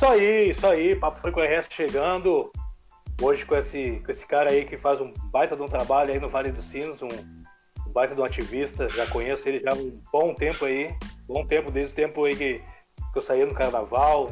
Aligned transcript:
Isso 0.00 0.08
aí, 0.08 0.50
isso 0.52 0.66
aí. 0.66 0.96
Papo 0.96 1.20
Foi 1.20 1.30
com 1.30 1.40
o 1.40 1.44
RS 1.44 1.66
chegando. 1.68 2.50
Hoje 3.20 3.44
com 3.44 3.54
esse, 3.54 4.00
com 4.00 4.10
esse 4.10 4.26
cara 4.26 4.50
aí 4.50 4.64
que 4.64 4.78
faz 4.78 4.98
um 4.98 5.12
baita 5.30 5.54
de 5.54 5.60
um 5.60 5.68
trabalho 5.68 6.10
aí 6.10 6.18
no 6.18 6.30
Vale 6.30 6.50
dos 6.50 6.64
Sinos, 6.70 7.02
um, 7.02 7.08
um 7.86 7.92
baita 7.92 8.14
de 8.14 8.20
um 8.22 8.24
ativista. 8.24 8.88
Já 8.88 9.06
conheço 9.08 9.46
ele 9.46 9.58
já 9.58 9.72
há 9.72 9.74
um 9.74 10.00
bom 10.10 10.32
tempo 10.32 10.64
aí. 10.64 10.96
Bom 11.28 11.46
tempo, 11.46 11.70
desde 11.70 11.92
o 11.92 11.94
tempo 11.94 12.24
aí 12.24 12.34
que, 12.34 12.62
que 13.12 13.18
eu 13.18 13.20
saía 13.20 13.44
no 13.44 13.52
carnaval. 13.52 14.30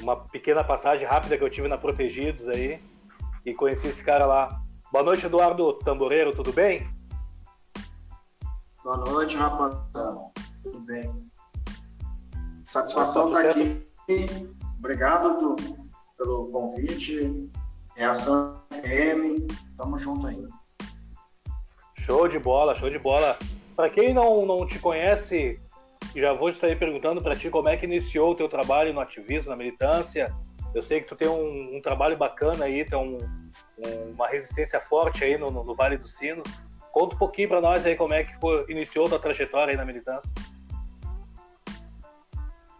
Uma 0.00 0.16
pequena 0.16 0.62
passagem 0.62 1.06
rápida 1.06 1.38
que 1.38 1.44
eu 1.44 1.48
tive 1.48 1.66
na 1.66 1.78
Protegidos 1.78 2.46
aí. 2.46 2.78
E 3.46 3.54
conheci 3.54 3.86
esse 3.86 4.04
cara 4.04 4.26
lá. 4.26 4.60
Boa 4.92 5.02
noite, 5.02 5.24
Eduardo 5.24 5.72
Tamboreiro, 5.78 6.36
tudo 6.36 6.52
bem? 6.52 6.86
Boa 8.84 8.98
noite, 8.98 9.34
rapaziada. 9.34 10.20
Tudo 10.62 10.80
bem? 10.80 11.10
Satisfação 12.66 13.28
estar 13.28 13.44
tá 13.44 13.48
aqui. 13.48 14.59
Obrigado 14.80 15.38
do, 15.38 15.56
pelo 16.16 16.46
convite. 16.50 17.50
Reação 17.94 18.62
FM. 18.72 19.46
Tamo 19.76 19.98
junto 19.98 20.26
aí. 20.26 20.42
Show 21.98 22.26
de 22.26 22.38
bola, 22.38 22.74
show 22.74 22.88
de 22.88 22.98
bola. 22.98 23.38
Para 23.76 23.90
quem 23.90 24.14
não, 24.14 24.46
não 24.46 24.66
te 24.66 24.78
conhece, 24.78 25.60
já 26.16 26.32
vou 26.32 26.52
sair 26.52 26.78
perguntando 26.78 27.22
para 27.22 27.36
ti 27.36 27.50
como 27.50 27.68
é 27.68 27.76
que 27.76 27.84
iniciou 27.84 28.32
o 28.32 28.34
teu 28.34 28.48
trabalho 28.48 28.92
no 28.94 29.00
ativismo, 29.00 29.50
na 29.50 29.56
militância. 29.56 30.34
Eu 30.74 30.82
sei 30.82 31.02
que 31.02 31.08
tu 31.08 31.16
tem 31.16 31.28
um, 31.28 31.76
um 31.76 31.82
trabalho 31.82 32.16
bacana 32.16 32.64
aí, 32.64 32.84
tem 32.86 32.98
um, 32.98 33.18
um, 33.18 34.12
uma 34.12 34.28
resistência 34.28 34.80
forte 34.80 35.22
aí 35.24 35.36
no, 35.36 35.50
no, 35.50 35.74
Vale 35.74 35.98
dos 35.98 36.14
Sinos. 36.16 36.48
Conta 36.90 37.14
um 37.14 37.18
pouquinho 37.18 37.48
para 37.48 37.60
nós 37.60 37.84
aí 37.84 37.96
como 37.96 38.14
é 38.14 38.24
que 38.24 38.34
foi, 38.40 38.64
iniciou 38.68 39.08
tua 39.08 39.18
trajetória 39.18 39.72
aí 39.72 39.76
na 39.76 39.84
militância. 39.84 40.30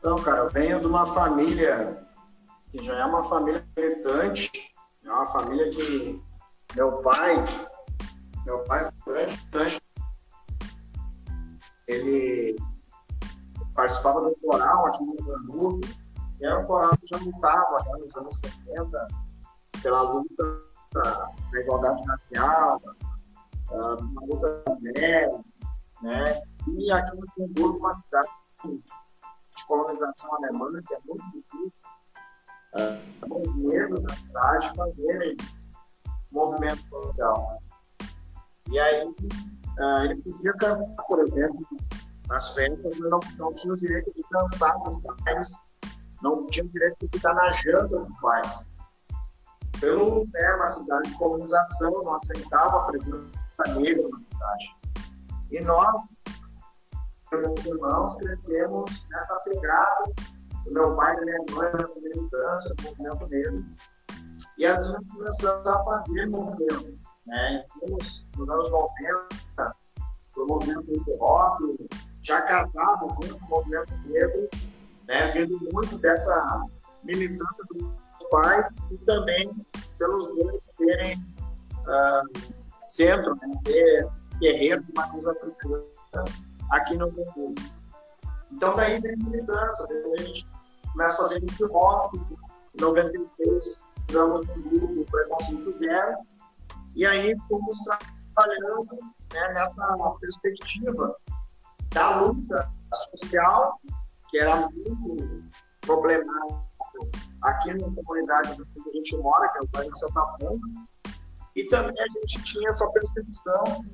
Então, 0.01 0.17
cara, 0.17 0.39
eu 0.39 0.51
venho 0.51 0.81
de 0.81 0.87
uma 0.87 1.07
família 1.13 2.03
que 2.71 2.83
já 2.83 2.95
é 3.01 3.05
uma 3.05 3.23
família 3.25 3.63
militante, 3.77 4.51
é 5.05 5.13
uma 5.13 5.27
família 5.27 5.71
que 5.71 6.19
meu 6.75 7.03
pai, 7.03 7.45
meu 8.47 8.61
pai 8.65 8.91
militante, 9.07 9.79
ele 11.87 12.57
participava 13.75 14.23
do 14.23 14.35
coral 14.41 14.87
aqui 14.87 15.05
no 15.05 15.17
Danúbio, 15.17 15.95
e 16.41 16.47
era 16.47 16.61
um 16.61 16.65
coral 16.65 16.97
que 16.97 17.07
já 17.07 17.19
lutava 17.19 17.85
já 17.85 17.99
nos 17.99 18.17
anos 18.17 18.41
60 18.41 19.09
pela 19.83 20.01
luta 20.01 20.63
da 20.95 21.61
igualdade 21.61 22.03
racial, 22.05 22.81
uma 23.71 24.23
luta 24.25 24.63
das 24.65 24.81
mulheres, 24.81 25.41
né? 26.01 26.43
E 26.69 26.91
aqui 26.91 27.17
no 27.19 27.27
Timburgo, 27.35 27.79
uma 27.81 27.95
cidade 27.97 28.29
de 29.61 29.67
colonização 29.67 30.35
alemã, 30.37 30.71
que 30.87 30.95
é 30.95 30.99
muito 31.07 31.25
difícil, 31.33 31.85
uh, 32.75 33.41
os 33.41 33.57
negros 33.57 34.03
na 34.03 34.15
cidade 34.15 34.73
fazerem 34.77 35.37
movimento 36.33 36.89
social. 36.89 37.59
E 38.71 38.79
aí, 38.79 39.05
uh, 39.07 40.05
ele 40.05 40.17
podia 40.23 40.53
cantar, 40.55 41.05
por 41.05 41.21
exemplo, 41.21 41.67
nas 42.29 42.51
festas, 42.55 42.99
mas 42.99 43.11
não, 43.11 43.21
não 43.39 43.55
tinha 43.55 43.73
o 43.73 43.77
direito 43.77 44.13
de 44.15 44.23
dançar 44.31 44.79
nos 44.79 45.03
bailes, 45.03 45.49
não 46.23 46.47
tinha 46.47 46.65
o 46.65 46.69
direito 46.69 46.97
de 47.01 47.19
ficar 47.19 47.35
na 47.35 47.51
janta 47.51 47.89
dos 47.89 48.21
bailes. 48.21 48.67
Pelo 49.81 50.25
né, 50.33 50.55
uma 50.57 50.69
cidade 50.69 51.09
de 51.09 51.17
colonização, 51.17 51.91
não 51.91 52.15
aceitava 52.15 52.77
a 52.77 52.85
presença 52.85 53.81
negra 53.81 54.09
na 54.09 54.19
cidade. 54.19 54.77
E 55.51 55.61
nós, 55.63 56.05
meus 57.39 57.65
irmãos, 57.65 58.17
crescemos 58.17 59.07
nessa 59.11 59.37
pegada 59.41 60.05
do 60.65 60.75
meu 60.75 60.97
pai 60.97 61.17
e 61.17 61.25
minha 61.25 61.39
mãe, 61.53 61.73
nessa 61.75 62.01
militância, 62.01 62.75
no 62.79 62.91
movimento 62.91 63.27
negro. 63.29 63.65
E 64.59 64.67
assim 64.67 64.95
começamos 65.13 65.67
a 65.67 65.85
fazer 65.85 66.27
movimento. 66.27 66.99
Né? 67.27 67.65
Nos, 67.89 68.27
nos 68.37 68.49
anos 68.49 68.71
90, 68.71 69.77
o 70.37 70.47
movimento 70.47 70.93
hip 70.93 71.11
hop, 71.21 71.61
já 72.23 72.43
casado 72.43 73.09
junto 73.23 73.39
com 73.39 73.47
o 73.47 73.49
movimento 73.49 73.97
negro, 74.07 74.49
né? 75.07 75.31
vindo 75.31 75.59
muito 75.73 75.97
dessa 75.99 76.67
militância 77.05 77.65
dos 77.71 77.89
pais 78.31 78.69
e 78.91 78.99
também 78.99 79.51
pelos 79.99 80.27
dois 80.29 80.69
terem 80.79 81.17
uh, 81.17 82.61
centro, 82.79 83.35
né, 83.35 83.61
ter 83.65 84.09
guerreiros 84.39 84.87
de 84.87 84.95
matriz 84.95 85.27
africana 85.27 85.85
aqui 86.71 86.97
no 86.97 87.11
Congo. 87.13 87.55
Então, 88.53 88.75
daí 88.75 89.01
vem 89.01 89.15
a 89.15 89.17
militância, 89.17 89.87
a 89.87 90.23
gente 90.23 90.47
começa 90.93 91.15
a 91.15 91.17
fazer 91.17 91.39
hip 91.39 91.65
hop, 91.65 92.15
em 92.15 92.81
96, 92.81 93.87
criamos 94.07 94.49
um 94.49 94.63
grupo 94.63 95.11
Preconceito 95.11 95.79
Zero, 95.79 96.17
e 96.95 97.07
aí 97.07 97.37
fomos 97.49 97.79
trabalhando 98.35 98.99
né, 99.33 99.49
nessa 99.55 100.17
perspectiva 100.21 101.17
da 101.93 102.21
luta 102.21 102.71
social, 103.17 103.81
que 104.29 104.39
era 104.39 104.69
muito 104.71 105.45
problemática 105.83 106.71
aqui 107.43 107.73
na 107.75 107.89
comunidade 107.95 108.57
que 108.57 108.89
a 108.89 108.93
gente 108.93 109.17
mora, 109.19 109.49
que 109.49 109.59
é 109.59 109.61
o 109.63 109.69
bairro 109.69 109.99
Santa 109.99 110.23
Ponta, 110.39 110.67
e 111.57 111.65
também 111.69 112.01
a 112.01 112.07
gente 112.09 112.43
tinha 112.45 112.71
essa 112.71 112.87
percepção 112.93 113.85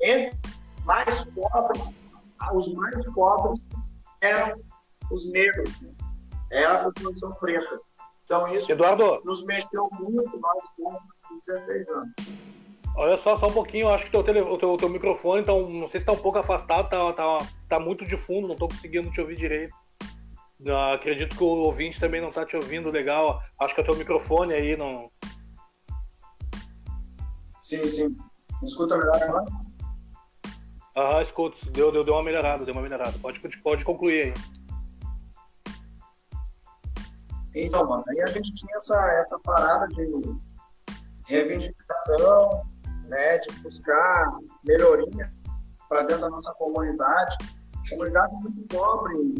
entre 0.00 0.57
mais 0.88 1.22
pobres, 1.26 2.10
os 2.54 2.72
mais 2.72 3.12
pobres 3.12 3.68
eram 4.22 4.58
os 5.12 5.30
negros, 5.30 5.80
né? 5.82 5.90
era 6.50 6.80
a 6.80 6.84
população 6.84 7.32
preta. 7.34 7.78
Então 8.24 8.48
isso 8.48 8.72
Eduardo. 8.72 9.20
nos 9.22 9.44
mexeu 9.44 9.88
muito, 9.92 10.40
nós 10.40 10.64
com 10.76 10.98
16 11.46 11.88
anos. 11.90 12.12
Olha 12.96 13.18
só, 13.18 13.36
só 13.36 13.46
um 13.46 13.52
pouquinho, 13.52 13.90
acho 13.90 14.06
que 14.06 14.10
teu, 14.10 14.24
tele, 14.24 14.40
o 14.40 14.56
teu, 14.56 14.76
teu 14.78 14.88
microfone, 14.88 15.42
então, 15.42 15.68
não 15.68 15.88
sei 15.88 16.00
se 16.00 16.04
está 16.04 16.12
um 16.12 16.16
pouco 16.16 16.38
afastado, 16.38 16.88
tá, 16.88 17.12
tá, 17.12 17.38
tá 17.68 17.78
muito 17.78 18.04
de 18.06 18.16
fundo, 18.16 18.48
não 18.48 18.54
estou 18.54 18.68
conseguindo 18.68 19.10
te 19.10 19.20
ouvir 19.20 19.36
direito. 19.36 19.74
Uh, 20.60 20.94
acredito 20.94 21.36
que 21.36 21.44
o 21.44 21.46
ouvinte 21.46 22.00
também 22.00 22.20
não 22.20 22.30
está 22.30 22.44
te 22.44 22.56
ouvindo 22.56 22.90
legal. 22.90 23.40
Acho 23.60 23.74
que 23.74 23.80
é 23.80 23.84
o 23.84 23.86
teu 23.86 23.96
microfone 23.96 24.54
aí 24.54 24.76
não, 24.76 25.06
Sim, 27.62 27.84
sim. 27.84 28.16
Escuta 28.64 28.96
melhor 28.96 29.22
agora? 29.22 29.67
Ah, 31.00 31.22
escuto. 31.22 31.56
Deu, 31.70 31.92
deu, 31.92 32.02
deu 32.02 32.14
uma 32.14 32.24
melhorada, 32.24 32.64
deu 32.64 32.74
uma 32.74 32.82
melhorada. 32.82 33.16
Pode, 33.20 33.38
pode 33.62 33.84
concluir 33.84 34.24
aí. 34.24 34.34
Então, 37.54 37.86
mano, 37.88 38.02
aí 38.08 38.20
a 38.22 38.26
gente 38.26 38.52
tinha 38.52 38.76
essa, 38.76 38.96
essa 39.20 39.38
parada 39.38 39.86
de 39.94 40.08
reivindicação, 41.26 42.64
né, 43.04 43.38
de 43.38 43.60
buscar 43.60 44.38
melhoria 44.64 45.30
para 45.88 46.02
dentro 46.02 46.22
da 46.22 46.30
nossa 46.30 46.52
comunidade. 46.54 47.36
Comunidade 47.90 48.34
muito 48.42 48.62
pobre, 48.66 49.34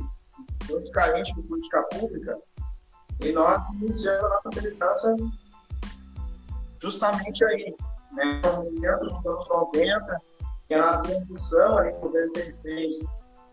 muito 0.70 0.90
carente 0.92 1.34
de 1.34 1.42
política 1.42 1.82
pública. 1.90 2.38
E 3.20 3.32
nós 3.32 3.68
iniciamos 3.74 4.24
a 4.24 4.28
nossa 4.28 4.48
militância 4.54 5.16
justamente 6.80 7.44
aí, 7.46 7.74
né, 8.12 8.40
dentro 8.80 9.08
dos 9.08 9.26
anos 9.26 9.48
90, 9.48 10.27
que 10.68 10.74
era 10.74 10.90
a 10.90 10.98
transição 10.98 11.78
ali, 11.78 11.90
em 11.90 12.00
96, 12.00 12.96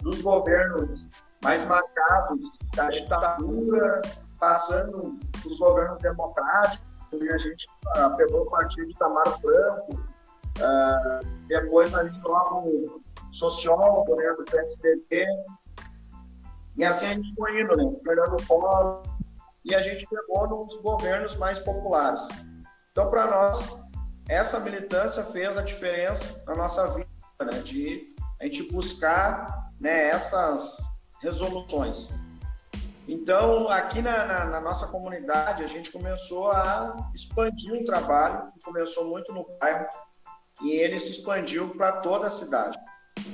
dos 0.02 0.22
governos 0.22 1.10
mais 1.42 1.64
marcados 1.66 2.40
da 2.76 2.90
ditadura, 2.90 4.02
passando 4.40 5.18
os 5.46 5.58
governos 5.58 6.02
democráticos, 6.02 6.86
e 7.14 7.30
a 7.30 7.38
gente 7.38 7.68
uh, 7.96 8.16
pegou 8.18 8.42
o 8.42 8.52
partido 8.52 8.88
de 8.88 8.94
Tamar 8.96 9.40
Franco, 9.40 9.94
uh, 9.94 11.26
depois 11.48 11.96
ali 11.96 12.12
logo 12.22 13.02
sociólogo 13.32 14.16
né, 14.16 14.34
do 14.38 14.44
PSDB, 14.44 15.26
e 16.76 16.84
assim 16.84 17.06
a 17.06 17.14
gente 17.14 17.34
foi 17.36 17.62
indo, 17.62 17.78
né, 17.78 18.00
Fernando 18.04 18.46
Collor, 18.46 19.04
e 19.64 19.74
a 19.74 19.82
gente 19.82 20.06
pegou 20.08 20.48
nos 20.48 20.76
governos 20.82 21.36
mais 21.38 21.58
populares. 21.60 22.22
Então, 22.92 23.10
para 23.10 23.28
nós, 23.28 23.86
essa 24.28 24.60
militância 24.60 25.24
fez 25.26 25.58
a 25.58 25.62
diferença 25.62 26.44
na 26.46 26.56
nossa 26.56 26.88
vida, 26.90 27.05
né? 27.44 27.60
de 27.64 28.16
a 28.40 28.46
gente 28.46 28.64
buscar 28.72 29.72
né, 29.80 30.10
essas 30.10 30.78
resoluções. 31.22 32.10
Então, 33.08 33.70
aqui 33.70 34.02
na, 34.02 34.26
na, 34.26 34.46
na, 34.46 34.62
nossa 34.62 34.88
comunidade, 34.88 35.64
a 35.64 35.68
gente 35.68 35.92
começou 35.92 36.52
a 36.52 37.12
expandir 37.14 37.74
o 37.74 37.86
trabalho, 37.86 38.52
começou 38.64 39.06
muito 39.06 39.32
no 39.32 39.46
bairro, 39.60 39.88
e 40.64 40.72
ele 40.72 40.98
se 40.98 41.12
expandiu 41.12 41.70
para 41.70 42.02
toda 42.02 42.28
a 42.28 42.30
cidade. 42.30 42.78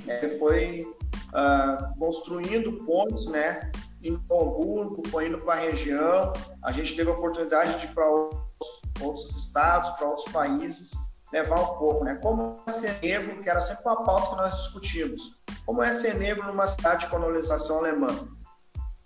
Ele 0.05 0.37
foi 0.37 0.81
uh, 0.81 1.97
construindo 1.97 2.83
pontes 2.83 3.25
né, 3.27 3.71
em 4.03 4.15
Hamburgo, 4.15 5.07
foi 5.09 5.27
indo 5.27 5.37
para 5.39 5.53
a 5.53 5.63
região, 5.63 6.33
a 6.63 6.71
gente 6.71 6.95
teve 6.95 7.09
a 7.09 7.13
oportunidade 7.13 7.79
de 7.79 7.85
ir 7.85 7.93
para 7.93 8.09
outros 8.09 9.35
estados, 9.37 9.89
para 9.91 10.07
outros 10.07 10.29
países, 10.33 10.91
levar 11.31 11.59
um 11.59 11.77
pouco, 11.77 12.03
né? 12.03 12.15
Como 12.15 12.61
é 12.67 12.71
ser 12.71 12.99
negro, 13.01 13.41
que 13.41 13.49
era 13.49 13.61
sempre 13.61 13.83
uma 13.85 14.03
pauta 14.03 14.29
que 14.29 14.35
nós 14.35 14.55
discutimos. 14.55 15.21
Como 15.65 15.81
é 15.81 15.93
ser 15.93 16.15
negro 16.15 16.45
numa 16.47 16.67
cidade 16.67 17.05
de 17.05 17.11
colonização 17.11 17.79
alemã? 17.79 18.07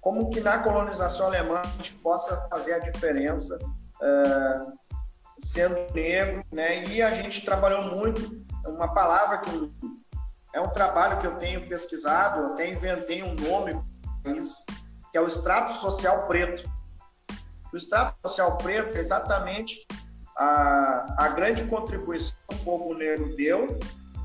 como 0.05 0.29
que 0.29 0.39
na 0.39 0.59
colonização 0.59 1.25
alemã 1.25 1.61
a 1.63 1.67
gente 1.77 1.95
possa 1.95 2.37
fazer 2.47 2.73
a 2.73 2.79
diferença 2.79 3.57
uh, 3.57 4.71
sendo 5.43 5.91
negro, 5.95 6.43
né? 6.51 6.83
E 6.83 7.01
a 7.01 7.11
gente 7.15 7.43
trabalhou 7.43 7.81
muito, 7.95 8.45
uma 8.67 8.93
palavra 8.93 9.39
que 9.39 9.73
é 10.53 10.61
um 10.61 10.69
trabalho 10.69 11.17
que 11.17 11.25
eu 11.25 11.37
tenho 11.37 11.67
pesquisado, 11.67 12.39
eu 12.39 12.53
até 12.53 12.71
inventei 12.71 13.23
um 13.23 13.33
nome 13.33 13.81
para 14.21 14.33
isso, 14.33 14.63
que 15.11 15.17
é 15.17 15.21
o 15.21 15.27
extrato 15.27 15.73
social 15.79 16.27
preto. 16.27 16.69
O 17.73 17.75
extrato 17.75 18.15
social 18.21 18.59
preto 18.59 18.95
é 18.95 18.99
exatamente 18.99 19.87
a, 20.35 21.25
a 21.25 21.29
grande 21.29 21.63
contribuição 21.65 22.35
que 22.47 22.55
o 22.55 22.59
povo 22.59 22.93
negro 22.93 23.35
deu, 23.35 23.79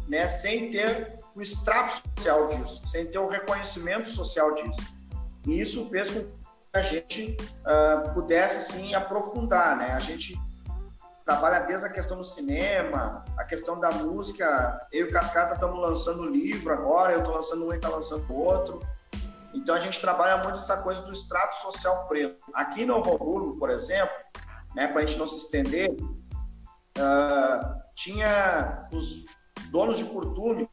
né, 0.08 0.28
sem 0.38 0.70
ter 0.70 1.20
o 1.34 1.40
extrato 1.40 2.02
social 2.16 2.48
disso, 2.48 2.82
sem 2.88 3.06
ter 3.06 3.18
o 3.18 3.28
reconhecimento 3.28 4.10
social 4.10 4.54
disso. 4.54 4.80
E 5.46 5.60
isso 5.60 5.88
fez 5.88 6.10
com 6.10 6.20
que 6.20 6.34
a 6.74 6.82
gente 6.82 7.36
uh, 7.60 8.12
pudesse, 8.12 8.72
sim, 8.72 8.94
aprofundar, 8.94 9.76
né? 9.76 9.92
A 9.92 9.98
gente 9.98 10.38
trabalha 11.24 11.60
desde 11.60 11.86
a 11.86 11.88
questão 11.88 12.18
do 12.18 12.24
cinema, 12.24 13.24
a 13.36 13.44
questão 13.44 13.78
da 13.78 13.90
música. 13.90 14.86
Eu 14.92 15.06
e 15.06 15.10
o 15.10 15.12
Cascata 15.12 15.54
estamos 15.54 15.78
lançando 15.78 16.26
livro 16.26 16.72
agora, 16.72 17.12
eu 17.12 17.20
estou 17.20 17.34
lançando 17.34 17.66
um 17.66 17.72
e 17.72 17.76
está 17.76 17.88
lançando 17.88 18.32
outro. 18.32 18.80
Então 19.52 19.74
a 19.74 19.80
gente 19.80 20.00
trabalha 20.00 20.42
muito 20.42 20.58
essa 20.58 20.76
coisa 20.76 21.02
do 21.02 21.12
extrato 21.12 21.56
social 21.62 22.06
preto. 22.06 22.38
Aqui 22.54 22.84
no 22.84 22.98
Hamburgo, 22.98 23.58
por 23.58 23.70
exemplo, 23.70 24.14
né, 24.74 24.88
para 24.88 25.02
a 25.02 25.06
gente 25.06 25.18
não 25.18 25.26
se 25.26 25.38
estender, 25.38 25.90
uh, 25.90 27.80
tinha 27.94 28.88
os 28.92 29.24
donos 29.70 29.98
de 29.98 30.04
curtume 30.04 30.68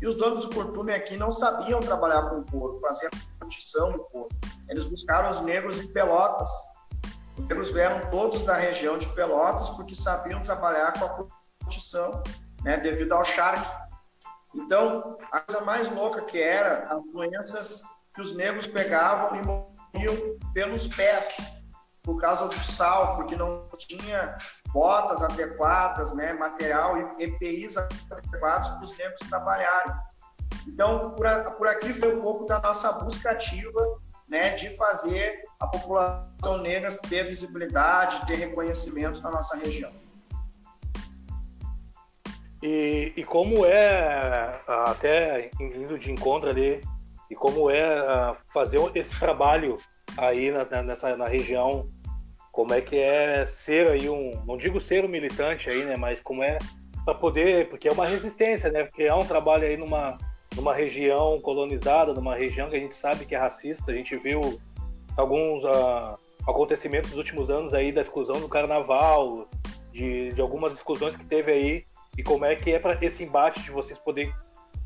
e 0.00 0.06
os 0.06 0.16
donos 0.16 0.46
de 0.46 0.54
curtume 0.54 0.92
aqui 0.92 1.16
não 1.16 1.30
sabiam 1.30 1.80
trabalhar 1.80 2.28
com 2.28 2.44
couro, 2.44 2.78
fazer 2.80 3.06
a 3.06 3.40
curtição 3.40 3.92
do 3.92 4.00
couro. 4.04 4.28
Eles 4.68 4.84
buscaram 4.84 5.30
os 5.30 5.40
negros 5.40 5.80
em 5.80 5.86
Pelotas. 5.86 6.50
Os 7.38 7.48
negros 7.48 7.70
vieram 7.70 8.10
todos 8.10 8.44
da 8.44 8.54
região 8.54 8.98
de 8.98 9.06
Pelotas 9.14 9.70
porque 9.70 9.94
sabiam 9.94 10.42
trabalhar 10.42 10.92
com 10.92 11.04
a 11.04 11.26
curtição, 11.62 12.22
né, 12.62 12.76
devido 12.76 13.12
ao 13.12 13.24
charque. 13.24 13.66
Então, 14.54 15.16
a 15.32 15.40
coisa 15.40 15.64
mais 15.64 15.90
louca 15.90 16.22
que 16.22 16.38
era 16.38 16.86
as 16.88 17.02
doenças 17.12 17.82
que 18.14 18.20
os 18.20 18.36
negros 18.36 18.66
pegavam 18.66 19.40
e 19.40 19.46
morriam 19.46 20.38
pelos 20.52 20.86
pés, 20.86 21.36
por 22.04 22.20
causa 22.20 22.46
do 22.46 22.64
sal, 22.64 23.16
porque 23.16 23.34
não 23.34 23.66
tinha 23.78 24.36
botas 24.72 25.22
adequadas, 25.22 26.12
né, 26.14 26.34
material 26.34 26.96
e 27.18 27.24
EPIs 27.24 27.76
adequados 27.76 28.68
para 28.68 28.82
os 28.82 28.96
negros 28.96 29.28
trabalharem. 29.28 29.92
Então, 30.68 31.10
por, 31.10 31.26
por 31.56 31.66
aqui 31.66 31.92
foi 31.94 32.14
um 32.14 32.22
pouco 32.22 32.44
da 32.44 32.60
nossa 32.60 32.92
busca 32.92 33.30
ativa 33.30 33.98
né, 34.28 34.50
de 34.50 34.76
fazer 34.76 35.40
a 35.58 35.66
população 35.66 36.58
negra 36.58 36.90
ter 37.08 37.24
visibilidade, 37.24 38.26
ter 38.26 38.36
reconhecimento 38.36 39.20
na 39.22 39.30
nossa 39.30 39.56
região. 39.56 39.92
E, 42.62 43.12
e 43.16 43.24
como 43.24 43.64
é, 43.66 44.60
até 44.66 45.50
indo 45.58 45.98
de 45.98 46.10
encontro 46.10 46.48
ali, 46.48 46.80
e 47.30 47.34
como 47.34 47.70
é 47.70 48.36
fazer 48.52 48.78
esse 48.94 49.18
trabalho 49.18 49.76
aí 50.16 50.50
na, 50.50 50.82
nessa, 50.82 51.16
na 51.16 51.26
região, 51.26 51.88
como 52.52 52.72
é 52.72 52.80
que 52.80 52.96
é 52.96 53.46
ser 53.46 53.88
aí 53.88 54.08
um, 54.08 54.32
não 54.46 54.56
digo 54.56 54.80
ser 54.80 55.04
um 55.04 55.08
militante 55.08 55.68
aí, 55.68 55.84
né, 55.84 55.96
mas 55.96 56.20
como 56.20 56.42
é 56.42 56.58
para 57.04 57.14
poder, 57.14 57.68
porque 57.68 57.88
é 57.88 57.92
uma 57.92 58.06
resistência, 58.06 58.70
né, 58.70 58.84
porque 58.84 59.02
é 59.02 59.14
um 59.14 59.26
trabalho 59.26 59.66
aí 59.66 59.76
numa, 59.76 60.16
numa 60.54 60.74
região 60.74 61.40
colonizada, 61.40 62.14
numa 62.14 62.34
região 62.34 62.70
que 62.70 62.76
a 62.76 62.80
gente 62.80 62.96
sabe 62.96 63.26
que 63.26 63.34
é 63.34 63.38
racista, 63.38 63.90
a 63.90 63.94
gente 63.94 64.16
viu 64.16 64.40
alguns 65.16 65.64
uh, 65.64 66.18
acontecimentos 66.46 67.10
dos 67.10 67.18
últimos 67.18 67.50
anos 67.50 67.74
aí 67.74 67.92
da 67.92 68.00
exclusão 68.00 68.40
do 68.40 68.48
carnaval, 68.48 69.48
de, 69.92 70.30
de 70.30 70.40
algumas 70.40 70.72
exclusões 70.72 71.16
que 71.16 71.24
teve 71.24 71.52
aí 71.52 71.84
e 72.16 72.22
como 72.22 72.44
é 72.44 72.54
que 72.54 72.72
é 72.72 72.78
para 72.78 72.96
esse 73.04 73.22
embate 73.22 73.60
de 73.62 73.70
vocês 73.70 73.98
poderem 73.98 74.32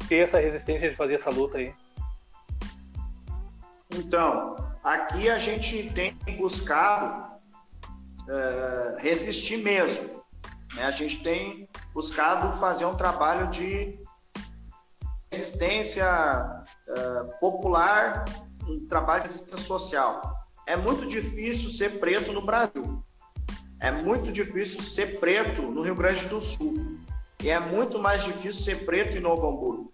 ter 0.08 0.24
essa 0.24 0.38
resistência 0.38 0.88
de 0.88 0.96
fazer 0.96 1.14
essa 1.14 1.30
luta 1.30 1.58
aí? 1.58 1.74
Então, 3.94 4.54
aqui 4.88 5.28
a 5.28 5.38
gente 5.38 5.90
tem 5.90 6.14
buscado 6.38 7.34
uh, 8.22 8.96
resistir 8.98 9.58
mesmo. 9.58 10.22
Né? 10.74 10.84
A 10.84 10.90
gente 10.90 11.22
tem 11.22 11.68
buscado 11.92 12.58
fazer 12.58 12.86
um 12.86 12.94
trabalho 12.94 13.48
de 13.48 14.00
resistência 15.30 16.06
uh, 16.88 17.38
popular, 17.38 18.24
um 18.66 18.86
trabalho 18.88 19.24
de 19.24 19.28
resistência 19.28 19.66
social. 19.66 20.34
É 20.66 20.76
muito 20.76 21.06
difícil 21.06 21.70
ser 21.70 21.98
preto 22.00 22.32
no 22.32 22.44
Brasil. 22.44 23.04
É 23.80 23.90
muito 23.90 24.32
difícil 24.32 24.82
ser 24.82 25.20
preto 25.20 25.62
no 25.62 25.82
Rio 25.82 25.94
Grande 25.94 26.26
do 26.26 26.40
Sul. 26.40 26.98
E 27.42 27.48
é 27.48 27.60
muito 27.60 27.98
mais 27.98 28.24
difícil 28.24 28.62
ser 28.62 28.84
preto 28.84 29.16
em 29.16 29.20
Novo 29.20 29.46
Hamburgo. 29.46 29.92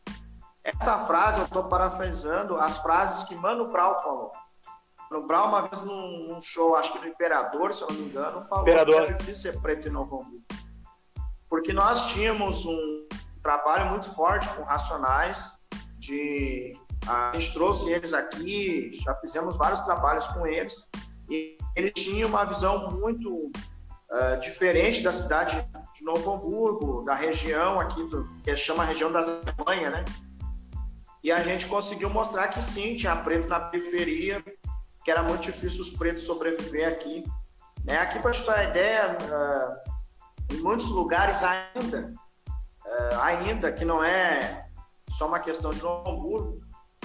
Essa 0.63 1.01
frase 1.01 1.41
eu 1.41 1.45
estou 1.45 1.65
parafraseando 1.65 2.57
as 2.57 2.79
frases 2.79 3.25
que 3.25 3.35
Mano 3.35 3.71
Brown 3.71 3.99
falou. 3.99 4.33
Mano 5.15 5.27
Brown, 5.29 5.47
uma 5.47 5.69
vez 5.69 5.81
num, 5.83 6.29
num, 6.29 6.43
show, 6.43 6.75
acho 6.75 6.93
que 6.93 6.99
no 6.99 7.07
Imperador, 7.07 7.73
se 7.73 7.83
eu 7.83 7.89
não 7.89 7.95
me 7.95 8.07
engano, 8.07 8.45
falou 8.49 8.65
Imperador. 8.65 9.07
que 9.07 9.13
é 9.13 9.17
difícil 9.17 9.53
ser 9.53 9.61
preto 9.61 9.87
em 9.87 9.93
Novo 9.93 10.17
Hamburgo. 10.17 10.45
Porque 11.49 11.73
nós 11.73 12.07
tínhamos 12.07 12.65
um 12.67 13.07
trabalho 13.41 13.91
muito 13.91 14.13
forte 14.13 14.49
com 14.55 14.65
Racionais, 14.65 15.53
de 15.99 16.77
a 17.07 17.31
gente 17.35 17.53
trouxe 17.53 17.89
eles 17.91 18.13
aqui, 18.13 18.99
já 19.05 19.15
fizemos 19.17 19.57
vários 19.57 19.83
trabalhos 19.83 20.27
com 20.29 20.47
eles, 20.47 20.89
e 21.31 21.57
eles 21.77 21.93
tinham 21.95 22.29
uma 22.29 22.45
visão 22.45 22.91
muito 22.91 23.31
uh, 23.31 24.41
diferente 24.41 25.01
da 25.01 25.13
cidade 25.13 25.65
de 25.95 26.03
Novo 26.03 26.33
Hamburgo, 26.33 27.05
da 27.05 27.15
região 27.15 27.79
aqui, 27.79 28.03
do, 28.09 28.29
que 28.43 28.57
chama 28.57 28.85
região 28.85 29.13
das 29.13 29.29
Alemanha, 29.29 29.91
né? 29.91 30.05
E 31.23 31.31
a 31.31 31.41
gente 31.41 31.67
conseguiu 31.67 32.11
mostrar 32.11 32.49
que 32.49 32.61
sim, 32.61 32.97
tinha 32.97 33.15
preto 33.17 33.49
na 33.49 33.61
periferia, 33.61 34.45
que 35.05 35.11
era 35.11 35.23
muito 35.23 35.43
difícil 35.43 35.83
os 35.83 35.91
pretos 35.91 36.25
sobreviver 36.25 36.89
aqui. 36.89 37.23
Né? 37.85 37.99
Aqui, 37.99 38.19
para 38.19 38.33
te 38.33 38.45
dar 38.45 38.55
uma 38.55 38.65
ideia, 38.65 39.19
uh, 39.21 40.55
em 40.55 40.61
muitos 40.61 40.89
lugares 40.89 41.39
ainda, 41.43 42.15
uh, 42.49 43.21
ainda 43.21 43.71
que 43.71 43.85
não 43.85 44.03
é 44.03 44.67
só 45.11 45.29
uma 45.29 45.39
questão 45.39 45.71
de 45.71 45.83
Novo 45.83 46.11
Hamburgo, 46.11 46.59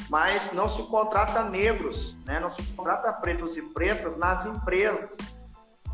mas 0.09 0.51
não 0.53 0.69
se 0.69 0.81
contrata 0.83 1.43
negros, 1.43 2.15
né? 2.25 2.39
não 2.39 2.49
se 2.49 2.63
contrata 2.73 3.11
pretos 3.13 3.57
e 3.57 3.61
pretas 3.61 4.15
nas 4.15 4.45
empresas, 4.45 5.17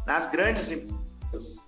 nas 0.06 0.28
grandes 0.30 0.70
empresas. 0.70 1.68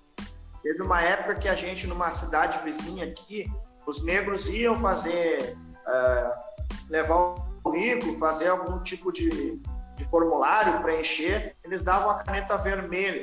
Teve 0.62 0.84
uma 0.84 1.02
época 1.02 1.36
que 1.36 1.50
a 1.50 1.56
gente, 1.56 1.88
numa 1.88 2.12
cidade 2.12 2.64
vizinha 2.64 3.06
aqui, 3.06 3.52
os 3.88 4.04
negros 4.04 4.48
iam 4.48 4.76
fazer, 4.76 5.58
uh, 5.88 6.90
levar 6.90 7.16
o 7.16 7.36
currículo, 7.64 8.20
fazer 8.20 8.50
algum 8.50 8.84
tipo 8.84 9.12
de, 9.12 9.60
de 9.98 10.06
formulário, 10.06 10.82
preencher, 10.82 11.56
eles 11.64 11.82
davam 11.82 12.12
a 12.12 12.24
caneta 12.24 12.56
vermelha. 12.58 13.22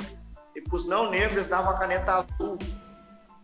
E 0.55 0.61
para 0.61 0.77
os 0.77 0.85
não 0.85 1.11
negros, 1.11 1.49
davam 1.49 1.71
a 1.71 1.79
caneta 1.79 2.27
azul. 2.27 2.59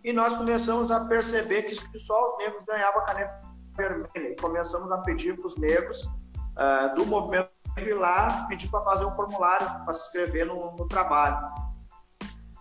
E 0.05 0.13
nós 0.13 0.37
começamos 0.37 0.91
a 0.91 1.05
perceber 1.07 1.63
que 1.63 1.99
só 1.99 2.33
os 2.33 2.39
negros 2.39 2.65
ganhavam 2.65 3.01
a 3.01 3.05
caneta 3.05 3.41
vermelha. 3.77 4.33
E 4.33 4.37
começamos 4.37 4.91
a 4.93 4.99
pedir 4.99 5.37
para 5.37 5.47
os 5.47 5.57
negros 5.57 6.03
uh, 6.03 6.95
do 6.97 7.07
movimento 7.07 7.49
ir 7.79 7.95
lá 7.95 8.47
pedir 8.49 8.69
para 8.69 8.81
fazer 8.83 9.07
um 9.07 9.15
formulário 9.15 9.67
para 9.85 9.93
se 9.95 10.01
inscrever 10.01 10.45
no, 10.45 10.73
no 10.73 10.89
trabalho 10.89 11.39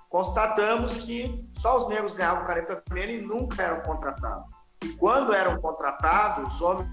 constatamos 0.10 0.98
que 0.98 1.40
só 1.60 1.78
os 1.78 1.88
negros 1.88 2.14
ganhavam 2.14 2.46
caneta 2.46 2.84
vermelha 2.88 3.12
e 3.14 3.22
nunca 3.22 3.62
eram 3.62 3.82
contratados. 3.82 4.46
E 4.84 4.90
quando 4.94 5.34
eram 5.34 5.62
contratados, 5.62 6.56
os 6.56 6.62
homens 6.62 6.90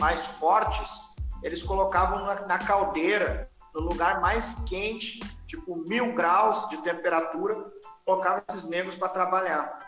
mais 0.00 0.26
fortes, 0.26 1.14
eles 1.42 1.62
colocavam 1.62 2.24
na, 2.24 2.46
na 2.46 2.58
caldeira, 2.58 3.50
no 3.74 3.80
lugar 3.80 4.20
mais 4.20 4.54
quente, 4.66 5.20
tipo 5.46 5.76
mil 5.88 6.14
graus 6.14 6.68
de 6.68 6.78
temperatura, 6.78 7.56
colocavam 8.04 8.42
esses 8.48 8.64
negros 8.64 8.94
para 8.94 9.08
trabalhar. 9.08 9.78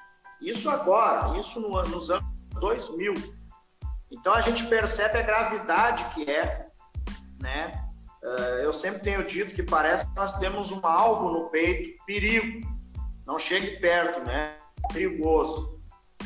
Isso 0.40 0.68
agora, 0.70 1.38
isso 1.38 1.60
no, 1.60 1.82
nos 1.84 2.10
anos 2.10 2.24
2000. 2.60 3.14
Então 4.10 4.32
a 4.34 4.40
gente 4.40 4.66
percebe 4.66 5.18
a 5.18 5.22
gravidade 5.22 6.04
que 6.14 6.30
é, 6.30 6.68
né? 7.40 7.84
Uh, 8.22 8.62
eu 8.62 8.72
sempre 8.72 9.00
tenho 9.00 9.24
dito 9.24 9.54
que 9.54 9.62
parece 9.62 10.06
que 10.06 10.16
nós 10.16 10.36
temos 10.38 10.72
um 10.72 10.84
alvo 10.84 11.30
no 11.30 11.50
peito, 11.50 12.04
perigo. 12.04 12.66
Não 13.26 13.38
chegue 13.38 13.76
perto, 13.76 14.26
né? 14.26 14.56
Perigoso. 14.92 15.80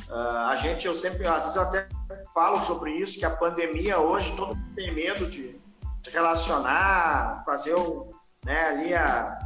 Uh, 0.08 0.48
a 0.48 0.56
gente, 0.56 0.86
eu 0.86 0.94
sempre, 0.94 1.26
às 1.26 1.42
vezes 1.42 1.58
até 1.58 1.88
falo 2.32 2.58
sobre 2.60 2.92
isso, 2.92 3.18
que 3.18 3.24
a 3.24 3.30
pandemia 3.30 3.98
hoje 3.98 4.34
todo 4.36 4.54
mundo 4.54 4.74
tem 4.74 4.94
medo 4.94 5.28
de 5.28 5.60
se 6.04 6.10
relacionar, 6.10 7.42
fazer 7.44 7.74
o, 7.74 8.12
né, 8.44 8.68
ali 8.68 8.94
a, 8.94 9.38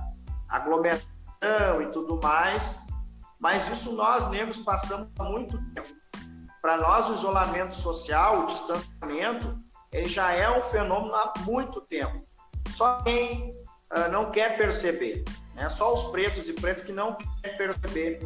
aglomeração 0.49 1.83
e 1.83 1.87
tudo 1.93 2.21
mais. 2.23 2.81
Mas 3.41 3.69
isso 3.69 3.93
nós 3.93 4.29
negros 4.31 4.59
passamos 4.59 5.09
há 5.19 5.25
muito 5.25 5.59
tempo. 5.75 5.89
Para 6.63 6.79
nós, 6.79 7.09
o 7.09 7.15
isolamento 7.15 7.75
social, 7.75 8.43
o 8.43 8.47
distanciamento, 8.47 9.59
ele 9.93 10.09
já 10.09 10.33
é 10.33 10.51
um 10.51 10.63
fenômeno 10.65 11.15
há 11.15 11.33
muito 11.41 11.81
tempo. 11.83 12.27
Só 12.71 13.03
quem 13.03 13.55
uh, 13.95 14.11
não 14.11 14.31
quer 14.31 14.57
perceber, 14.57 15.25
né? 15.55 15.69
Só 15.71 15.93
os 15.93 16.05
pretos 16.11 16.49
e 16.49 16.53
pretas 16.53 16.83
que 16.83 16.93
não 16.93 17.15
querem 17.15 17.57
perceber. 17.57 18.21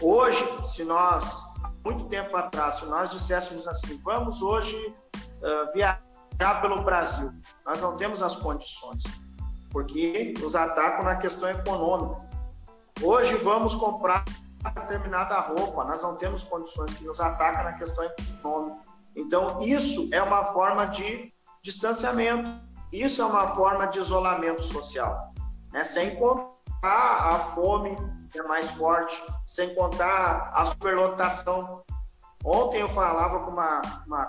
Hoje, 0.00 0.44
se 0.66 0.84
nós, 0.84 1.49
muito 1.84 2.04
tempo 2.08 2.36
atrás, 2.36 2.76
se 2.76 2.86
nós 2.86 3.10
disséssemos 3.10 3.66
assim, 3.66 4.00
vamos 4.04 4.42
hoje 4.42 4.76
uh, 5.16 5.72
viajar 5.72 6.60
pelo 6.60 6.82
Brasil, 6.82 7.32
nós 7.64 7.80
não 7.80 7.96
temos 7.96 8.22
as 8.22 8.36
condições, 8.36 9.02
porque 9.70 10.34
nos 10.38 10.54
atacam 10.54 11.04
na 11.04 11.16
questão 11.16 11.48
econômica. 11.48 12.28
Hoje 13.02 13.34
vamos 13.36 13.74
comprar 13.74 14.24
determinada 14.74 15.40
roupa, 15.40 15.84
nós 15.84 16.02
não 16.02 16.16
temos 16.16 16.42
condições 16.42 16.92
que 16.94 17.04
nos 17.04 17.20
atacam 17.20 17.64
na 17.64 17.72
questão 17.72 18.04
econômica. 18.04 18.82
Então, 19.16 19.62
isso 19.62 20.08
é 20.12 20.22
uma 20.22 20.44
forma 20.52 20.86
de 20.86 21.32
distanciamento, 21.62 22.48
isso 22.92 23.22
é 23.22 23.24
uma 23.24 23.48
forma 23.54 23.86
de 23.86 23.98
isolamento 23.98 24.62
social. 24.62 25.32
Né? 25.72 25.84
Sem 25.84 26.14
contar 26.16 26.62
a 26.82 27.38
fome, 27.54 27.96
que 28.30 28.38
é 28.38 28.42
mais 28.42 28.70
forte, 28.72 29.22
sem 29.50 29.74
contar 29.74 30.52
a 30.54 30.64
superlotação. 30.64 31.82
Ontem 32.44 32.80
eu 32.80 32.88
falava 32.90 33.40
com 33.40 33.50
uma, 33.50 33.82
uma 34.06 34.26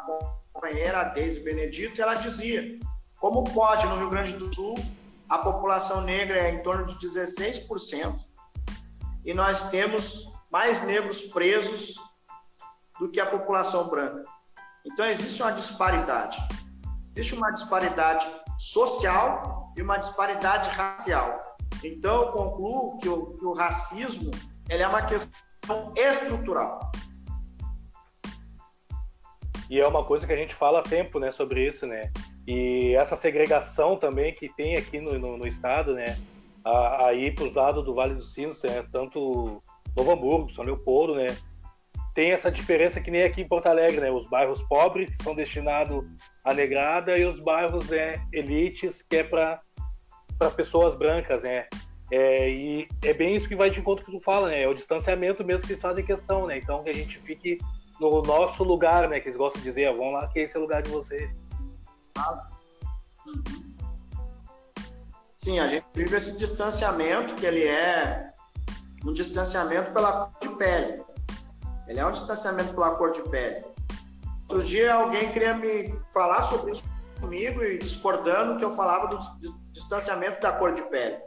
companheira, 0.51 1.01
a 1.01 1.03
Deise 1.03 1.39
Benedito, 1.39 1.99
e 1.99 2.01
ela 2.01 2.15
dizia: 2.15 2.79
como 3.19 3.43
pode 3.43 3.85
no 3.85 3.97
Rio 3.97 4.09
Grande 4.09 4.33
do 4.33 4.53
Sul 4.53 4.75
a 5.29 5.37
população 5.37 6.01
negra 6.01 6.37
é 6.37 6.51
em 6.51 6.63
torno 6.63 6.85
de 6.87 6.95
16%, 7.07 8.19
e 9.23 9.33
nós 9.33 9.69
temos 9.69 10.27
mais 10.51 10.81
negros 10.81 11.21
presos 11.21 11.95
do 12.99 13.09
que 13.09 13.19
a 13.19 13.25
população 13.25 13.87
branca. 13.87 14.25
Então 14.83 15.05
existe 15.05 15.41
uma 15.41 15.51
disparidade. 15.51 16.37
Existe 17.15 17.35
uma 17.35 17.51
disparidade 17.51 18.29
social 18.57 19.71
e 19.77 19.81
uma 19.81 19.97
disparidade 19.97 20.69
racial. 20.71 21.39
Então 21.83 22.23
eu 22.23 22.31
concluo 22.31 22.97
que 22.97 23.07
o, 23.07 23.33
que 23.33 23.45
o 23.45 23.53
racismo 23.53 24.31
ele 24.71 24.83
é 24.83 24.87
uma 24.87 25.01
questão 25.01 25.93
estrutural. 25.95 26.91
E 29.69 29.79
é 29.79 29.87
uma 29.87 30.03
coisa 30.03 30.25
que 30.25 30.31
a 30.33 30.37
gente 30.37 30.55
fala 30.55 30.79
há 30.79 30.83
tempo, 30.83 31.19
né, 31.19 31.31
sobre 31.33 31.67
isso, 31.67 31.85
né? 31.85 32.11
E 32.47 32.95
essa 32.95 33.15
segregação 33.15 33.97
também 33.97 34.33
que 34.33 34.49
tem 34.49 34.77
aqui 34.77 34.99
no, 34.99 35.19
no, 35.19 35.37
no 35.37 35.47
estado, 35.47 35.93
né? 35.93 36.17
Aí 37.05 37.31
para 37.31 37.45
os 37.45 37.53
lados 37.53 37.83
do 37.83 37.93
Vale 37.93 38.15
dos 38.15 38.33
Sinos, 38.33 38.61
né? 38.63 38.83
tanto 38.91 39.61
Novo 39.95 40.11
Hamburgo, 40.11 40.51
São 40.51 40.63
Leopoldo, 40.63 41.15
né? 41.15 41.27
Tem 42.13 42.31
essa 42.31 42.51
diferença 42.51 42.99
que 42.99 43.11
nem 43.11 43.23
aqui 43.23 43.41
em 43.41 43.47
Porto 43.47 43.67
Alegre, 43.67 44.01
né? 44.01 44.11
Os 44.11 44.27
bairros 44.29 44.61
pobres 44.63 45.09
que 45.15 45.23
são 45.23 45.35
destinados 45.35 46.03
à 46.43 46.53
negrada 46.53 47.17
e 47.17 47.25
os 47.25 47.39
bairros 47.39 47.89
né, 47.89 48.15
elites 48.33 49.01
que 49.03 49.17
é 49.17 49.23
para 49.23 49.61
pessoas 50.55 50.97
brancas, 50.97 51.43
né? 51.43 51.67
É, 52.11 52.49
e 52.49 52.87
é 53.03 53.13
bem 53.13 53.35
isso 53.37 53.47
que 53.47 53.55
vai 53.55 53.69
de 53.69 53.79
encontro 53.79 54.03
que 54.03 54.11
tu 54.11 54.19
fala, 54.19 54.49
né? 54.49 54.63
É 54.63 54.67
o 54.67 54.73
distanciamento 54.73 55.45
mesmo 55.45 55.65
que 55.65 55.71
eles 55.71 55.81
fazem 55.81 56.03
questão, 56.03 56.45
né? 56.45 56.57
Então 56.57 56.83
que 56.83 56.89
a 56.89 56.93
gente 56.93 57.17
fique 57.19 57.57
no 58.01 58.21
nosso 58.21 58.63
lugar, 58.65 59.07
né? 59.07 59.21
Que 59.21 59.29
eles 59.29 59.37
gostam 59.37 59.61
de 59.61 59.69
dizer, 59.69 59.87
ah, 59.87 59.93
vamos 59.93 60.13
lá, 60.13 60.27
que 60.27 60.39
esse 60.39 60.55
é 60.55 60.59
o 60.59 60.63
lugar 60.63 60.81
de 60.81 60.89
vocês. 60.89 61.31
Sim, 65.37 65.59
a 65.59 65.67
gente 65.67 65.85
vive 65.93 66.17
esse 66.17 66.37
distanciamento 66.37 67.33
que 67.35 67.45
ele 67.45 67.65
é 67.65 68.33
um 69.05 69.13
distanciamento 69.13 69.91
pela 69.91 70.27
cor 70.27 70.33
de 70.41 70.49
pele. 70.57 71.03
Ele 71.87 71.99
é 71.99 72.05
um 72.05 72.11
distanciamento 72.11 72.73
pela 72.73 72.91
cor 72.95 73.11
de 73.11 73.21
pele. 73.29 73.65
Outro 74.49 74.63
dia 74.63 74.93
alguém 74.93 75.31
queria 75.31 75.53
me 75.53 75.97
falar 76.13 76.43
sobre 76.43 76.73
isso 76.73 76.83
comigo 77.21 77.63
e 77.63 77.77
discordando 77.77 78.57
que 78.57 78.65
eu 78.65 78.75
falava 78.75 79.07
do 79.07 79.17
distanciamento 79.71 80.41
da 80.41 80.51
cor 80.51 80.73
de 80.73 80.81
pele. 80.83 81.17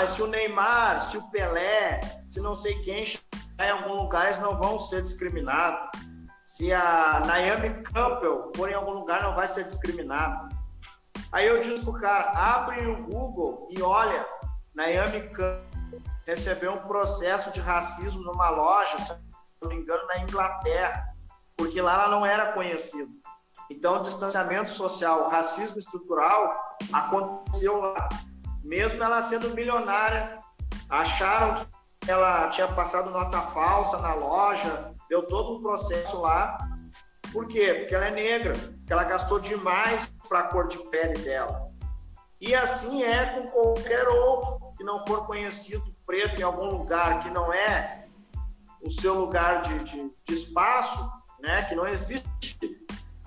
Mas 0.00 0.16
se 0.16 0.22
o 0.22 0.26
Neymar, 0.26 1.10
se 1.10 1.18
o 1.18 1.22
Pelé, 1.28 2.00
se 2.26 2.40
não 2.40 2.54
sei 2.54 2.74
quem 2.80 3.04
chegar 3.04 3.22
em 3.58 3.68
algum 3.68 3.96
lugar, 3.96 4.28
eles 4.28 4.40
não 4.40 4.56
vão 4.56 4.80
ser 4.80 5.02
discriminados. 5.02 5.90
Se 6.46 6.72
a 6.72 7.20
Naomi 7.26 7.82
Campbell 7.82 8.50
for 8.56 8.70
em 8.70 8.72
algum 8.72 8.92
lugar, 8.92 9.22
não 9.22 9.34
vai 9.34 9.46
ser 9.46 9.64
discriminado. 9.64 10.48
Aí 11.30 11.46
eu 11.46 11.62
disse 11.62 11.84
pro 11.84 11.92
cara, 12.00 12.30
abre 12.30 12.86
o 12.86 12.96
Google 13.08 13.68
e 13.70 13.82
olha, 13.82 14.26
Naomi 14.74 15.20
Campbell 15.34 15.66
recebeu 16.26 16.72
um 16.72 16.88
processo 16.88 17.50
de 17.50 17.60
racismo 17.60 18.22
numa 18.22 18.48
loja, 18.48 18.96
se 19.00 19.12
não 19.60 19.68
me 19.68 19.76
engano, 19.76 20.06
na 20.06 20.20
Inglaterra, 20.20 21.14
porque 21.58 21.78
lá 21.82 22.04
ela 22.04 22.08
não 22.08 22.24
era 22.24 22.52
conhecida. 22.52 23.12
Então, 23.68 24.00
o 24.00 24.02
distanciamento 24.02 24.70
social, 24.70 25.26
o 25.26 25.28
racismo 25.28 25.78
estrutural 25.78 26.78
aconteceu 26.90 27.76
lá. 27.76 28.08
Mesmo 28.70 29.02
ela 29.02 29.20
sendo 29.20 29.52
milionária, 29.52 30.38
acharam 30.88 31.66
que 32.00 32.08
ela 32.08 32.48
tinha 32.50 32.68
passado 32.68 33.10
nota 33.10 33.40
falsa 33.48 33.98
na 33.98 34.14
loja, 34.14 34.94
deu 35.08 35.26
todo 35.26 35.56
um 35.56 35.60
processo 35.60 36.20
lá. 36.20 36.56
Por 37.32 37.48
quê? 37.48 37.74
Porque 37.80 37.96
ela 37.96 38.06
é 38.06 38.10
negra, 38.12 38.52
porque 38.52 38.92
ela 38.92 39.02
gastou 39.02 39.40
demais 39.40 40.06
para 40.28 40.38
a 40.38 40.42
cor 40.44 40.68
de 40.68 40.78
pele 40.88 41.18
dela. 41.18 41.66
E 42.40 42.54
assim 42.54 43.02
é 43.02 43.26
com 43.26 43.48
qualquer 43.48 44.06
outro 44.06 44.72
que 44.76 44.84
não 44.84 45.04
for 45.04 45.26
conhecido 45.26 45.92
preto 46.06 46.40
em 46.40 46.44
algum 46.44 46.66
lugar 46.66 47.24
que 47.24 47.30
não 47.30 47.52
é 47.52 48.06
o 48.80 48.88
seu 48.88 49.14
lugar 49.14 49.62
de, 49.62 49.80
de, 49.80 50.12
de 50.24 50.32
espaço, 50.32 51.10
né, 51.40 51.62
que 51.64 51.74
não 51.74 51.88
existe. 51.88 52.56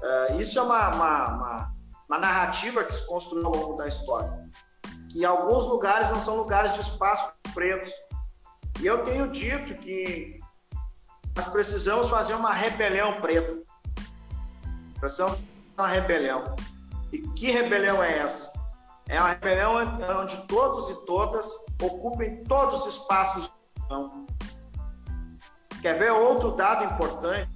Uh, 0.02 0.40
isso 0.40 0.58
é 0.58 0.62
uma, 0.62 0.96
uma, 0.96 1.28
uma, 1.28 1.76
uma, 2.08 2.18
narrativa 2.18 2.86
que 2.86 2.94
se 2.94 3.06
construiu 3.06 3.48
ao 3.48 3.56
longo 3.56 3.76
da 3.76 3.90
história. 3.90 4.50
Que 5.14 5.24
alguns 5.24 5.64
lugares 5.66 6.10
não 6.10 6.20
são 6.20 6.36
lugares 6.36 6.74
de 6.74 6.82
espaço 6.82 7.30
pretos. 7.54 7.94
E 8.82 8.86
eu 8.88 9.06
tenho 9.06 9.32
dito 9.32 9.76
que 9.76 10.40
nós 11.36 11.48
precisamos 11.50 12.10
fazer 12.10 12.34
uma 12.34 12.52
rebelião 12.52 13.22
preta. 13.22 13.56
Precisamos 15.00 15.34
fazer 15.34 15.46
uma 15.78 15.88
rebelião. 15.88 16.56
E 17.12 17.20
que 17.20 17.52
rebelião 17.52 18.04
é 18.04 18.18
essa? 18.18 18.52
É 19.08 19.20
uma 19.20 19.30
rebelião 19.30 19.76
onde 20.20 20.36
todos 20.48 20.90
e 20.90 21.06
todas 21.06 21.48
ocupem 21.80 22.44
todos 22.46 22.82
os 22.82 22.96
espaços. 22.96 23.52
Quer 25.80 26.00
ver 26.00 26.12
outro 26.12 26.54
dado 26.54 26.86
importante? 26.86 27.52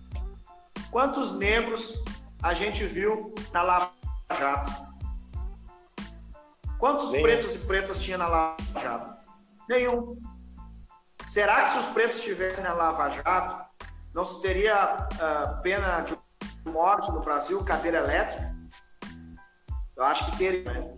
Quantos 0.92 1.32
negros 1.32 2.00
a 2.44 2.54
gente 2.54 2.86
viu 2.86 3.34
na 3.52 3.64
Lava 3.64 3.92
Jato? 4.38 4.87
Quantos 6.80 7.12
Nenhum. 7.12 7.24
pretos 7.24 7.56
e 7.56 7.58
pretas 7.60 8.00
tinha 8.00 8.18
na 8.18 8.28
Lava 8.28 8.58
Jato? 8.82 9.16
Nenhum. 9.68 10.20
Será 11.28 11.64
que 11.64 11.72
se 11.72 11.78
os 11.80 11.88
pretos 11.88 12.18
estivessem 12.18 12.64
na 12.64 12.74
Lava 12.74 13.10
Jato, 13.10 13.66
não 14.14 14.24
se 14.24 14.42
teria 14.42 15.08
uh, 15.14 15.62
pena 15.62 16.02
de 16.02 16.18
morte 16.70 17.12
no 17.12 17.20
Brasil, 17.22 17.64
cadeira 17.64 17.98
elétrica? 17.98 18.56
Eu 19.96 20.04
acho 20.04 20.30
que 20.30 20.38
teria. 20.38 20.72
Né? 20.72 20.96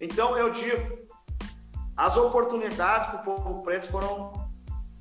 Então 0.00 0.36
eu 0.36 0.50
digo, 0.50 0.98
as 1.96 2.16
oportunidades 2.16 3.08
para 3.08 3.20
o 3.20 3.24
povo 3.24 3.62
preto 3.62 3.88
foram 3.88 4.32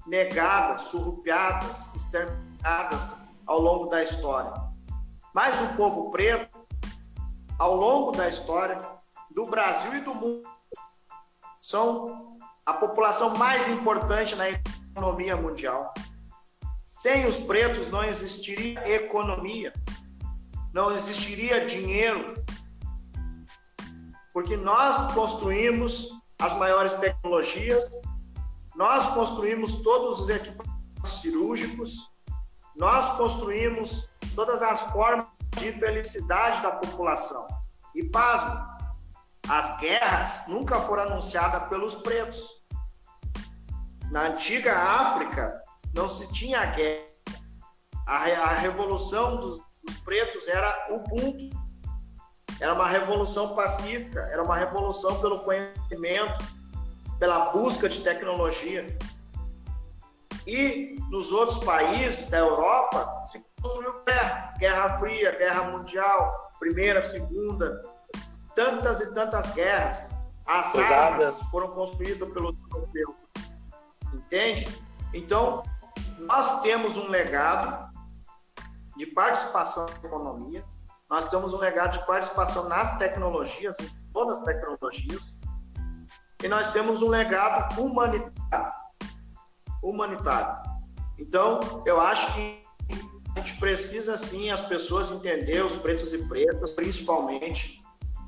negadas, 0.08 0.84
surrupiadas, 0.84 1.94
exterminadas 1.96 3.16
ao 3.46 3.60
longo 3.60 3.88
da 3.88 4.02
história. 4.02 4.54
Mas 5.34 5.60
o 5.62 5.76
povo 5.76 6.12
preto, 6.12 6.50
ao 7.60 7.76
longo 7.76 8.12
da 8.12 8.30
história 8.30 8.78
do 9.34 9.46
Brasil 9.46 9.96
e 9.96 10.02
do 10.02 10.14
mundo, 10.14 10.48
são 11.62 12.38
a 12.66 12.74
população 12.74 13.36
mais 13.36 13.68
importante 13.68 14.36
na 14.36 14.50
economia 14.50 15.36
mundial. 15.36 15.94
Sem 16.84 17.26
os 17.26 17.38
pretos 17.38 17.90
não 17.90 18.04
existiria 18.04 18.88
economia, 18.88 19.74
não 20.74 20.96
existiria 20.96 21.66
dinheiro, 21.66 22.34
porque 24.34 24.56
nós 24.56 25.14
construímos 25.14 26.10
as 26.40 26.54
maiores 26.58 26.94
tecnologias, 26.96 27.90
nós 28.76 29.14
construímos 29.14 29.76
todos 29.84 30.22
os 30.22 30.30
equipamentos 30.30 31.22
cirúrgicos, 31.22 32.12
nós 32.76 33.10
construímos 33.18 34.08
todas 34.36 34.62
as 34.62 34.82
formas 34.92 35.28
de 35.58 35.72
felicidade 35.74 36.62
da 36.62 36.72
população. 36.72 37.46
E 37.94 38.04
pasmo, 38.06 38.73
as 39.48 39.78
guerras 39.80 40.48
nunca 40.48 40.80
foram 40.82 41.04
anunciadas 41.04 41.68
pelos 41.68 41.96
pretos. 41.96 42.44
Na 44.10 44.28
antiga 44.28 44.78
África 44.78 45.62
não 45.94 46.08
se 46.08 46.32
tinha 46.32 46.66
guerra. 46.66 47.12
A, 48.08 48.16
a 48.16 48.54
revolução 48.56 49.38
dos, 49.38 49.60
dos 49.84 49.98
pretos 50.00 50.48
era 50.48 50.88
o 50.90 50.96
Ubuntu, 50.96 51.58
era 52.60 52.74
uma 52.74 52.88
revolução 52.88 53.56
pacífica, 53.56 54.22
era 54.32 54.44
uma 54.44 54.56
revolução 54.56 55.20
pelo 55.20 55.40
conhecimento, 55.40 56.44
pela 57.20 57.52
busca 57.52 57.90
de 57.90 58.02
tecnologia. 58.04 58.98
E 60.46 60.96
nos 61.10 61.32
outros 61.32 61.64
países 61.64 62.30
da 62.30 62.40
Europa 62.40 63.26
se 63.28 63.40
construiu 63.62 64.04
guerra. 64.04 64.54
Guerra 64.58 65.00
Fria, 65.00 65.32
Guerra 65.32 65.64
Mundial, 65.72 66.52
Primeira, 66.60 67.02
Segunda, 67.02 67.82
tantas 68.56 69.00
e 69.00 69.14
tantas 69.14 69.54
guerras. 69.54 70.12
As 70.46 70.76
armas 70.76 71.40
foram 71.50 71.70
construídas 71.70 72.30
pelos 72.32 72.60
europeus. 72.72 73.16
Entende? 74.14 74.68
Então, 75.14 75.64
nós 76.20 76.62
temos 76.62 76.98
um 76.98 77.08
legado 77.08 77.92
de 78.98 79.06
participação 79.08 79.86
na 79.86 80.08
economia, 80.08 80.64
nós 81.10 81.30
temos 81.30 81.54
um 81.54 81.58
legado 81.58 82.00
de 82.00 82.06
participação 82.06 82.68
nas 82.68 82.98
tecnologias, 82.98 83.76
em 83.80 83.90
todas 84.12 84.40
as 84.40 84.44
tecnologias, 84.44 85.38
e 86.44 86.48
nós 86.48 86.72
temos 86.72 87.02
um 87.02 87.10
legado 87.10 87.80
humanitário. 87.80 88.74
Humanitário. 89.82 90.72
Então, 91.18 91.84
eu 91.86 92.00
acho 92.00 92.34
que 92.34 92.64
a 93.36 93.40
gente 93.40 93.60
precisa, 93.60 94.18
sim, 94.18 94.52
as 94.52 94.62
pessoas 94.62 95.12
entender, 95.12 95.64
os 95.64 95.76
pretos 95.76 96.14
e 96.14 96.18
pretas, 96.28 96.72
principalmente, 96.72 97.83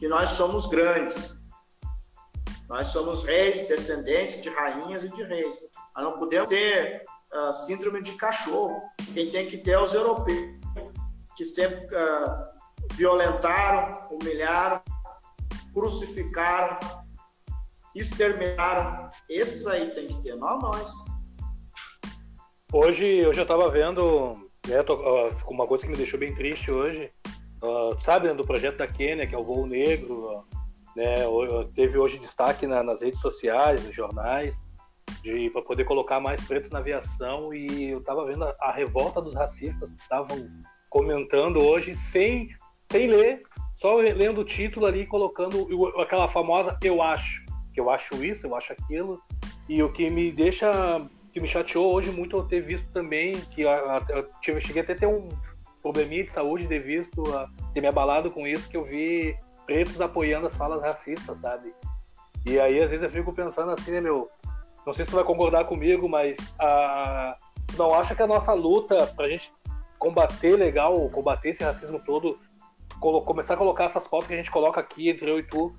que 0.06 0.10
nós 0.10 0.30
somos 0.30 0.68
grandes. 0.68 1.36
Nós 2.70 2.90
somos 2.90 3.24
reis, 3.24 3.68
descendentes 3.68 4.40
de 4.40 4.50
rainhas 4.50 5.04
e 5.04 5.10
de 5.10 5.24
reis. 5.24 5.56
Nós 5.96 6.06
não 6.06 6.20
podemos 6.20 6.48
ter 6.48 7.04
uh, 7.34 7.52
síndrome 7.66 8.04
de 8.04 8.12
cachorro. 8.12 8.80
Quem 9.16 9.32
tem 9.32 9.48
que 9.48 9.58
ter 9.58 9.72
é 9.72 9.82
os 9.82 9.96
europeus, 9.96 10.60
que 11.36 11.44
sempre 11.44 11.88
uh, 11.88 12.94
violentaram, 12.94 14.06
humilharam, 14.12 14.80
crucificaram, 15.74 16.78
exterminaram. 17.96 19.10
Esses 19.28 19.66
aí 19.66 19.90
tem 19.90 20.06
que 20.06 20.22
ter, 20.22 20.36
não 20.36 20.60
nós. 20.60 20.92
Hoje 22.72 23.06
eu 23.08 23.34
já 23.34 23.42
estava 23.42 23.72
vendo, 23.72 24.34
né, 24.68 24.84
tô, 24.84 24.98
uh, 24.98 25.36
uma 25.48 25.66
coisa 25.66 25.84
que 25.84 25.90
me 25.90 25.98
deixou 25.98 26.20
bem 26.20 26.36
triste 26.36 26.70
hoje, 26.70 27.10
uh, 27.66 28.02
sabe, 28.02 28.32
do 28.34 28.46
projeto 28.46 28.78
da 28.78 28.88
Quênia, 28.88 29.28
que 29.28 29.36
é 29.36 29.38
o 29.38 29.44
Voo 29.44 29.66
Negro, 29.66 30.46
né, 30.96 31.16
teve 31.76 31.98
hoje 31.98 32.20
destaque 32.20 32.66
na, 32.66 32.82
nas 32.82 33.02
redes 33.02 33.20
sociais, 33.20 33.84
nos 33.84 33.94
jornais, 33.94 34.56
para 35.52 35.62
poder 35.62 35.84
colocar 35.84 36.20
mais 36.20 36.42
pretos 36.46 36.70
na 36.70 36.80
aviação 36.80 37.54
e 37.54 37.90
eu 37.90 38.00
estava 38.00 38.26
vendo 38.26 38.46
a, 38.46 38.56
a, 38.60 38.72
revolta 38.72 39.22
dos 39.22 39.34
racistas 39.34 39.92
que 39.92 40.02
estavam 40.02 40.48
comentando 40.90 41.62
hoje 41.62 41.96
sem, 41.96 42.50
sem 42.92 43.08
ler, 43.08 43.42
só 43.76 43.96
lendo 43.96 44.42
o 44.42 44.46
título 44.46 44.86
ali 44.86 45.06
colocando 45.06 45.68
aquela 46.00 46.30
famosa 46.30 46.78
eu 46.84 47.02
acho, 47.02 47.44
que 47.74 47.82
eu 47.82 47.90
acho 47.90 48.24
isso, 48.24 48.46
eu 48.46 48.56
acho 48.56 48.72
aquilo. 48.72 49.20
E 49.68 49.82
o 49.82 49.92
que 49.92 50.10
me 50.10 50.32
deixa, 50.32 50.72
que 51.34 51.42
me 51.42 51.48
chateou 51.48 51.94
hoje 51.94 52.12
muito 52.12 52.38
eu 52.38 52.44
ter 52.44 52.62
visto 52.62 52.88
também, 52.94 53.34
que 53.54 53.64
eu, 53.64 53.70
eu 54.48 54.62
cheguei 54.62 54.84
até 54.84 54.94
a 54.94 54.98
ter 54.98 55.08
um 55.08 55.28
probleminha 55.86 56.24
de 56.24 56.32
saúde 56.32 56.66
de 56.66 56.80
visto, 56.80 57.22
ter 57.72 57.80
me 57.80 57.86
abalado 57.86 58.32
com 58.32 58.48
isso, 58.48 58.68
que 58.68 58.76
eu 58.76 58.84
vi 58.84 59.38
pretos 59.68 60.02
apoiando 60.02 60.48
as 60.48 60.56
falas 60.56 60.82
racistas, 60.82 61.40
sabe? 61.40 61.76
E 62.44 62.60
aí 62.60 62.82
às 62.82 62.90
vezes 62.90 63.04
eu 63.04 63.12
fico 63.12 63.32
pensando 63.32 63.70
assim, 63.70 63.92
né, 63.92 64.02
meu, 64.02 64.28
não 64.84 64.94
sei 64.94 65.06
se 65.06 65.12
tu 65.12 65.16
vai 65.16 65.24
concordar 65.24 65.66
comigo, 65.66 66.10
mas 66.10 66.38
a, 66.60 67.36
não 67.78 67.94
acha 67.94 68.16
que 68.16 68.24
a 68.24 68.26
nossa 68.26 68.52
luta 68.52 69.06
pra 69.16 69.30
gente 69.30 69.54
combater 70.00 70.56
legal, 70.56 71.08
combater 71.12 71.50
esse 71.50 71.64
racismo 71.64 72.00
todo, 72.04 72.40
começar 73.00 73.54
a 73.54 73.58
colocar 73.58 73.84
essas 73.84 74.08
fotos 74.08 74.28
que 74.28 74.34
a 74.34 74.38
gente 74.38 74.50
coloca 74.50 74.82
aqui 74.82 75.08
entre 75.08 75.30
eu 75.30 75.38
e 75.38 75.44
tu, 75.44 75.72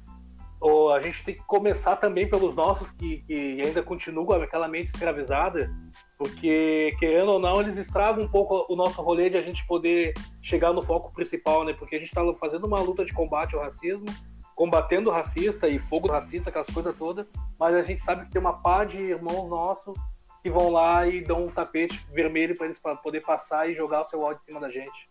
ou 0.61 0.93
a 0.93 1.01
gente 1.01 1.23
tem 1.25 1.35
que 1.35 1.45
começar 1.45 1.97
também 1.97 2.29
pelos 2.29 2.55
nossos 2.55 2.91
que, 2.93 3.19
que 3.27 3.61
ainda 3.61 3.83
continuam 3.83 4.27
com 4.27 4.35
aquela 4.35 4.69
mente 4.69 4.87
escravizada, 4.87 5.71
porque 6.19 6.95
querendo 6.99 7.33
ou 7.33 7.39
não, 7.39 7.61
eles 7.61 7.77
estragam 7.77 8.25
um 8.25 8.29
pouco 8.29 8.67
o 8.73 8.77
nosso 8.77 9.03
rolê 9.03 9.29
de 9.29 9.37
a 9.37 9.43
gente 9.43 9.67
poder 9.67 10.15
chegar 10.43 10.73
no 10.73 10.83
foco 10.83 11.13
principal, 11.13 11.65
né? 11.65 11.73
Porque 11.73 11.97
a 11.97 11.99
gente 11.99 12.09
está 12.09 12.23
fazendo 12.35 12.67
uma 12.67 12.81
luta 12.81 13.05
de 13.05 13.13
combate 13.13 13.55
ao 13.55 13.63
racismo, 13.63 14.07
combatendo 14.55 15.11
o 15.11 15.13
racista 15.13 15.69
e 15.69 15.79
fogo 15.79 16.09
racista, 16.09 16.49
aquelas 16.49 16.69
coisas 16.69 16.97
todas, 16.97 17.27
mas 17.59 17.75
a 17.75 17.83
gente 17.83 18.03
sabe 18.03 18.25
que 18.25 18.33
tem 18.33 18.41
uma 18.41 18.55
pá 18.55 18.85
de 18.85 18.97
irmãos 18.97 19.49
nossos 19.49 19.97
que 20.43 20.51
vão 20.51 20.71
lá 20.71 21.07
e 21.07 21.23
dão 21.23 21.47
um 21.47 21.51
tapete 21.51 22.07
vermelho 22.13 22.57
para 22.57 22.67
eles 22.67 22.79
poder 23.03 23.23
passar 23.23 23.69
e 23.69 23.75
jogar 23.75 24.03
o 24.03 24.09
seu 24.09 24.21
ódio 24.23 24.41
em 24.43 24.53
cima 24.53 24.61
da 24.61 24.71
gente. 24.71 25.11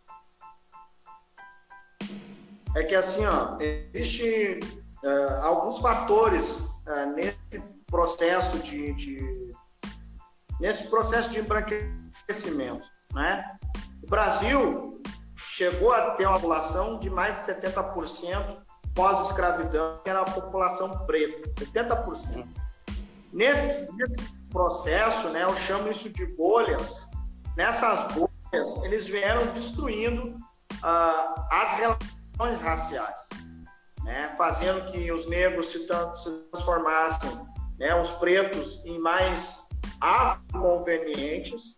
É 2.75 2.83
que 2.83 2.95
assim, 2.95 3.23
ó, 3.25 3.57
existe 3.59 4.59
uh, 5.05 5.43
alguns 5.43 5.79
fatores 5.79 6.59
uh, 6.87 7.13
nesse 7.15 7.61
processo 7.87 8.57
de, 8.59 8.93
de, 8.93 9.51
nesse 10.59 10.83
processo 10.87 11.29
de 11.29 11.39
embranquecimento, 11.39 12.87
né? 13.13 13.57
O 14.03 14.07
Brasil 14.07 15.01
chegou 15.49 15.93
a 15.93 16.11
ter 16.11 16.27
uma 16.27 16.35
população 16.35 16.99
de 16.99 17.09
mais 17.09 17.37
de 17.37 17.53
70% 17.53 18.57
pós-escravidão, 18.93 19.99
que 20.03 20.09
era 20.09 20.21
a 20.21 20.25
população 20.25 21.05
preta, 21.05 21.49
70%. 21.51 22.45
Nesse, 23.31 23.91
nesse 23.93 24.33
processo, 24.49 25.29
né, 25.29 25.43
eu 25.43 25.55
chamo 25.57 25.91
isso 25.91 26.09
de 26.09 26.25
bolhas. 26.25 27.05
Nessas 27.57 28.13
bolhas, 28.13 28.83
eles 28.83 29.05
vieram 29.05 29.45
destruindo 29.47 30.29
uh, 30.29 31.41
as 31.51 31.69
relações 31.73 32.61
raciais, 32.61 33.27
né, 34.05 34.33
fazendo 34.37 34.85
que 34.85 35.11
os 35.11 35.25
negros 35.27 35.69
se, 35.69 35.79
se 35.79 36.29
transformassem, 36.51 37.31
né, 37.79 37.99
os 37.99 38.11
pretos, 38.11 38.79
em 38.85 38.99
mais 38.99 39.67
afroconvenientes, 39.99 41.75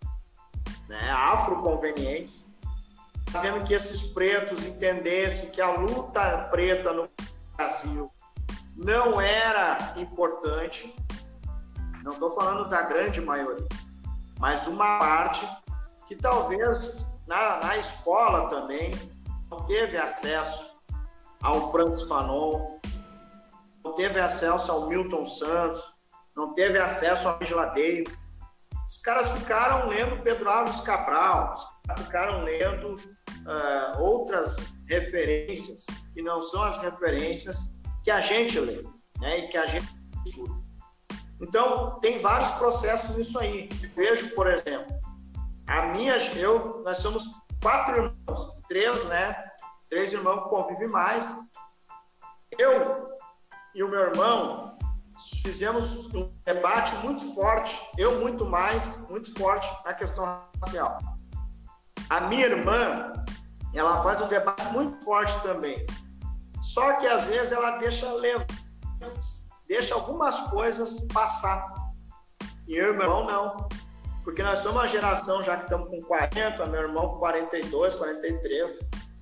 né, 0.90 1.10
afroconvenientes, 1.10 2.46
fazendo 3.30 3.64
que 3.66 3.74
esses 3.74 4.04
pretos 4.04 4.64
entendessem 4.66 5.50
que 5.50 5.62
a 5.62 5.72
luta 5.72 6.50
preta 6.52 6.92
no 6.92 7.10
Brasil 7.56 8.12
não 8.76 9.20
era 9.20 9.94
importante. 9.96 10.94
Não 12.04 12.14
estou 12.14 12.36
falando 12.36 12.70
da 12.70 12.84
grande 12.84 13.22
maioria, 13.22 13.68
mas 14.38 14.62
de 14.64 14.70
uma 14.70 15.00
parte 15.00 15.48
que 16.08 16.16
talvez 16.16 17.06
na, 17.26 17.60
na 17.60 17.78
escola 17.78 18.50
também 18.50 18.92
não 19.50 19.66
teve 19.66 19.98
acesso 19.98 20.67
ao 21.42 21.72
Francis 21.72 22.08
Fanon, 22.08 22.80
não 23.84 23.94
teve 23.94 24.20
acesso 24.20 24.72
ao 24.72 24.88
Milton 24.88 25.26
Santos, 25.26 25.82
não 26.36 26.54
teve 26.54 26.78
acesso 26.78 27.28
a 27.28 27.38
Angela 27.42 27.66
Davis. 27.68 28.28
Os 28.88 28.98
caras 28.98 29.30
ficaram 29.40 29.88
lendo 29.88 30.22
Pedro 30.24 30.50
Alves 30.50 30.80
Cabral, 30.82 31.56
ficaram 31.98 32.44
lendo 32.44 32.94
uh, 32.94 34.02
outras 34.02 34.76
referências 34.88 35.86
que 36.14 36.22
não 36.22 36.42
são 36.42 36.64
as 36.64 36.78
referências 36.78 37.58
que 38.04 38.12
a 38.12 38.22
gente 38.22 38.60
lê 38.60 38.84
né, 39.20 39.40
e 39.40 39.48
que 39.48 39.58
a 39.58 39.66
gente 39.66 39.88
estuda. 40.26 40.54
Então, 41.42 42.00
tem 42.00 42.20
vários 42.20 42.50
processos 42.52 43.16
nisso 43.16 43.38
aí. 43.40 43.70
Vejo, 43.96 44.34
por 44.34 44.48
exemplo, 44.48 44.96
a 45.68 45.88
minha, 45.88 46.18
eu, 46.36 46.82
nós 46.84 46.98
somos 46.98 47.26
quatro 47.62 47.96
irmãos, 47.96 48.58
três, 48.68 49.06
né? 49.06 49.47
Três 49.90 50.14
irmãos 50.14 50.50
convivem 50.50 50.90
mais. 50.90 51.24
Eu 52.58 53.08
e 53.74 53.84
o 53.84 53.90
meu 53.90 54.00
irmão 54.00 54.78
fizemos 55.44 56.14
um 56.14 56.32
debate 56.46 56.96
muito 57.06 57.34
forte, 57.34 57.80
eu 57.98 58.20
muito 58.20 58.46
mais, 58.46 58.84
muito 59.10 59.34
forte 59.38 59.70
na 59.86 59.94
questão 59.94 60.44
racial. 60.64 61.00
A 62.10 62.22
minha 62.22 62.48
irmã, 62.48 63.14
ela 63.74 64.04
faz 64.04 64.22
um 64.22 64.28
debate 64.28 64.66
muito 64.72 65.04
forte 65.04 65.42
também. 65.42 65.86
Só 66.62 66.94
que 66.94 67.08
às 67.08 67.26
vezes 67.26 67.52
ela 67.52 67.78
deixa 67.78 68.08
deixa 69.68 69.96
algumas 69.96 70.40
coisas 70.50 71.02
passar. 71.14 71.74
E 72.68 72.76
eu 72.76 72.94
e 72.94 72.98
meu 72.98 73.04
irmão 73.04 73.26
não. 73.26 73.68
Porque 74.24 74.44
nós 74.44 74.60
somos 74.60 74.78
uma 74.78 74.88
geração, 74.88 75.42
já 75.42 75.58
que 75.58 75.64
estamos 75.64 75.90
com 75.90 76.02
40, 76.02 76.66
meu 76.66 76.82
irmão 76.82 77.10
com 77.10 77.20
42, 77.20 77.96
43. 77.96 78.80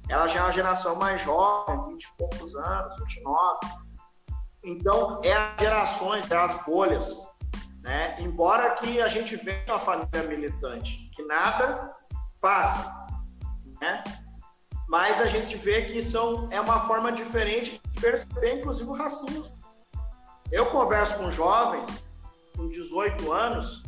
Ela 0.08 0.28
já 0.28 0.40
é 0.40 0.44
uma 0.44 0.52
geração 0.52 0.96
mais 0.96 1.22
jovem, 1.22 1.94
20 1.94 2.04
e 2.04 2.18
poucos 2.18 2.56
anos, 2.56 2.96
29. 3.04 3.60
Então, 4.64 5.22
é 5.24 5.34
as 5.34 5.60
gerações, 5.60 6.30
é 6.30 6.38
as 6.38 6.64
bolhas. 6.66 7.20
Né? 7.82 8.16
Embora 8.20 8.72
que 8.72 9.02
a 9.02 9.08
gente 9.08 9.36
venha 9.36 9.64
uma 9.68 9.80
família 9.80 10.24
militante, 10.24 11.10
que 11.14 11.24
nada 11.24 11.96
passa, 12.42 13.08
né? 13.80 14.04
Mas 14.88 15.20
a 15.20 15.26
gente 15.26 15.56
vê 15.58 15.84
que 15.84 16.06
são, 16.06 16.48
é 16.52 16.62
uma 16.62 16.88
forma 16.88 17.12
diferente 17.12 17.82
de 17.84 18.02
perceber, 18.02 18.60
inclusive, 18.60 18.90
o 18.90 18.94
racismo. 18.94 19.46
Eu 20.52 20.68
converso 20.68 21.16
com 21.16 21.32
jovens 21.32 22.04
com 22.56 22.70
18 22.70 23.32
anos 23.32 23.84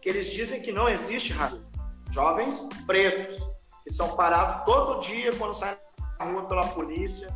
que 0.00 0.08
eles 0.08 0.30
dizem 0.30 0.62
que 0.62 0.72
não 0.72 0.88
existe 0.88 1.32
racismo. 1.32 1.66
Jovens 2.12 2.66
pretos, 2.86 3.42
que 3.86 3.92
são 3.92 4.16
parados 4.16 4.64
todo 4.64 5.00
dia 5.00 5.32
quando 5.36 5.54
saem 5.54 5.76
na 6.18 6.24
rua 6.24 6.42
pela 6.46 6.66
polícia, 6.68 7.28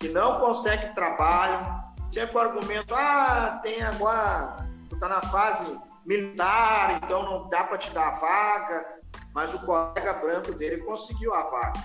que 0.00 0.08
não 0.08 0.40
conseguem 0.40 0.92
trabalho, 0.92 1.80
sempre 2.10 2.36
o 2.36 2.40
argumento, 2.40 2.92
ah, 2.92 3.60
tem 3.62 3.80
agora, 3.80 4.68
tu 4.90 4.98
tá 4.98 5.08
na 5.08 5.22
fase 5.22 5.64
militar, 6.04 7.00
então 7.00 7.22
não 7.22 7.48
dá 7.48 7.62
para 7.62 7.78
te 7.78 7.90
dar 7.90 8.08
a 8.08 8.18
vaga, 8.18 8.98
mas 9.32 9.54
o 9.54 9.60
colega 9.60 10.14
branco 10.14 10.52
dele 10.52 10.78
conseguiu 10.78 11.32
a 11.32 11.42
vaga. 11.42 11.80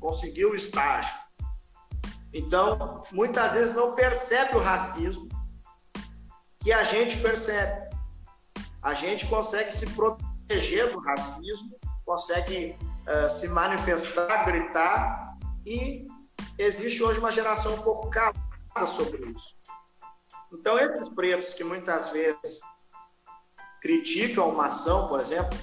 conseguiu 0.00 0.50
o 0.50 0.56
estágio. 0.56 1.14
Então, 2.34 3.02
muitas 3.12 3.52
vezes 3.52 3.76
não 3.76 3.94
percebe 3.94 4.56
o 4.56 4.62
racismo 4.62 5.28
que 6.58 6.72
a 6.72 6.82
gente 6.82 7.20
percebe. 7.20 7.88
A 8.82 8.94
gente 8.94 9.26
consegue 9.26 9.76
se 9.76 9.86
proteger 9.90 10.90
do 10.90 10.98
racismo, 10.98 11.78
consegue 12.04 12.76
uh, 13.06 13.28
se 13.30 13.48
manifestar, 13.48 14.44
gritar, 14.44 15.36
e 15.64 16.06
existe 16.58 17.02
hoje 17.02 17.18
uma 17.18 17.30
geração 17.30 17.74
um 17.74 17.82
pouco 17.82 18.10
calada 18.10 18.86
sobre 18.86 19.24
isso. 19.30 19.56
Então, 20.52 20.78
esses 20.78 21.08
pretos 21.08 21.54
que 21.54 21.64
muitas 21.64 22.08
vezes 22.10 22.60
criticam 23.80 24.50
uma 24.50 24.66
ação, 24.66 25.08
por 25.08 25.20
exemplo, 25.20 25.58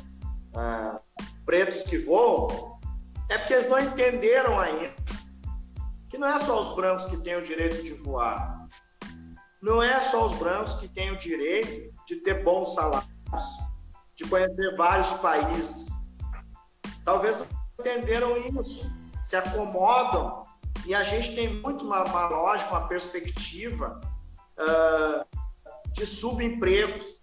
uh, 0.56 1.00
pretos 1.46 1.84
que 1.84 1.98
voam, 1.98 2.80
é 3.30 3.38
porque 3.38 3.54
eles 3.54 3.70
não 3.70 3.80
entenderam 3.80 4.60
ainda 4.60 4.94
que 6.10 6.18
não 6.18 6.28
é 6.28 6.40
só 6.40 6.60
os 6.60 6.76
brancos 6.76 7.06
que 7.06 7.18
têm 7.18 7.36
o 7.36 7.44
direito 7.44 7.84
de 7.84 7.94
voar, 7.94 8.68
não 9.62 9.82
é 9.82 10.00
só 10.02 10.26
os 10.26 10.34
brancos 10.40 10.74
que 10.76 10.88
têm 10.88 11.12
o 11.12 11.20
direito 11.20 11.94
de 12.08 12.16
ter 12.18 12.44
bons 12.44 12.74
salários, 12.74 13.08
de 14.16 14.26
conhecer 14.26 14.76
vários 14.76 15.10
países. 15.14 15.89
Talvez 17.10 17.36
não 17.36 17.48
entenderam 17.80 18.38
isso, 18.38 18.88
se 19.26 19.36
acomodam 19.36 20.44
e 20.86 20.94
a 20.94 21.02
gente 21.02 21.34
tem 21.34 21.60
muito 21.60 21.84
uma, 21.84 22.04
uma 22.04 22.28
lógica, 22.28 22.70
uma 22.70 22.88
perspectiva 22.88 24.00
uh, 24.60 25.26
de 25.92 26.06
subempregos, 26.06 27.20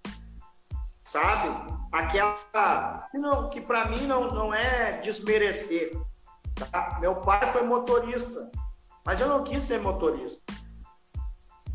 sabe? 1.05 1.57
Aquela 1.93 3.07
que, 3.13 3.49
que 3.53 3.61
para 3.61 3.85
mim 3.85 4.09
não, 4.09 4.29
não 4.33 4.53
é 4.53 4.99
desmerecer. 5.03 5.97
Tá? 6.57 6.99
Meu 6.99 7.15
pai 7.21 7.53
foi 7.53 7.63
motorista, 7.63 8.51
mas 9.05 9.21
eu 9.21 9.29
não 9.29 9.45
quis 9.45 9.63
ser 9.63 9.79
motorista. 9.79 10.53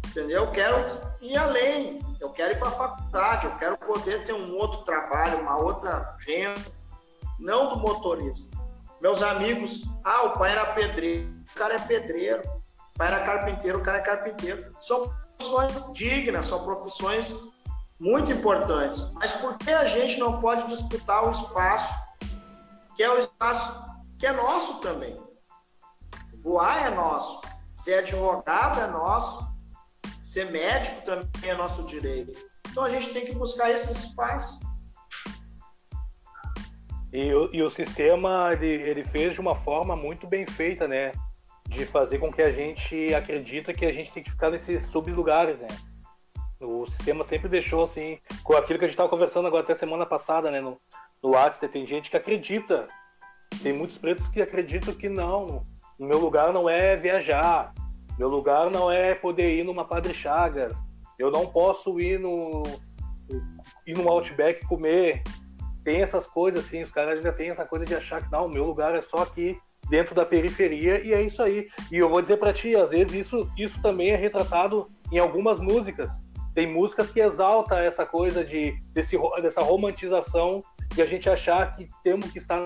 Entendeu? 0.10 0.44
Eu 0.44 0.52
quero 0.52 1.00
ir 1.22 1.38
além, 1.38 2.00
eu 2.20 2.30
quero 2.32 2.52
ir 2.56 2.60
para 2.60 2.68
a 2.68 2.72
faculdade, 2.72 3.46
eu 3.46 3.56
quero 3.56 3.78
poder 3.78 4.26
ter 4.26 4.34
um 4.34 4.58
outro 4.58 4.82
trabalho, 4.82 5.40
uma 5.40 5.56
outra 5.56 6.18
renda, 6.28 6.81
não 7.42 7.70
do 7.70 7.80
motorista. 7.80 8.50
Meus 9.02 9.22
amigos, 9.24 9.82
ah, 10.04 10.24
o 10.24 10.38
pai 10.38 10.52
era 10.52 10.66
pedreiro, 10.68 11.28
o 11.52 11.56
cara 11.56 11.76
é 11.76 11.80
pedreiro, 11.80 12.42
o 12.94 12.98
pai 12.98 13.08
era 13.08 13.26
carpinteiro, 13.26 13.80
o 13.80 13.84
cara 13.84 13.98
é 13.98 14.02
carpinteiro. 14.02 14.76
São 14.80 15.12
profissões 15.38 15.94
dignas, 15.94 16.46
são 16.46 16.64
profissões 16.64 17.36
muito 18.00 18.32
importantes. 18.32 19.12
Mas 19.14 19.32
por 19.34 19.58
que 19.58 19.72
a 19.72 19.86
gente 19.86 20.20
não 20.20 20.40
pode 20.40 20.68
disputar 20.68 21.28
o 21.28 21.32
espaço 21.32 21.94
que 22.96 23.02
é 23.02 23.10
o 23.10 23.18
espaço 23.18 23.86
que 24.20 24.28
é 24.28 24.32
nosso 24.32 24.80
também? 24.80 25.20
Voar 26.44 26.88
é 26.88 26.90
nosso, 26.96 27.42
ser 27.78 27.96
advogado 27.96 28.80
é 28.80 28.88
nosso, 28.88 29.48
ser 30.24 30.52
médico 30.52 31.04
também 31.04 31.50
é 31.50 31.56
nosso 31.56 31.84
direito. 31.84 32.40
Então 32.70 32.84
a 32.84 32.90
gente 32.90 33.12
tem 33.12 33.26
que 33.26 33.34
buscar 33.34 33.72
esses 33.72 33.98
espaços. 33.98 34.60
E, 37.14 37.30
e 37.54 37.62
o 37.62 37.70
sistema 37.70 38.50
ele, 38.54 38.68
ele 38.68 39.04
fez 39.04 39.34
de 39.34 39.42
uma 39.42 39.56
forma 39.56 39.96
muito 39.96 40.28
bem 40.28 40.46
feita, 40.46 40.88
né? 40.88 41.12
De 41.68 41.86
fazer 41.86 42.20
com 42.20 42.32
que 42.32 42.42
a 42.42 42.52
gente 42.52 43.14
acredita 43.14 43.74
que 43.74 43.86
a 43.86 43.92
gente 43.92 44.12
tem 44.12 44.24
que 44.24 44.32
ficar 44.32 44.50
nesses 44.50 44.86
sublugares, 44.88 45.60
né? 45.60 45.68
O 46.60 46.86
sistema 46.86 47.24
sempre 47.24 47.50
deixou 47.50 47.84
assim, 47.84 48.20
com 48.44 48.54
aquilo 48.54 48.78
que 48.78 48.86
a 48.86 48.88
gente 48.88 48.94
estava 48.94 49.10
conversando 49.10 49.48
agora 49.48 49.64
até 49.64 49.76
semana 49.76 50.06
passada, 50.06 50.52
né? 50.52 50.62
No, 50.62 50.78
no 51.22 51.32
WhatsApp, 51.32 51.68
tem 51.68 51.86
gente 51.86 52.10
que 52.10 52.18
acredita. 52.18 52.88
Tem 53.62 53.74
muitos 53.74 53.98
pretos 53.98 54.28
que 54.30 54.42
acreditam 54.42 54.94
que 54.94 55.10
não, 55.10 55.66
o 56.00 56.06
meu 56.06 56.20
lugar 56.20 56.54
não 56.54 56.70
é 56.70 56.96
viajar. 56.96 57.74
Meu 58.18 58.28
lugar 58.28 58.70
não 58.70 58.92
é 58.92 59.16
poder 59.16 59.58
ir 59.58 59.64
numa 59.64 59.86
Padre 59.86 60.14
Chagas. 60.14 60.74
Eu 61.18 61.30
não 61.30 61.46
posso 61.46 62.00
ir 62.00 62.20
no 62.20 62.64
ir 63.86 63.98
no 63.98 64.10
Outback 64.10 64.66
comer. 64.66 65.24
Tem 65.84 66.02
essas 66.02 66.28
coisas 66.28 66.66
assim, 66.66 66.84
os 66.84 66.92
caras 66.92 67.18
ainda 67.18 67.32
têm 67.32 67.50
essa 67.50 67.66
coisa 67.66 67.86
de 67.86 67.96
achar 67.96 68.24
que 68.24 68.32
não, 68.32 68.48
meu 68.48 68.66
lugar 68.66 68.96
é 68.96 69.02
só 69.02 69.24
aqui 69.24 69.58
dentro 69.90 70.14
da 70.14 70.26
periferia 70.26 71.04
e 71.04 71.14
é 71.14 71.22
isso 71.22 71.42
aí. 71.42 71.68
E 71.92 71.98
eu 71.98 72.10
vou 72.10 72.22
dizer 72.22 72.38
para 72.38 72.54
ti, 72.54 72.76
às 72.76 72.92
vezes 72.92 73.14
isso 73.14 73.50
isso 73.58 73.82
também 73.82 74.12
é 74.12 74.16
retratado 74.16 74.88
em 75.12 75.20
algumas 75.20 75.60
músicas. 75.60 76.10
Tem 76.54 76.72
músicas 76.72 77.10
que 77.10 77.20
exalta 77.20 77.80
essa 77.80 78.06
coisa 78.06 78.44
de 78.44 78.74
desse, 78.94 79.18
dessa 79.42 79.62
romantização 79.62 80.60
de 80.94 81.02
a 81.02 81.06
gente 81.06 81.30
achar 81.30 81.76
que 81.76 81.88
temos 82.04 82.32
que 82.32 82.40
estar 82.40 82.60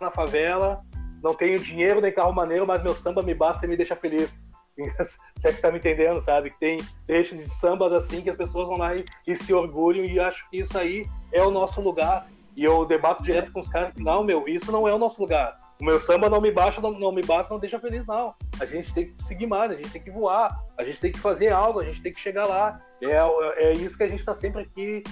na 0.00 0.10
favela 0.10 0.78
não 1.26 1.34
tenho 1.34 1.58
dinheiro 1.58 2.00
nem 2.00 2.12
carro 2.12 2.32
maneiro, 2.32 2.66
mas 2.66 2.82
meu 2.82 2.94
samba 2.94 3.22
me 3.22 3.34
basta 3.34 3.66
e 3.66 3.68
me 3.68 3.76
deixa 3.76 3.96
feliz. 3.96 4.30
Você 4.76 5.48
é 5.48 5.52
que 5.52 5.60
tá 5.60 5.72
me 5.72 5.78
entendendo, 5.78 6.22
sabe? 6.22 6.50
Que 6.50 6.58
tem 6.60 6.78
trechos 7.06 7.38
de 7.38 7.52
sambas 7.54 7.92
assim 7.92 8.22
que 8.22 8.30
as 8.30 8.36
pessoas 8.36 8.68
vão 8.68 8.76
lá 8.76 8.94
e, 8.94 9.04
e, 9.26 9.34
se 9.34 9.52
orgulham 9.52 10.04
e 10.04 10.20
acho 10.20 10.48
que 10.50 10.58
isso 10.58 10.76
aí 10.78 11.06
é 11.32 11.42
o 11.42 11.50
nosso 11.50 11.80
lugar. 11.80 12.28
E 12.56 12.64
eu 12.64 12.86
debato 12.86 13.22
direto 13.22 13.52
com 13.52 13.60
os 13.60 13.68
caras 13.68 13.92
que, 13.92 14.02
não, 14.02 14.24
meu, 14.24 14.48
isso 14.48 14.72
não 14.72 14.88
é 14.88 14.94
o 14.94 14.98
nosso 14.98 15.20
lugar. 15.20 15.58
O 15.78 15.84
meu 15.84 16.00
samba 16.00 16.30
não 16.30 16.40
me 16.40 16.50
baixa, 16.50 16.80
não, 16.80 16.90
não 16.92 17.12
me 17.12 17.20
basta, 17.20 17.52
não 17.52 17.60
deixa 17.60 17.78
feliz, 17.78 18.06
não. 18.06 18.34
A 18.58 18.64
gente 18.64 18.94
tem 18.94 19.06
que 19.12 19.24
seguir 19.24 19.46
mais, 19.46 19.70
a 19.70 19.74
gente 19.74 19.90
tem 19.90 20.02
que 20.02 20.10
voar, 20.10 20.58
a 20.78 20.82
gente 20.82 20.98
tem 20.98 21.12
que 21.12 21.18
fazer 21.18 21.52
algo, 21.52 21.80
a 21.80 21.84
gente 21.84 22.00
tem 22.00 22.12
que 22.12 22.18
chegar 22.18 22.46
lá. 22.46 22.80
É, 23.02 23.68
é 23.68 23.72
isso 23.72 23.96
que 23.96 24.04
a 24.04 24.08
gente 24.08 24.20
está 24.20 24.34
sempre 24.34 24.62
aqui, 24.62 25.02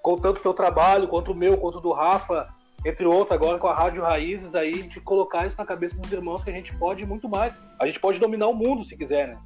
com 0.00 0.14
tanto 0.14 0.38
o 0.38 0.42
teu 0.42 0.54
trabalho, 0.54 1.08
quanto 1.08 1.32
o 1.32 1.34
meu, 1.34 1.58
quanto 1.58 1.78
o 1.78 1.80
do 1.80 1.90
Rafa, 1.90 2.48
entre 2.86 3.04
outros, 3.04 3.32
agora 3.32 3.58
com 3.58 3.66
a 3.66 3.74
Rádio 3.74 4.04
Raízes 4.04 4.54
aí, 4.54 4.84
de 4.84 5.00
colocar 5.00 5.46
isso 5.46 5.56
na 5.58 5.66
cabeça 5.66 5.96
dos 5.96 6.12
irmãos 6.12 6.44
que 6.44 6.50
a 6.50 6.54
gente 6.54 6.72
pode 6.76 7.04
muito 7.04 7.28
mais. 7.28 7.52
A 7.80 7.86
gente 7.86 7.98
pode 7.98 8.20
dominar 8.20 8.46
o 8.46 8.54
mundo 8.54 8.84
se 8.84 8.96
quiser, 8.96 9.26
né? 9.26 9.40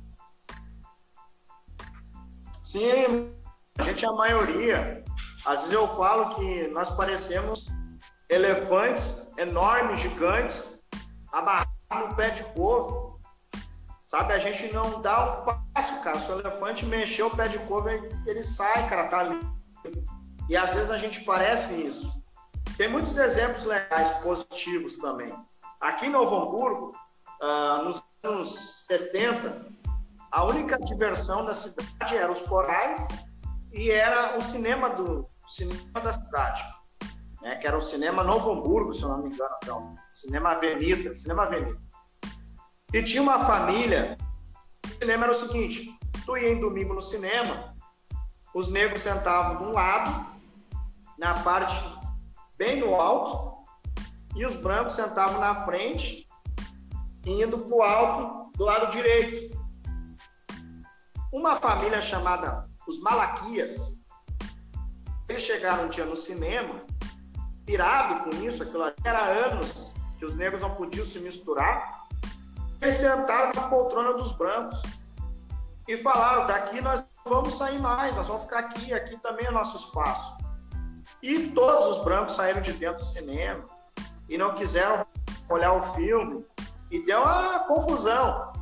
Sim, 2.63 3.31
a 3.79 3.83
gente 3.83 4.05
é 4.05 4.09
a 4.09 4.13
maioria. 4.13 5.05
Às 5.47 5.61
vezes 5.61 5.75
eu 5.75 5.87
falo 5.95 6.35
que 6.35 6.67
nós 6.69 6.91
parecemos 6.91 7.67
elefantes 8.29 9.29
enormes, 9.39 10.01
gigantes, 10.01 10.85
amarrados 11.33 11.69
no 11.93 12.15
pé 12.17 12.31
de 12.31 12.43
couve. 12.47 13.15
Sabe, 14.05 14.33
a 14.33 14.41
gente 14.41 14.73
não 14.75 15.01
dá 15.01 15.41
um 15.41 15.73
passo, 15.73 16.01
cara. 16.01 16.19
Se 16.19 16.33
o 16.33 16.41
elefante 16.41 16.85
mexer 16.85 17.23
o 17.23 17.31
pé 17.31 17.47
de 17.47 17.61
couve, 17.61 17.91
ele 18.27 18.43
sai, 18.43 18.89
cara, 18.89 19.09
tá 19.09 19.21
ali. 19.21 19.41
E 20.49 20.57
às 20.57 20.75
vezes 20.75 20.91
a 20.91 20.97
gente 20.97 21.23
parece 21.23 21.73
isso. 21.75 22.13
Tem 22.77 22.89
muitos 22.89 23.17
exemplos 23.17 23.65
legais, 23.65 24.11
positivos 24.19 24.97
também. 24.97 25.29
Aqui 25.81 26.07
em 26.07 26.11
Novo 26.11 26.37
Hamburgo, 26.37 26.93
uh, 27.41 27.85
nos 27.85 28.03
anos 28.25 28.85
60, 28.87 29.65
a 30.33 30.45
única 30.45 30.77
diversão 30.79 31.45
da 31.45 31.55
cidade 31.55 32.17
era 32.17 32.31
os 32.31 32.43
corais 32.43 33.07
e 33.73 33.91
era 33.91 34.37
o 34.37 34.41
cinema 34.41 34.91
do 34.91 35.29
o 35.47 35.49
cinema 35.49 36.01
da 36.01 36.13
cidade, 36.13 36.65
né, 37.41 37.57
que 37.57 37.67
era 37.67 37.79
o 37.79 37.81
cinema 37.81 38.25
Novo 38.25 38.51
Hamburgo, 38.51 38.93
se 38.93 39.03
eu 39.03 39.09
não 39.09 39.23
me 39.23 39.33
engano, 39.33 39.55
então, 39.63 39.97
cinema 40.13 40.51
Avenida, 40.51 41.15
cinema 41.15 41.45
Avenida. 41.45 41.81
E 42.93 43.03
tinha 43.03 43.23
uma 43.23 43.45
família, 43.45 44.17
o 44.85 44.89
cinema 44.99 45.25
era 45.25 45.33
o 45.33 45.39
seguinte, 45.39 45.97
tu 46.25 46.37
ia 46.37 46.53
em 46.53 46.61
domingo 46.61 46.95
no 46.95 47.03
cinema, 47.03 47.75
os 48.53 48.69
negros 48.69 49.03
sentavam 49.03 49.57
de 49.59 49.63
um 49.65 49.73
lado, 49.73 50.27
na 51.17 51.35
parte 51.35 51.77
bem 52.59 52.81
no 52.81 52.95
alto, 52.95 53.65
e 54.35 54.45
os 54.45 54.57
brancos 54.57 54.95
sentavam 54.95 55.41
na 55.41 55.65
frente, 55.65 56.27
indo 57.25 57.59
para 57.59 57.77
o 57.77 57.83
alto 57.83 58.59
do 58.59 58.65
lado 58.65 58.91
direito. 58.91 59.57
Uma 61.33 61.57
família 61.57 62.01
chamada 62.01 62.65
os 62.87 63.01
Malaquias, 63.01 63.96
eles 65.29 65.43
chegaram 65.43 65.85
um 65.85 65.89
dia 65.89 66.05
no 66.05 66.17
cinema, 66.17 66.81
pirado 67.65 68.25
com 68.25 68.45
isso, 68.45 68.63
aquilo 68.63 68.85
ali 68.85 68.95
era 69.05 69.25
anos 69.25 69.93
que 70.19 70.25
os 70.25 70.35
negros 70.35 70.63
não 70.63 70.75
podiam 70.75 71.05
se 71.05 71.19
misturar, 71.19 72.07
eles 72.81 72.97
sentaram 72.97 73.53
na 73.55 73.69
poltrona 73.69 74.15
dos 74.15 74.33
brancos 74.33 74.81
e 75.89 75.97
falaram: 75.97 76.47
daqui 76.47 76.81
nós 76.81 77.05
vamos 77.25 77.57
sair 77.57 77.79
mais, 77.79 78.17
nós 78.17 78.29
vamos 78.29 78.45
ficar 78.45 78.61
aqui, 78.61 78.93
aqui 78.93 79.17
também 79.19 79.47
é 79.47 79.51
nosso 79.51 79.77
espaço. 79.77 80.37
E 81.23 81.49
todos 81.49 81.97
os 81.97 82.05
brancos 82.05 82.35
saíram 82.35 82.61
de 82.61 82.73
dentro 82.73 82.99
do 82.99 83.07
cinema 83.07 83.65
e 84.29 84.37
não 84.37 84.55
quiseram 84.55 85.07
olhar 85.49 85.73
o 85.73 85.95
filme 85.95 86.45
e 86.91 87.05
deu 87.05 87.23
uma 87.23 87.61
confusão. 87.61 88.53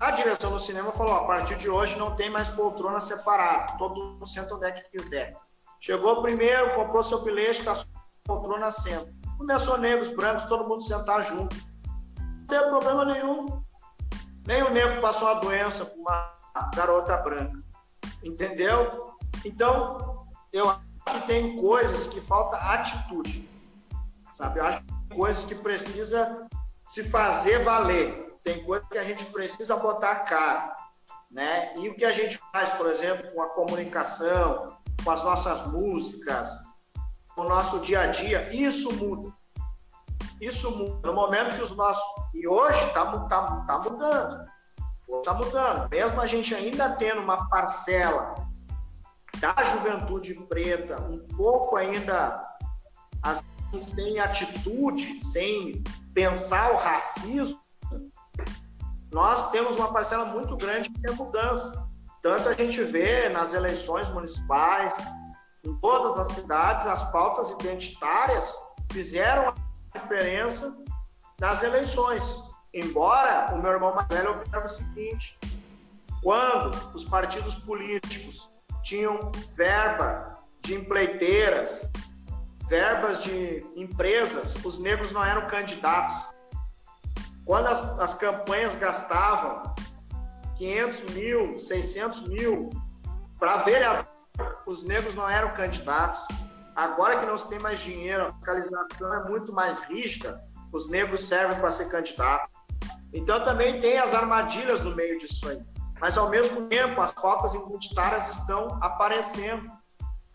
A 0.00 0.10
direção 0.12 0.50
do 0.52 0.58
cinema 0.58 0.92
falou: 0.92 1.14
a 1.14 1.26
partir 1.26 1.56
de 1.56 1.68
hoje 1.68 1.96
não 1.98 2.14
tem 2.14 2.30
mais 2.30 2.48
poltrona 2.48 3.00
separada, 3.00 3.76
todo 3.78 4.02
mundo 4.02 4.26
senta 4.26 4.54
onde 4.54 4.66
é 4.66 4.72
que 4.72 4.90
quiser. 4.90 5.36
Chegou 5.84 6.22
primeiro, 6.22 6.74
comprou 6.76 7.02
seu 7.02 7.20
bilhete, 7.20 7.62
tá 7.62 7.84
poltrona 8.24 8.72
senta. 8.72 9.12
Começou 9.36 9.76
negros, 9.76 10.08
brancos, 10.08 10.44
todo 10.44 10.66
mundo 10.66 10.82
sentar 10.82 11.22
junto. 11.24 11.54
Não 12.18 12.46
teve 12.46 12.70
problema 12.70 13.04
nenhum. 13.04 13.62
Nem 14.46 14.62
o 14.62 14.70
negro 14.70 15.02
passou 15.02 15.28
uma 15.28 15.40
doença 15.40 15.84
com 15.84 16.00
uma 16.00 16.32
garota 16.74 17.18
branca. 17.18 17.62
Entendeu? 18.22 19.14
Então, 19.44 20.26
eu 20.54 20.74
que 21.04 21.26
tem 21.26 21.60
coisas 21.60 22.06
que 22.06 22.18
falta 22.22 22.56
atitude, 22.56 23.46
sabe? 24.32 24.60
Eu 24.60 24.64
acho 24.64 24.78
que 24.80 24.86
tem 24.86 25.18
coisas 25.18 25.44
que 25.44 25.54
precisa 25.54 26.46
se 26.86 27.04
fazer 27.10 27.62
valer. 27.62 28.38
Tem 28.42 28.64
coisa 28.64 28.86
que 28.90 28.96
a 28.96 29.04
gente 29.04 29.26
precisa 29.26 29.76
botar 29.76 30.12
a 30.12 30.20
cara. 30.20 30.76
Né? 31.30 31.76
E 31.76 31.90
o 31.90 31.94
que 31.94 32.06
a 32.06 32.12
gente 32.12 32.40
faz, 32.54 32.70
por 32.70 32.86
exemplo, 32.86 33.30
com 33.32 33.42
a 33.42 33.50
comunicação, 33.50 34.82
com 35.04 35.10
as 35.10 35.22
nossas 35.22 35.66
músicas, 35.66 36.48
com 37.34 37.42
o 37.42 37.48
nosso 37.48 37.78
dia 37.80 38.00
a 38.00 38.06
dia, 38.06 38.54
isso 38.54 38.92
muda. 38.94 39.32
Isso 40.40 40.70
muda. 40.70 41.06
No 41.06 41.14
momento 41.14 41.56
que 41.56 41.62
os 41.62 41.76
nossos. 41.76 42.02
E 42.32 42.48
hoje 42.48 42.82
está 42.86 43.04
tá, 43.28 43.64
tá 43.66 43.78
mudando. 43.78 44.48
Está 45.08 45.34
mudando. 45.34 45.88
Mesmo 45.90 46.20
a 46.20 46.26
gente 46.26 46.54
ainda 46.54 46.90
tendo 46.90 47.20
uma 47.20 47.48
parcela 47.48 48.34
da 49.38 49.54
juventude 49.64 50.34
preta 50.48 51.00
um 51.02 51.18
pouco 51.36 51.76
ainda 51.76 52.42
assim, 53.22 53.82
sem 53.82 54.18
atitude, 54.18 55.24
sem 55.26 55.82
pensar 56.14 56.72
o 56.72 56.76
racismo, 56.76 57.60
nós 59.12 59.50
temos 59.50 59.76
uma 59.76 59.92
parcela 59.92 60.24
muito 60.24 60.56
grande 60.56 60.90
que 60.90 61.00
tem 61.00 61.14
mudança. 61.14 61.83
Tanto 62.24 62.48
a 62.48 62.54
gente 62.54 62.82
vê 62.82 63.28
nas 63.28 63.52
eleições 63.52 64.08
municipais, 64.08 64.94
em 65.62 65.74
todas 65.74 66.18
as 66.18 66.34
cidades, 66.34 66.86
as 66.86 67.04
pautas 67.12 67.50
identitárias 67.50 68.50
fizeram 68.90 69.48
a 69.50 69.98
diferença 69.98 70.74
nas 71.38 71.62
eleições. 71.62 72.24
Embora 72.72 73.54
o 73.54 73.58
meu 73.58 73.72
irmão 73.72 73.94
mais 73.94 74.08
velho 74.08 74.30
observe 74.30 74.68
o 74.68 74.70
seguinte: 74.70 75.38
quando 76.22 76.74
os 76.94 77.04
partidos 77.04 77.56
políticos 77.56 78.48
tinham 78.82 79.30
verba 79.54 80.32
de 80.62 80.76
empleiteiras, 80.76 81.90
verbas 82.70 83.22
de 83.22 83.66
empresas, 83.76 84.54
os 84.64 84.78
negros 84.78 85.12
não 85.12 85.22
eram 85.22 85.46
candidatos. 85.46 86.16
Quando 87.44 87.66
as, 87.66 87.80
as 87.98 88.14
campanhas 88.14 88.74
gastavam 88.76 89.74
500 90.56 91.14
mil, 91.14 91.58
600 91.58 92.28
mil 92.28 92.70
para 93.38 93.58
vereador, 93.58 94.06
os 94.66 94.82
negros 94.82 95.14
não 95.14 95.28
eram 95.28 95.50
candidatos. 95.50 96.26
Agora 96.74 97.20
que 97.20 97.26
não 97.26 97.36
se 97.36 97.48
tem 97.48 97.58
mais 97.60 97.78
dinheiro, 97.80 98.26
a 98.26 98.32
fiscalização 98.32 99.14
é 99.14 99.28
muito 99.28 99.52
mais 99.52 99.80
rígida, 99.82 100.40
os 100.72 100.88
negros 100.88 101.28
servem 101.28 101.58
para 101.58 101.70
ser 101.70 101.88
candidato. 101.88 102.48
Então 103.12 103.44
também 103.44 103.80
tem 103.80 103.98
as 103.98 104.12
armadilhas 104.12 104.82
no 104.82 104.94
meio 104.94 105.18
disso 105.20 105.48
aí. 105.48 105.62
Mas 106.00 106.18
ao 106.18 106.28
mesmo 106.28 106.66
tempo, 106.66 107.00
as 107.00 107.12
pautas 107.12 107.54
identitárias 107.54 108.28
estão 108.36 108.66
aparecendo. 108.80 109.70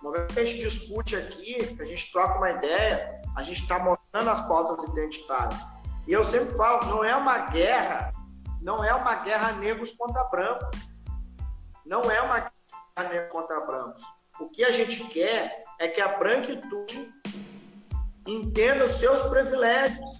No 0.01 0.11
momento 0.11 0.33
que 0.33 0.39
a 0.39 0.45
gente 0.45 0.61
discute 0.61 1.15
aqui, 1.15 1.77
a 1.79 1.83
gente 1.83 2.09
troca 2.11 2.37
uma 2.37 2.51
ideia, 2.51 3.21
a 3.35 3.43
gente 3.43 3.61
está 3.61 3.77
mostrando 3.77 4.29
as 4.29 4.41
pautas 4.47 4.81
identitárias. 4.89 5.59
E 6.07 6.13
eu 6.13 6.23
sempre 6.23 6.55
falo, 6.55 6.87
não 6.87 7.03
é 7.03 7.13
uma 7.15 7.49
guerra, 7.49 8.11
não 8.61 8.83
é 8.83 8.93
uma 8.93 9.15
guerra 9.15 9.53
negros 9.53 9.91
contra 9.93 10.23
brancos. 10.25 10.79
Não 11.85 12.09
é 12.11 12.21
uma 12.21 12.39
guerra 12.39 13.09
negros 13.09 13.31
contra 13.31 13.59
brancos. 13.61 14.03
O 14.39 14.49
que 14.49 14.63
a 14.63 14.71
gente 14.71 15.03
quer 15.05 15.63
é 15.79 15.87
que 15.87 16.01
a 16.01 16.17
branquitude 16.17 17.13
entenda 18.27 18.85
os 18.85 18.99
seus 18.99 19.21
privilégios 19.23 20.19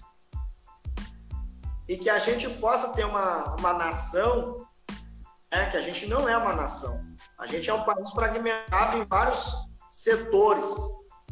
e 1.88 1.96
que 1.96 2.08
a 2.08 2.18
gente 2.18 2.48
possa 2.58 2.88
ter 2.92 3.04
uma, 3.04 3.56
uma 3.56 3.72
nação 3.72 4.66
é 5.50 5.66
que 5.66 5.76
a 5.76 5.82
gente 5.82 6.06
não 6.06 6.28
é 6.28 6.36
uma 6.36 6.54
nação. 6.54 7.04
A 7.38 7.46
gente 7.46 7.68
é 7.68 7.74
um 7.74 7.82
país 7.82 8.10
fragmentado 8.12 8.96
em 8.96 9.04
vários 9.04 9.52
setores, 9.90 10.70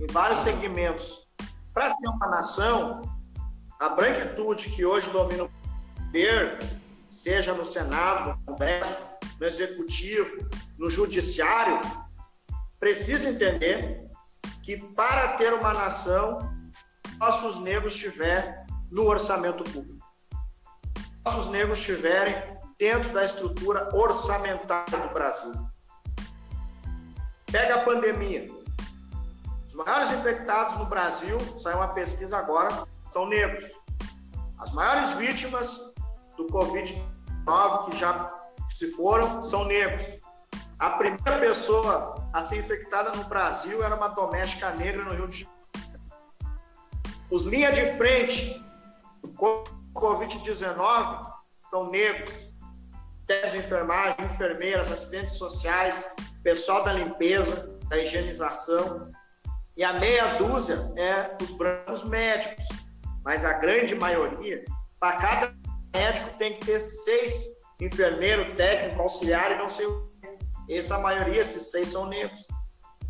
em 0.00 0.06
vários 0.12 0.40
segmentos. 0.40 1.24
Para 1.72 1.90
ser 1.90 2.08
uma 2.08 2.26
nação, 2.26 3.02
a 3.78 3.88
branquitude 3.90 4.70
que 4.70 4.84
hoje 4.84 5.08
domina 5.10 5.44
o 5.44 5.50
poder, 5.94 6.58
seja 7.28 7.52
no 7.52 7.62
Senado, 7.62 8.30
no 8.30 8.46
Congresso, 8.46 9.02
no 9.38 9.46
Executivo, 9.46 10.48
no 10.78 10.88
Judiciário, 10.88 11.78
precisa 12.80 13.28
entender 13.28 14.08
que 14.62 14.78
para 14.94 15.36
ter 15.36 15.52
uma 15.52 15.74
nação, 15.74 16.38
nossos 17.18 17.60
negros 17.60 17.92
estiverem 17.92 18.54
no 18.90 19.04
orçamento 19.04 19.62
público. 19.62 20.02
Nossos 21.22 21.50
negros 21.50 21.78
estiverem 21.78 22.34
dentro 22.78 23.12
da 23.12 23.26
estrutura 23.26 23.94
orçamentária 23.94 24.98
do 24.98 25.12
Brasil. 25.12 25.52
Pega 27.52 27.74
a 27.74 27.84
pandemia. 27.84 28.48
Os 29.66 29.74
maiores 29.74 30.12
infectados 30.18 30.78
no 30.78 30.86
Brasil, 30.86 31.38
saiu 31.62 31.76
uma 31.76 31.88
pesquisa 31.88 32.38
agora, 32.38 32.86
são 33.12 33.28
negros. 33.28 33.70
As 34.58 34.72
maiores 34.72 35.10
vítimas 35.16 35.92
do 36.38 36.46
Covid-19 37.48 37.90
que 37.90 37.96
já 37.96 38.32
se 38.70 38.88
foram 38.92 39.42
são 39.42 39.64
negros. 39.64 40.06
A 40.78 40.90
primeira 40.90 41.40
pessoa 41.40 42.30
a 42.32 42.42
ser 42.44 42.58
infectada 42.58 43.10
no 43.16 43.24
Brasil 43.24 43.82
era 43.82 43.96
uma 43.96 44.08
doméstica 44.08 44.70
negra 44.70 45.02
no 45.02 45.12
Rio 45.12 45.28
de 45.28 45.40
Janeiro. 45.40 45.58
Os 47.30 47.44
linha 47.44 47.72
de 47.72 47.96
frente 47.96 48.62
com 49.36 49.64
Covid-19 49.94 51.26
são 51.60 51.90
negros 51.90 52.48
técnicos 53.26 53.60
de 53.60 53.66
enfermagem, 53.66 54.24
enfermeiras, 54.24 54.90
assistentes 54.90 55.34
sociais, 55.34 55.94
pessoal 56.42 56.84
da 56.84 56.92
limpeza, 56.92 57.78
da 57.88 57.98
higienização. 57.98 59.10
E 59.76 59.84
a 59.84 59.92
meia 59.94 60.38
dúzia 60.38 60.90
é 60.96 61.36
os 61.42 61.50
brancos 61.52 62.02
médicos. 62.04 62.64
Mas 63.24 63.44
a 63.44 63.52
grande 63.54 63.94
maioria, 63.94 64.64
para 64.98 65.16
cada 65.16 65.54
médico 65.92 66.36
tem 66.38 66.58
que 66.58 66.66
ter 66.66 66.80
seis 66.80 67.46
enfermeiros, 67.80 68.56
técnico, 68.56 69.02
auxiliar 69.02 69.52
e 69.52 69.58
não 69.58 69.68
sei 69.68 69.86
o 69.86 70.08
que. 70.20 70.74
Essa 70.74 70.98
maioria, 70.98 71.42
esses 71.42 71.70
seis 71.70 71.90
são 71.90 72.06
negros. 72.06 72.46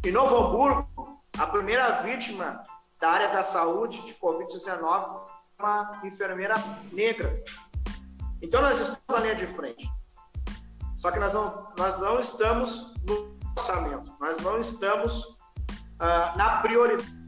Em 0.04 0.12
Novo 0.12 0.36
Hamburgo, 0.36 1.20
a 1.38 1.46
primeira 1.46 2.00
vítima 2.02 2.62
da 3.00 3.10
área 3.10 3.28
da 3.28 3.42
saúde 3.42 4.04
de 4.06 4.14
Covid-19 4.14 5.28
uma 5.58 6.00
enfermeira 6.04 6.54
negra. 6.92 7.42
Então 8.40 8.62
nós 8.62 8.78
estamos 8.78 9.00
na 9.08 9.18
linha 9.20 9.34
de 9.34 9.46
frente. 9.46 9.90
Só 10.96 11.10
que 11.10 11.18
nós 11.18 11.32
não, 11.32 11.72
nós 11.76 11.98
não 11.98 12.20
estamos 12.20 12.94
no 13.04 13.36
orçamento, 13.56 14.14
nós 14.20 14.38
não 14.38 14.58
estamos 14.58 15.36
ah, 15.98 16.32
na 16.36 16.58
prioridade. 16.58 17.18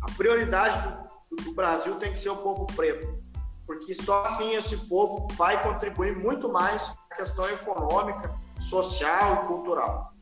A 0.00 0.10
prioridade 0.16 0.96
do, 1.30 1.36
do 1.36 1.54
Brasil 1.54 1.96
tem 1.96 2.12
que 2.12 2.18
ser 2.18 2.30
o 2.30 2.36
povo 2.36 2.66
preto, 2.74 3.18
porque 3.66 3.94
só 3.94 4.22
assim 4.24 4.54
esse 4.54 4.76
povo 4.88 5.26
vai 5.34 5.62
contribuir 5.62 6.16
muito 6.16 6.50
mais 6.50 6.86
na 7.10 7.16
questão 7.16 7.48
econômica, 7.48 8.34
social 8.60 9.44
e 9.44 9.46
cultural. 9.46 10.12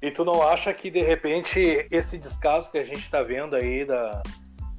E 0.00 0.10
tu 0.10 0.24
não 0.24 0.46
acha 0.46 0.72
que 0.72 0.90
de 0.90 1.00
repente 1.00 1.86
esse 1.90 2.18
descaso 2.18 2.70
que 2.70 2.78
a 2.78 2.84
gente 2.84 3.00
está 3.00 3.22
vendo 3.22 3.56
aí 3.56 3.84
da, 3.84 4.22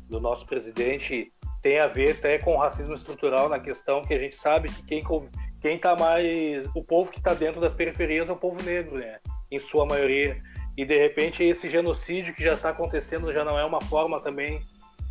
do 0.09 0.19
nosso 0.19 0.45
presidente 0.45 1.31
tem 1.61 1.79
a 1.79 1.87
ver 1.87 2.11
até 2.11 2.39
com 2.39 2.55
o 2.55 2.57
racismo 2.57 2.93
estrutural 2.93 3.49
na 3.49 3.59
questão 3.59 4.01
que 4.01 4.13
a 4.13 4.19
gente 4.19 4.37
sabe 4.37 4.69
que 4.69 4.83
quem 4.83 5.03
quem 5.61 5.75
está 5.75 5.95
mais. 5.95 6.65
O 6.73 6.83
povo 6.83 7.11
que 7.11 7.19
está 7.19 7.33
dentro 7.33 7.59
das 7.59 7.73
periferias 7.73 8.29
é 8.29 8.31
o 8.31 8.37
povo 8.37 8.63
negro, 8.63 8.97
né? 8.97 9.19
Em 9.51 9.59
sua 9.59 9.85
maioria. 9.85 10.39
E 10.77 10.85
de 10.85 10.97
repente 10.97 11.43
esse 11.43 11.69
genocídio 11.69 12.33
que 12.33 12.43
já 12.43 12.53
está 12.53 12.69
acontecendo 12.69 13.33
já 13.33 13.43
não 13.43 13.59
é 13.59 13.65
uma 13.65 13.81
forma 13.81 14.21
também 14.21 14.61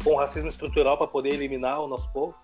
com 0.03 0.17
racismo 0.17 0.49
estrutural 0.49 0.97
para 0.97 1.07
poder 1.07 1.35
eliminar 1.35 1.81
o 1.81 1.89
nosso 1.89 2.11
povo? 2.13 2.35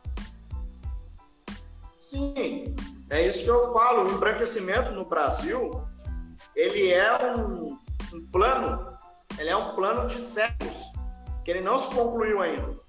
Sim, 2.00 2.74
é 3.10 3.26
isso 3.26 3.42
que 3.42 3.50
eu 3.50 3.72
falo. 3.72 4.08
O 4.08 4.12
embranquecimento 4.14 4.92
no 4.92 5.04
Brasil, 5.04 5.82
ele 6.54 6.92
é 6.92 7.34
um, 7.34 7.78
um 8.12 8.26
plano, 8.30 8.96
ele 9.38 9.48
é 9.48 9.56
um 9.56 9.74
plano 9.74 10.06
de 10.08 10.20
séculos, 10.20 10.76
que 11.44 11.50
ele 11.50 11.60
não 11.60 11.78
se 11.78 11.88
concluiu 11.88 12.40
ainda. 12.40 12.84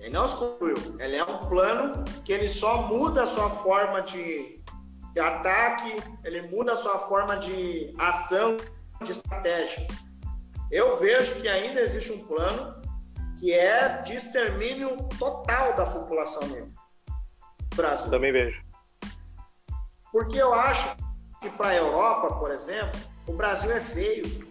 Ele 0.00 0.10
não 0.10 0.26
se 0.28 0.36
concluiu. 0.36 0.76
Ele 1.00 1.16
é 1.16 1.24
um 1.24 1.38
plano 1.48 2.04
que 2.24 2.32
ele 2.32 2.48
só 2.48 2.82
muda 2.82 3.24
a 3.24 3.26
sua 3.26 3.50
forma 3.50 4.02
de, 4.02 4.60
de 5.12 5.20
ataque, 5.20 5.96
ele 6.24 6.42
muda 6.42 6.74
a 6.74 6.76
sua 6.76 6.98
forma 7.00 7.36
de 7.36 7.92
ação, 7.98 8.56
de 9.02 9.12
estratégia. 9.12 9.86
Eu 10.70 10.96
vejo 10.96 11.34
que 11.36 11.48
ainda 11.48 11.80
existe 11.80 12.12
um 12.12 12.24
plano 12.24 12.77
que 13.38 13.52
é 13.52 14.02
de 14.02 14.16
extermínio 14.16 14.96
total 15.18 15.76
da 15.76 15.86
população 15.86 16.42
negra. 16.48 16.68
Brasil. 17.74 18.10
Também 18.10 18.32
vejo. 18.32 18.60
Porque 20.10 20.36
eu 20.36 20.52
acho 20.52 20.96
que 21.40 21.48
para 21.50 21.68
a 21.68 21.76
Europa, 21.76 22.34
por 22.36 22.50
exemplo, 22.50 23.00
o 23.26 23.32
Brasil 23.32 23.70
é 23.70 23.80
feio. 23.80 24.48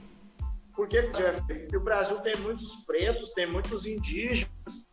Por 0.76 0.88
que 0.88 1.00
o 1.00 1.12
Brasil 1.12 1.28
é 1.28 1.34
feio? 1.41 1.62
Porque 1.62 1.78
o 1.78 1.84
Brasil 1.84 2.19
tem 2.19 2.36
muitos 2.38 2.76
pretos, 2.86 3.32
tem 3.32 3.45
muitos 3.45 3.86
indígenas, 3.86 4.88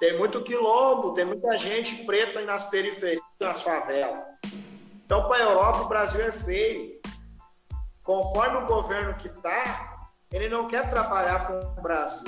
tem 0.00 0.18
muito 0.18 0.42
quilombo, 0.42 1.14
tem 1.14 1.24
muita 1.24 1.56
gente 1.58 2.04
preta 2.04 2.40
nas 2.42 2.64
periferias, 2.64 3.22
nas 3.38 3.60
favelas. 3.62 4.24
Então, 5.04 5.28
para 5.28 5.36
a 5.36 5.48
Europa, 5.48 5.82
o 5.82 5.88
Brasil 5.88 6.20
é 6.20 6.32
feio. 6.32 7.00
Conforme 8.02 8.58
o 8.58 8.66
governo 8.66 9.14
que 9.14 9.28
está, 9.28 10.08
ele 10.32 10.48
não 10.48 10.66
quer 10.66 10.90
trabalhar 10.90 11.46
com 11.46 11.80
o 11.80 11.82
Brasil. 11.82 12.24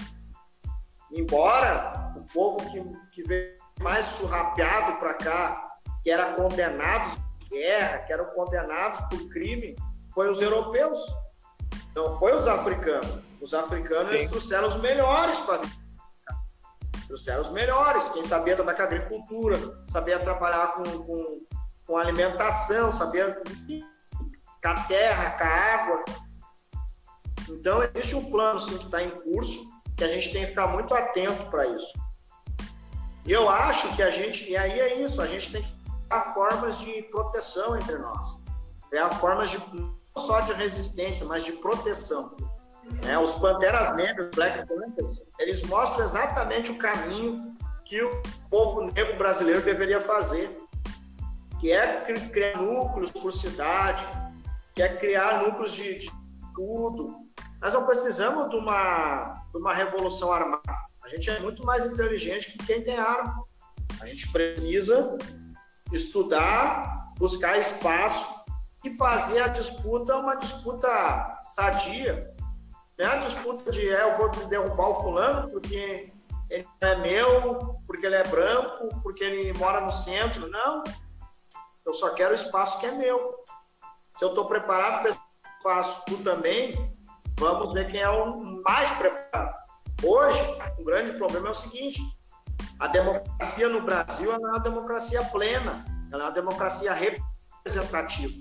Embora 1.16 2.12
o 2.14 2.20
povo 2.32 2.58
que, 2.70 2.82
que 3.10 3.26
veio 3.26 3.56
mais 3.80 4.06
surrapeado 4.18 4.98
para 4.98 5.14
cá, 5.14 5.76
que 6.02 6.10
era 6.10 6.34
condenados 6.34 7.14
por 7.14 7.48
guerra, 7.48 7.98
que 8.00 8.12
eram 8.12 8.26
condenados 8.26 9.00
por 9.08 9.28
crime, 9.30 9.74
foi 10.12 10.30
os 10.30 10.40
europeus. 10.40 11.00
Não 11.94 12.18
foi 12.18 12.36
os 12.36 12.46
africanos. 12.46 13.18
Os 13.40 13.54
africanos 13.54 14.12
eles 14.12 14.30
trouxeram 14.30 14.68
os 14.68 14.76
melhores 14.76 15.40
para 15.40 15.62
trouxeram 17.06 17.40
os 17.40 17.50
melhores, 17.50 18.08
quem 18.08 18.24
sabia 18.24 18.56
da 18.56 18.70
agricultura, 18.70 19.56
sabia 19.88 20.18
trabalhar 20.18 20.72
com, 20.72 20.82
com, 21.04 21.40
com 21.86 21.96
alimentação, 21.96 22.90
sabia 22.90 23.40
enfim, 23.48 23.84
com 24.60 24.68
a 24.68 24.74
terra, 24.82 25.30
com 25.30 25.44
a 25.44 25.46
água. 25.46 26.04
Então 27.48 27.82
existe 27.84 28.14
um 28.16 28.28
plano 28.28 28.60
sim, 28.60 28.76
que 28.76 28.86
está 28.86 29.02
em 29.02 29.10
curso, 29.20 29.64
que 29.96 30.04
a 30.04 30.08
gente 30.08 30.32
tem 30.32 30.42
que 30.42 30.48
ficar 30.48 30.68
muito 30.68 30.94
atento 30.94 31.44
para 31.46 31.66
isso. 31.66 31.92
Eu 33.26 33.48
acho 33.48 33.94
que 33.96 34.02
a 34.02 34.10
gente, 34.10 34.48
e 34.48 34.56
aí 34.56 34.78
é 34.78 35.00
isso, 35.02 35.20
a 35.20 35.26
gente 35.26 35.50
tem 35.50 35.62
que 35.62 35.72
criar 36.08 36.32
formas 36.32 36.78
de 36.78 37.02
proteção 37.10 37.76
entre 37.76 37.98
nós. 37.98 38.40
Criar 38.88 39.10
formas 39.12 39.50
de, 39.50 39.58
não 39.74 39.96
só 40.16 40.40
de 40.40 40.52
resistência, 40.52 41.26
mas 41.26 41.44
de 41.44 41.52
proteção. 41.52 42.36
É, 43.08 43.18
os 43.18 43.34
Panteras 43.34 43.96
Negras, 43.96 44.30
Black 44.34 44.66
Panthers, 44.68 45.24
eles 45.40 45.62
mostram 45.62 46.04
exatamente 46.04 46.70
o 46.70 46.78
caminho 46.78 47.56
que 47.84 48.00
o 48.00 48.22
povo 48.48 48.82
negro 48.82 49.16
brasileiro 49.16 49.62
deveria 49.62 50.00
fazer, 50.00 50.56
que 51.60 51.72
é 51.72 52.00
criar 52.32 52.58
núcleos 52.58 53.10
por 53.10 53.32
cidade, 53.32 54.06
que 54.74 54.82
é 54.82 54.88
criar 54.88 55.42
núcleos 55.42 55.72
de, 55.72 55.98
de 55.98 56.10
tudo. 56.54 57.25
Nós 57.60 57.72
não 57.72 57.86
precisamos 57.86 58.50
de 58.50 58.56
uma, 58.56 59.34
de 59.50 59.58
uma 59.58 59.74
revolução 59.74 60.32
armada. 60.32 60.62
A 61.02 61.08
gente 61.08 61.30
é 61.30 61.38
muito 61.40 61.64
mais 61.64 61.84
inteligente 61.84 62.52
que 62.52 62.66
quem 62.66 62.82
tem 62.82 62.98
arma. 62.98 63.44
A 64.00 64.06
gente 64.06 64.30
precisa 64.30 65.16
estudar, 65.92 67.12
buscar 67.18 67.58
espaço 67.58 68.44
e 68.84 68.96
fazer 68.96 69.40
a 69.40 69.48
disputa 69.48 70.16
uma 70.16 70.34
disputa 70.36 71.38
sadia. 71.54 72.34
Não 72.98 73.08
é 73.08 73.12
a 73.12 73.16
disputa 73.16 73.70
de 73.70 73.88
é, 73.88 74.02
eu 74.02 74.16
vou 74.16 74.28
derrubar 74.46 74.88
o 74.88 75.02
fulano 75.02 75.50
porque 75.50 76.12
ele 76.48 76.66
é 76.80 76.96
meu, 76.96 77.78
porque 77.86 78.06
ele 78.06 78.14
é 78.14 78.24
branco, 78.24 78.88
porque 79.02 79.24
ele 79.24 79.58
mora 79.58 79.80
no 79.80 79.92
centro. 79.92 80.48
Não. 80.48 80.82
Eu 81.84 81.94
só 81.94 82.10
quero 82.10 82.32
o 82.32 82.34
espaço 82.34 82.78
que 82.78 82.86
é 82.86 82.92
meu. 82.92 83.44
Se 84.16 84.24
eu 84.24 84.30
estou 84.30 84.46
preparado 84.46 85.00
para 85.00 85.10
esse 85.10 85.18
espaço, 85.58 86.02
tu 86.06 86.18
também, 86.22 86.95
vamos 87.38 87.72
ver 87.72 87.88
quem 87.88 88.00
é 88.00 88.08
o 88.08 88.62
mais 88.62 88.90
preparado. 88.98 89.54
Hoje, 90.02 90.40
o 90.78 90.84
grande 90.84 91.12
problema 91.12 91.48
é 91.48 91.50
o 91.50 91.54
seguinte: 91.54 92.00
a 92.78 92.86
democracia 92.86 93.68
no 93.68 93.82
Brasil 93.82 94.32
é 94.32 94.36
uma 94.36 94.58
democracia 94.58 95.22
plena, 95.24 95.84
ela 96.12 96.24
é 96.24 96.26
uma 96.26 96.32
democracia 96.32 96.92
representativa. 96.92 98.34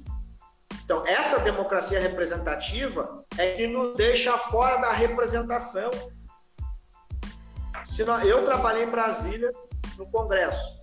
Então, 0.84 1.06
essa 1.06 1.40
democracia 1.40 2.00
representativa 2.00 3.24
é 3.38 3.54
que 3.54 3.68
nos 3.68 3.96
deixa 3.96 4.38
fora 4.38 4.78
da 4.78 4.92
representação. 4.92 5.90
Eu 8.26 8.44
trabalhei 8.44 8.84
em 8.84 8.90
Brasília 8.90 9.50
no 9.98 10.06
Congresso, 10.12 10.82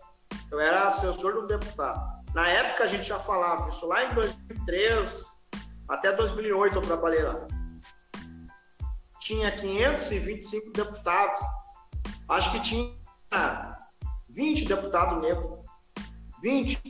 eu 0.51 0.59
era 0.59 0.89
assessor 0.89 1.33
de 1.33 1.39
um 1.41 1.47
deputado. 1.47 2.23
Na 2.35 2.49
época 2.49 2.85
a 2.85 2.87
gente 2.87 3.05
já 3.05 3.19
falava 3.19 3.69
isso, 3.69 3.87
lá 3.87 4.05
em 4.05 4.15
2003 4.15 5.27
até 5.89 6.11
2008 6.13 6.77
eu 6.77 6.83
trabalhei 6.83 7.23
lá 7.23 7.47
tinha 9.23 9.51
525 9.51 10.73
deputados. 10.73 11.41
Acho 12.29 12.53
que 12.53 12.61
tinha 12.61 13.79
20 14.31 14.65
deputados 14.65 15.23
negros. 15.23 15.61
20. 16.43 16.83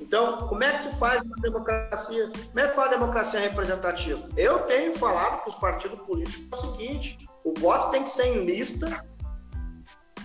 Então, 0.00 0.48
como 0.48 0.62
é 0.62 0.78
que 0.78 0.88
tu 0.88 0.96
faz 0.96 1.22
uma 1.22 1.36
democracia? 1.38 2.30
Como 2.30 2.60
é 2.60 2.68
que 2.68 2.74
faz 2.74 2.88
a 2.88 2.94
democracia 2.94 3.40
representativa? 3.40 4.28
Eu 4.36 4.60
tenho 4.60 4.96
falado 4.96 5.40
para 5.40 5.48
os 5.48 5.54
partidos 5.56 5.98
políticos 6.00 6.62
o 6.62 6.72
seguinte: 6.72 7.18
o 7.44 7.52
voto 7.58 7.90
tem 7.90 8.04
que 8.04 8.10
ser 8.10 8.26
em 8.26 8.44
lista, 8.44 9.04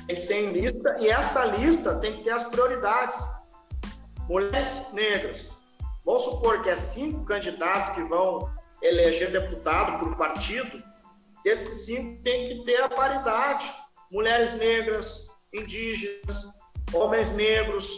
tem 0.05 0.15
que 0.15 0.21
ser 0.21 0.35
em 0.35 0.51
lista, 0.51 0.97
e 0.99 1.09
essa 1.09 1.45
lista 1.45 1.95
tem 1.95 2.17
que 2.17 2.23
ter 2.23 2.31
as 2.31 2.43
prioridades. 2.43 3.19
Mulheres 4.29 4.69
negras. 4.93 5.51
Vamos 6.05 6.23
supor 6.23 6.61
que 6.61 6.69
é 6.69 6.75
cinco 6.75 7.25
candidatos 7.25 7.95
que 7.95 8.03
vão 8.03 8.49
eleger 8.83 9.31
deputado 9.31 9.99
por 9.99 10.15
partido, 10.17 10.83
esses 11.45 11.85
cinco 11.85 12.21
tem 12.23 12.47
que 12.47 12.63
ter 12.65 12.81
a 12.81 12.89
paridade. 12.89 13.73
Mulheres 14.11 14.53
negras, 14.53 15.25
indígenas, 15.53 16.47
homens 16.93 17.31
negros, 17.31 17.89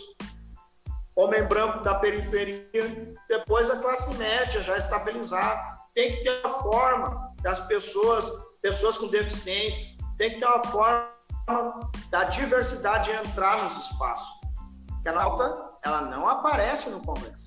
homem 1.16 1.44
branco 1.44 1.84
da 1.84 1.96
periferia, 1.96 2.66
depois 3.28 3.70
a 3.70 3.78
classe 3.78 4.14
média 4.16 4.62
já 4.62 4.78
estabilizada. 4.78 5.76
Tem 5.94 6.16
que 6.16 6.24
ter 6.24 6.46
uma 6.46 6.62
forma 6.62 7.34
das 7.42 7.60
pessoas, 7.68 8.30
pessoas 8.62 8.98
com 8.98 9.08
deficiência, 9.08 9.86
tem 10.18 10.32
que 10.32 10.40
ter 10.40 10.46
uma 10.46 10.64
forma 10.66 11.10
da 12.10 12.26
diversidade 12.26 13.12
entrar 13.12 13.64
nos 13.64 13.88
espaços. 13.88 14.28
Porque 14.88 15.10
a 15.10 15.22
alta, 15.22 15.72
ela 15.84 16.02
não 16.02 16.28
aparece 16.28 16.90
no 16.90 17.02
Congresso. 17.02 17.45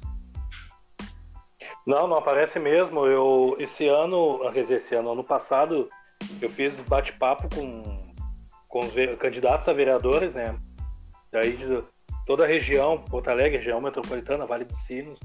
Não, 1.86 2.06
não 2.06 2.16
aparece 2.16 2.58
mesmo. 2.58 3.06
Eu 3.06 3.56
esse 3.58 3.86
ano, 3.86 4.40
esse 4.54 4.94
ano, 4.94 5.12
ano 5.12 5.24
passado, 5.24 5.88
eu 6.40 6.48
fiz 6.50 6.74
bate-papo 6.88 7.48
com, 7.54 8.02
com 8.68 8.80
os 8.80 8.92
candidatos 9.18 9.68
a 9.68 9.72
vereadores, 9.72 10.34
né? 10.34 10.58
Daí 11.32 11.56
de 11.56 11.82
toda 12.26 12.44
a 12.44 12.46
região, 12.46 12.98
Porto 12.98 13.28
Alegre, 13.28 13.58
região 13.58 13.80
metropolitana, 13.80 14.46
Vale 14.46 14.64
dos 14.64 14.80
Sinos. 14.86 15.18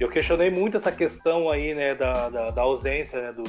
Eu 0.00 0.08
questionei 0.08 0.50
muito 0.50 0.76
essa 0.76 0.92
questão 0.92 1.50
aí, 1.50 1.74
né, 1.74 1.94
da, 1.94 2.28
da, 2.28 2.50
da 2.50 2.62
ausência 2.62 3.20
né, 3.20 3.32
do, 3.32 3.42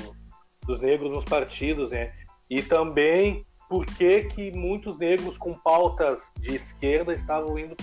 dos 0.66 0.82
negros 0.82 1.12
nos 1.12 1.26
partidos, 1.26 1.92
né? 1.92 2.14
E 2.50 2.64
também 2.64 3.46
por 3.70 3.86
que, 3.86 4.24
que 4.24 4.52
muitos 4.52 4.98
negros 4.98 5.38
com 5.38 5.54
pautas 5.54 6.20
de 6.40 6.56
esquerda 6.56 7.14
estavam 7.14 7.58
indo 7.60 7.76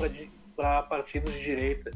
para 0.57 0.83
partidos 0.83 1.33
de 1.33 1.45
direita 1.45 1.93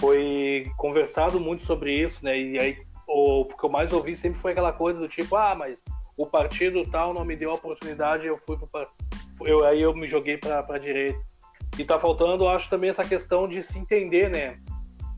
foi 0.00 0.64
conversado 0.76 1.40
muito 1.40 1.64
sobre 1.64 1.92
isso, 1.92 2.24
né? 2.24 2.38
E 2.38 2.58
aí 2.58 2.78
o, 3.06 3.44
que 3.44 3.64
eu 3.64 3.70
mais 3.70 3.92
ouvi 3.92 4.16
sempre 4.16 4.40
foi 4.40 4.52
aquela 4.52 4.72
coisa 4.72 4.98
do 4.98 5.08
tipo, 5.08 5.36
ah, 5.36 5.54
mas 5.54 5.82
o 6.16 6.26
partido 6.26 6.84
tal 6.90 7.14
não 7.14 7.24
me 7.24 7.36
deu 7.36 7.50
a 7.50 7.54
oportunidade, 7.54 8.26
eu 8.26 8.36
fui 8.38 8.56
para 8.70 8.88
eu 9.40 9.64
aí 9.64 9.80
eu 9.80 9.94
me 9.94 10.08
joguei 10.08 10.36
para 10.36 10.64
a 10.68 10.78
direita. 10.78 11.20
E 11.78 11.84
tá 11.84 11.98
faltando, 11.98 12.48
acho 12.48 12.68
também 12.68 12.90
essa 12.90 13.04
questão 13.04 13.46
de 13.46 13.62
se 13.62 13.78
entender, 13.78 14.28
né? 14.28 14.58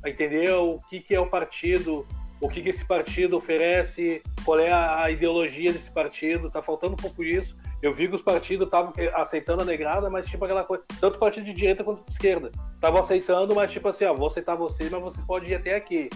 Entender 0.05 0.51
o 0.53 0.79
que 0.89 1.01
que 1.01 1.15
é 1.15 1.21
o 1.21 1.27
partido, 1.27 2.07
o 2.41 2.49
que 2.49 2.63
que 2.63 2.71
esse 2.71 2.85
partido 2.85 3.37
oferece, 3.37 4.23
qual 4.45 4.59
é 4.59 4.71
a, 4.71 5.11
ideologia 5.11 5.73
desse 5.73 5.91
partido, 5.91 6.51
tá 6.51 6.63
faltando 6.63 6.95
um 6.95 6.97
pouco 6.97 7.25
isso. 7.25 7.57
Eu 7.83 7.95
vi 7.95 8.09
que 8.09 8.15
os 8.15 8.23
partidos 8.23 8.67
estavam 8.67 8.93
aceitando 9.15 9.63
a 9.63 9.65
negrada, 9.65 10.11
mas 10.11 10.27
tipo 10.27 10.45
aquela 10.45 10.65
coisa, 10.65 10.85
tanto 11.01 11.19
partido 11.19 11.45
de 11.45 11.55
direita 11.55 11.83
quanto 11.83 12.05
de 12.05 12.13
esquerda. 12.13 12.51
Estavam 12.75 13.03
aceitando, 13.03 13.55
mas 13.55 13.73
tipo 13.73 13.89
assim, 13.89 14.05
ó, 14.05 14.15
vou 14.15 14.29
aceitar 14.29 14.55
vocês, 14.55 14.91
mas 14.91 15.03
vocês 15.03 15.25
podem 15.25 15.51
ir 15.51 15.55
até 15.55 15.75
aqui. 15.75 16.11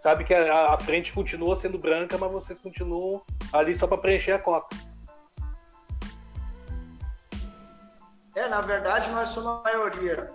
Sabe 0.00 0.24
que 0.24 0.32
a, 0.32 0.74
a 0.74 0.78
frente 0.78 1.12
continua 1.12 1.56
sendo 1.56 1.76
branca, 1.76 2.16
mas 2.16 2.30
vocês 2.30 2.58
continuam 2.60 3.20
ali 3.52 3.76
só 3.76 3.86
para 3.88 3.98
preencher 3.98 4.32
a 4.32 4.38
cota. 4.38 4.76
É, 8.36 8.48
na 8.48 8.60
verdade 8.60 9.10
nós 9.10 9.30
somos 9.30 9.58
a 9.58 9.62
maioria, 9.62 10.30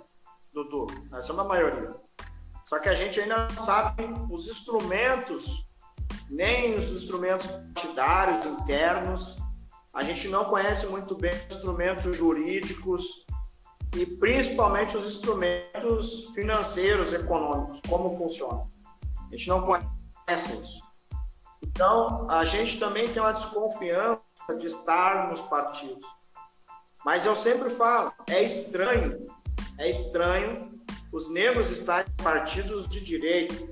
Dudu. 0.53 0.87
Nós 1.09 1.23
somos 1.23 1.45
a 1.45 1.47
maioria. 1.47 1.95
Só 2.65 2.79
que 2.79 2.89
a 2.89 2.95
gente 2.95 3.21
ainda 3.21 3.47
não 3.47 3.63
sabe 3.63 4.03
os 4.29 4.49
instrumentos, 4.49 5.65
nem 6.29 6.75
os 6.75 6.91
instrumentos 6.91 7.47
partidários 7.47 8.45
internos, 8.45 9.37
a 9.93 10.03
gente 10.03 10.27
não 10.27 10.45
conhece 10.45 10.87
muito 10.87 11.15
bem 11.15 11.31
os 11.31 11.55
instrumentos 11.55 12.17
jurídicos 12.17 13.25
e 13.95 14.05
principalmente 14.05 14.97
os 14.97 15.05
instrumentos 15.05 16.29
financeiros, 16.33 17.13
econômicos, 17.13 17.79
como 17.87 18.17
funciona. 18.17 18.65
A 19.27 19.35
gente 19.35 19.47
não 19.47 19.61
conhece 19.61 20.51
isso. 20.61 20.81
Então, 21.61 22.27
a 22.29 22.43
gente 22.43 22.79
também 22.79 23.07
tem 23.07 23.21
uma 23.21 23.33
desconfiança 23.33 24.19
de 24.59 24.67
estar 24.67 25.29
nos 25.29 25.41
partidos. 25.41 26.05
Mas 27.05 27.25
eu 27.25 27.35
sempre 27.35 27.69
falo, 27.69 28.11
é 28.27 28.41
estranho, 28.41 29.25
é 29.77 29.89
estranho 29.89 30.71
os 31.11 31.29
negros 31.29 31.69
estarem 31.69 32.11
em 32.11 32.23
partidos 32.23 32.89
de 32.89 32.99
direita. 32.99 33.71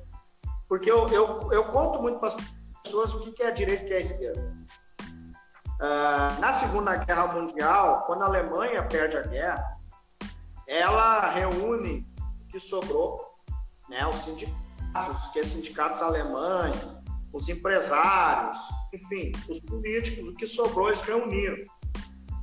Porque 0.67 0.89
eu, 0.89 1.07
eu, 1.07 1.51
eu 1.51 1.65
conto 1.65 1.99
muito 1.99 2.19
para 2.19 2.29
as 2.29 2.35
pessoas 2.83 3.13
o 3.15 3.33
que 3.33 3.41
é 3.41 3.51
direita 3.51 3.81
e 3.81 3.85
o 3.85 3.87
que 3.87 3.93
é 3.93 4.01
esquerda. 4.01 4.60
Uh, 5.81 6.39
na 6.39 6.53
Segunda 6.53 6.95
Guerra 6.95 7.33
Mundial, 7.33 8.03
quando 8.05 8.21
a 8.21 8.25
Alemanha 8.27 8.83
perde 8.83 9.17
a 9.17 9.23
guerra, 9.23 9.77
ela 10.67 11.27
reúne 11.31 12.05
o 12.39 12.47
que 12.49 12.59
sobrou, 12.59 13.27
né, 13.89 14.05
os 14.05 14.17
sindicatos, 14.17 15.27
que 15.33 15.39
é 15.39 15.43
sindicatos 15.43 15.99
alemães, 16.03 16.95
os 17.33 17.49
empresários, 17.49 18.59
enfim, 18.93 19.31
os 19.49 19.59
políticos, 19.61 20.29
o 20.29 20.35
que 20.35 20.45
sobrou 20.45 20.89
eles 20.89 21.01
reuniram. 21.01 21.57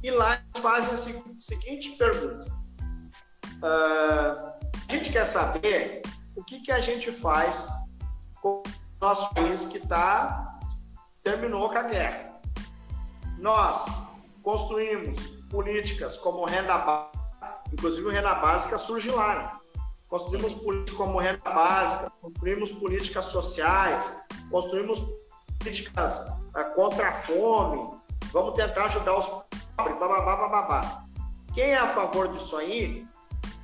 e 0.02 0.10
lá 0.10 0.34
eles 0.34 0.60
fazem 0.60 0.94
a 0.94 1.40
seguinte 1.40 1.92
pergunta. 1.92 2.50
Uh, 3.62 4.52
a 4.88 4.92
gente 4.92 5.12
quer 5.12 5.26
saber 5.26 6.02
o 6.34 6.42
que, 6.42 6.60
que 6.60 6.72
a 6.72 6.80
gente 6.80 7.12
faz 7.12 7.68
com 8.42 8.62
o 8.64 8.70
nosso 9.00 9.32
país 9.32 9.64
que 9.66 9.78
tá, 9.78 10.58
terminou 11.22 11.68
com 11.68 11.78
a 11.78 11.82
guerra. 11.84 12.27
Nós 13.38 13.84
construímos 14.42 15.18
políticas 15.50 16.16
como 16.16 16.44
renda 16.44 16.76
básica, 16.78 17.62
inclusive 17.72 18.10
renda 18.10 18.34
básica 18.34 18.76
surge 18.78 19.10
lá. 19.10 19.34
Né? 19.34 19.82
Construímos 20.08 20.54
políticas 20.54 20.96
como 20.96 21.18
renda 21.18 21.50
básica, 21.50 22.10
construímos 22.20 22.72
políticas 22.72 23.26
sociais, 23.26 24.12
construímos 24.50 25.00
políticas 25.58 26.20
uh, 26.20 26.74
contra 26.74 27.10
a 27.10 27.12
fome, 27.12 27.96
vamos 28.32 28.54
tentar 28.54 28.86
ajudar 28.86 29.18
os 29.18 29.26
pobres, 29.26 29.98
bababá, 29.98 30.36
bababá. 30.36 31.04
Quem 31.54 31.70
é 31.70 31.76
a 31.76 31.94
favor 31.94 32.32
disso 32.32 32.56
aí, 32.56 33.06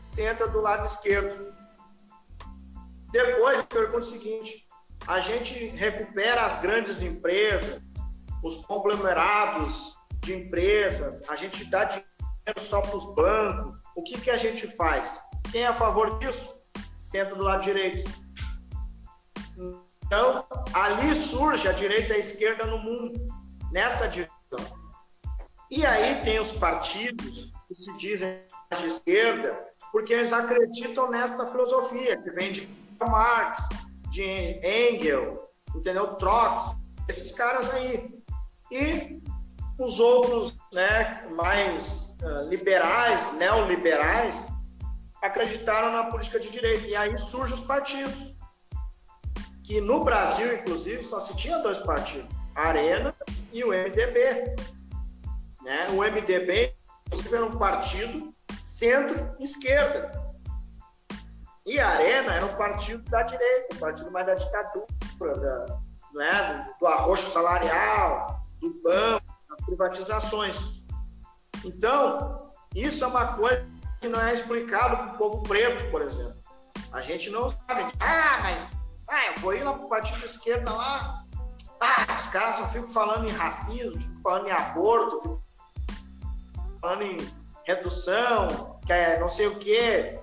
senta 0.01 0.47
do 0.47 0.61
lado 0.61 0.87
esquerdo. 0.87 1.53
Depois, 3.11 3.63
pergunta 3.63 4.07
o 4.07 4.11
seguinte: 4.11 4.67
a 5.07 5.21
gente 5.21 5.53
recupera 5.69 6.47
as 6.47 6.61
grandes 6.61 7.03
empresas, 7.03 7.81
os 8.45 8.65
conglomerados 8.67 9.97
de 10.21 10.35
empresas, 10.35 11.23
a 11.29 11.35
gente 11.35 11.65
dá 11.65 11.85
dinheiro 11.85 12.61
só 12.61 12.83
para 12.83 12.97
os 12.97 13.15
bancos. 13.15 13.81
O 13.97 14.03
que, 14.03 14.21
que 14.21 14.31
a 14.31 14.37
gente 14.37 14.69
faz? 14.77 15.21
Quem 15.51 15.63
é 15.63 15.67
a 15.67 15.75
favor 15.75 16.19
disso? 16.19 16.55
Senta 16.99 17.35
do 17.35 17.43
lado 17.43 17.63
direito. 17.63 18.11
Então, 20.05 20.45
ali 20.75 21.15
surge 21.15 21.67
a 21.67 21.73
direita 21.73 22.13
e 22.13 22.17
a 22.17 22.19
esquerda 22.19 22.67
no 22.67 22.79
mundo, 22.79 23.19
nessa 23.73 24.07
divisão. 24.07 24.85
E 25.71 25.87
aí 25.87 26.23
tem 26.23 26.39
os 26.39 26.53
partidos 26.53 27.51
que 27.67 27.75
se 27.75 27.97
dizem 27.97 28.43
de 28.79 28.87
esquerda, 28.87 29.59
porque 29.91 30.13
eles 30.13 30.33
acreditam 30.33 31.11
nesta 31.11 31.47
filosofia 31.47 32.17
que 32.19 32.31
vem 32.31 32.53
de 32.53 32.69
Marx, 33.01 33.67
de 34.11 34.61
Engels, 34.63 35.39
entendeu? 35.75 36.15
Trotsky, 36.17 36.77
esses 37.09 37.33
caras 37.33 37.73
aí. 37.73 38.24
E 38.71 39.23
os 39.79 40.01
outros, 40.01 40.57
né, 40.73 41.23
mais 41.35 42.15
uh, 42.23 42.49
liberais, 42.49 43.33
neoliberais, 43.35 44.35
acreditaram 45.23 45.93
na 45.93 46.05
política 46.05 46.39
de 46.39 46.51
direita. 46.51 46.87
E 46.87 46.95
aí 46.95 47.19
surgem 47.19 47.55
os 47.55 47.61
partidos. 47.61 48.35
Que 49.65 49.81
no 49.81 50.05
Brasil, 50.05 50.55
inclusive, 50.55 51.03
só 51.05 51.19
se 51.21 51.35
tinha 51.37 51.59
dois 51.59 51.79
partidos, 51.79 52.29
a 52.55 52.69
Arena 52.69 53.15
e 53.51 53.65
o 53.65 53.69
MDB. 53.69 54.55
Né? 55.63 55.87
O 55.91 56.03
MDB, 56.03 56.75
inclusive, 57.07 57.35
era 57.35 57.47
um 57.47 57.57
partido 57.57 58.35
centro-esquerda. 58.63 60.13
E 61.65 61.81
a 61.81 61.89
Arena 61.89 62.35
era 62.35 62.45
um 62.45 62.55
partido 62.57 63.03
da 63.11 63.23
direita, 63.23 63.75
um 63.75 63.79
partido 63.79 64.11
mais 64.11 64.27
da 64.27 64.35
ditadura, 64.35 64.87
da, 65.19 65.81
né, 66.13 66.71
do, 66.79 66.87
arroxo 66.87 67.33
salarial, 67.33 68.44
do 68.69 68.83
banco, 68.83 69.27
das 69.49 69.65
privatizações. 69.67 70.85
Então, 71.65 72.51
isso 72.75 73.05
é 73.05 73.07
uma 73.07 73.35
coisa 73.35 73.67
que 74.01 74.09
não 74.09 74.21
é 74.21 74.35
explicado 74.35 74.97
para 74.97 75.15
o 75.15 75.19
povo 75.19 75.43
preto, 75.43 75.91
por 75.91 76.03
exemplo. 76.03 76.37
A 76.93 77.01
gente 77.01 77.31
não 77.31 77.49
sabe. 77.49 77.93
Ah, 78.01 78.39
mas 78.43 78.67
ah, 79.09 79.27
eu 79.27 79.41
vou 79.41 79.55
ir 79.55 79.63
lá 79.63 79.73
para 79.73 79.85
o 79.85 79.89
partido 79.89 80.25
esquerda 80.25 80.73
lá. 80.73 81.25
Ah, 81.81 82.17
os 82.17 82.27
caras 82.29 82.57
só 82.57 82.69
ficam 82.69 82.89
falando 82.89 83.29
em 83.29 83.33
racismo, 83.33 84.01
ficam 84.01 84.21
falando 84.23 84.49
em 84.49 84.53
aborto, 84.53 85.43
falando 86.81 87.03
em 87.03 87.17
redução, 87.67 88.81
que 88.87 88.93
é 88.93 89.19
não 89.19 89.29
sei 89.29 89.47
o 89.47 89.59
quê 89.59 90.21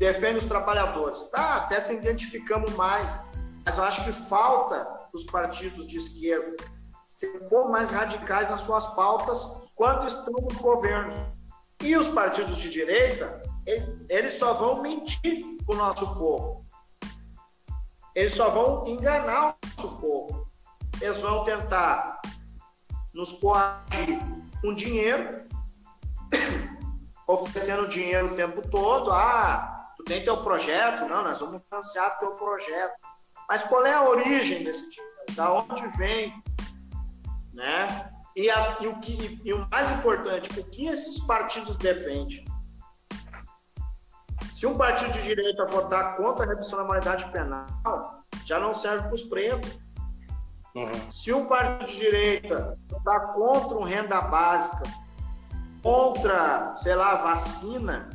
defende 0.00 0.38
os 0.38 0.46
trabalhadores. 0.46 1.24
Tá, 1.26 1.56
até 1.56 1.80
se 1.80 1.92
identificamos 1.92 2.74
mais. 2.74 3.28
Mas 3.64 3.76
eu 3.76 3.84
acho 3.84 4.02
que 4.04 4.12
falta 4.28 5.08
os 5.12 5.24
partidos 5.24 5.86
de 5.86 5.98
esquerda 5.98 6.56
ser 7.20 7.36
um 7.36 7.48
pouco 7.48 7.70
mais 7.70 7.90
radicais 7.90 8.48
nas 8.48 8.62
suas 8.62 8.86
pautas 8.94 9.46
quando 9.74 10.06
estão 10.06 10.32
no 10.32 10.58
governo. 10.60 11.14
E 11.82 11.96
os 11.96 12.08
partidos 12.08 12.56
de 12.56 12.70
direita, 12.70 13.42
eles 14.08 14.38
só 14.38 14.54
vão 14.54 14.82
mentir 14.82 15.44
para 15.64 15.74
o 15.74 15.78
nosso 15.78 16.14
povo. 16.18 16.64
Eles 18.14 18.34
só 18.34 18.50
vão 18.50 18.86
enganar 18.86 19.50
o 19.50 19.82
nosso 19.82 19.96
povo. 20.00 20.50
Eles 21.00 21.18
vão 21.18 21.44
tentar 21.44 22.20
nos 23.14 23.32
coagir 23.32 24.18
com 24.60 24.74
dinheiro, 24.74 25.42
oferecendo 27.26 27.88
dinheiro 27.88 28.32
o 28.32 28.36
tempo 28.36 28.66
todo. 28.68 29.10
Ah, 29.12 29.80
Tu 30.00 30.04
tem 30.04 30.24
teu 30.24 30.42
projeto? 30.42 31.06
Não, 31.08 31.22
nós 31.22 31.40
vamos 31.40 31.62
financiar 31.64 32.18
teu 32.18 32.30
projeto. 32.30 32.94
Mas 33.46 33.62
qual 33.64 33.84
é 33.84 33.92
a 33.92 34.08
origem 34.08 34.64
desse 34.64 34.88
dinheiro? 34.88 35.10
Da 35.32 35.52
onde 35.52 35.86
vem? 35.98 36.32
Né? 37.60 38.10
E, 38.34 38.48
a, 38.48 38.78
e, 38.80 38.86
o 38.86 38.98
que, 39.00 39.38
e 39.44 39.52
o 39.52 39.68
mais 39.70 39.90
importante, 39.90 40.58
o 40.58 40.64
que 40.64 40.86
esses 40.86 41.20
partidos 41.26 41.76
defendem? 41.76 42.42
Se 44.54 44.66
um 44.66 44.78
partido 44.78 45.12
de 45.12 45.22
direita 45.22 45.66
votar 45.66 46.16
contra 46.16 46.46
a 46.46 46.48
redução 46.48 46.78
da 46.78 46.84
moralidade 46.84 47.30
penal, 47.30 47.66
já 48.46 48.58
não 48.58 48.72
serve 48.72 49.04
para 49.08 49.14
os 49.14 49.22
pretos. 49.24 49.78
Uhum. 50.74 51.12
Se 51.12 51.34
um 51.34 51.46
partido 51.46 51.90
de 51.90 51.98
direita 51.98 52.74
votar 52.88 53.34
contra 53.34 53.76
um 53.76 53.84
renda 53.84 54.22
básica, 54.22 54.82
contra, 55.82 56.74
sei 56.76 56.94
lá, 56.94 57.16
vacina, 57.16 58.08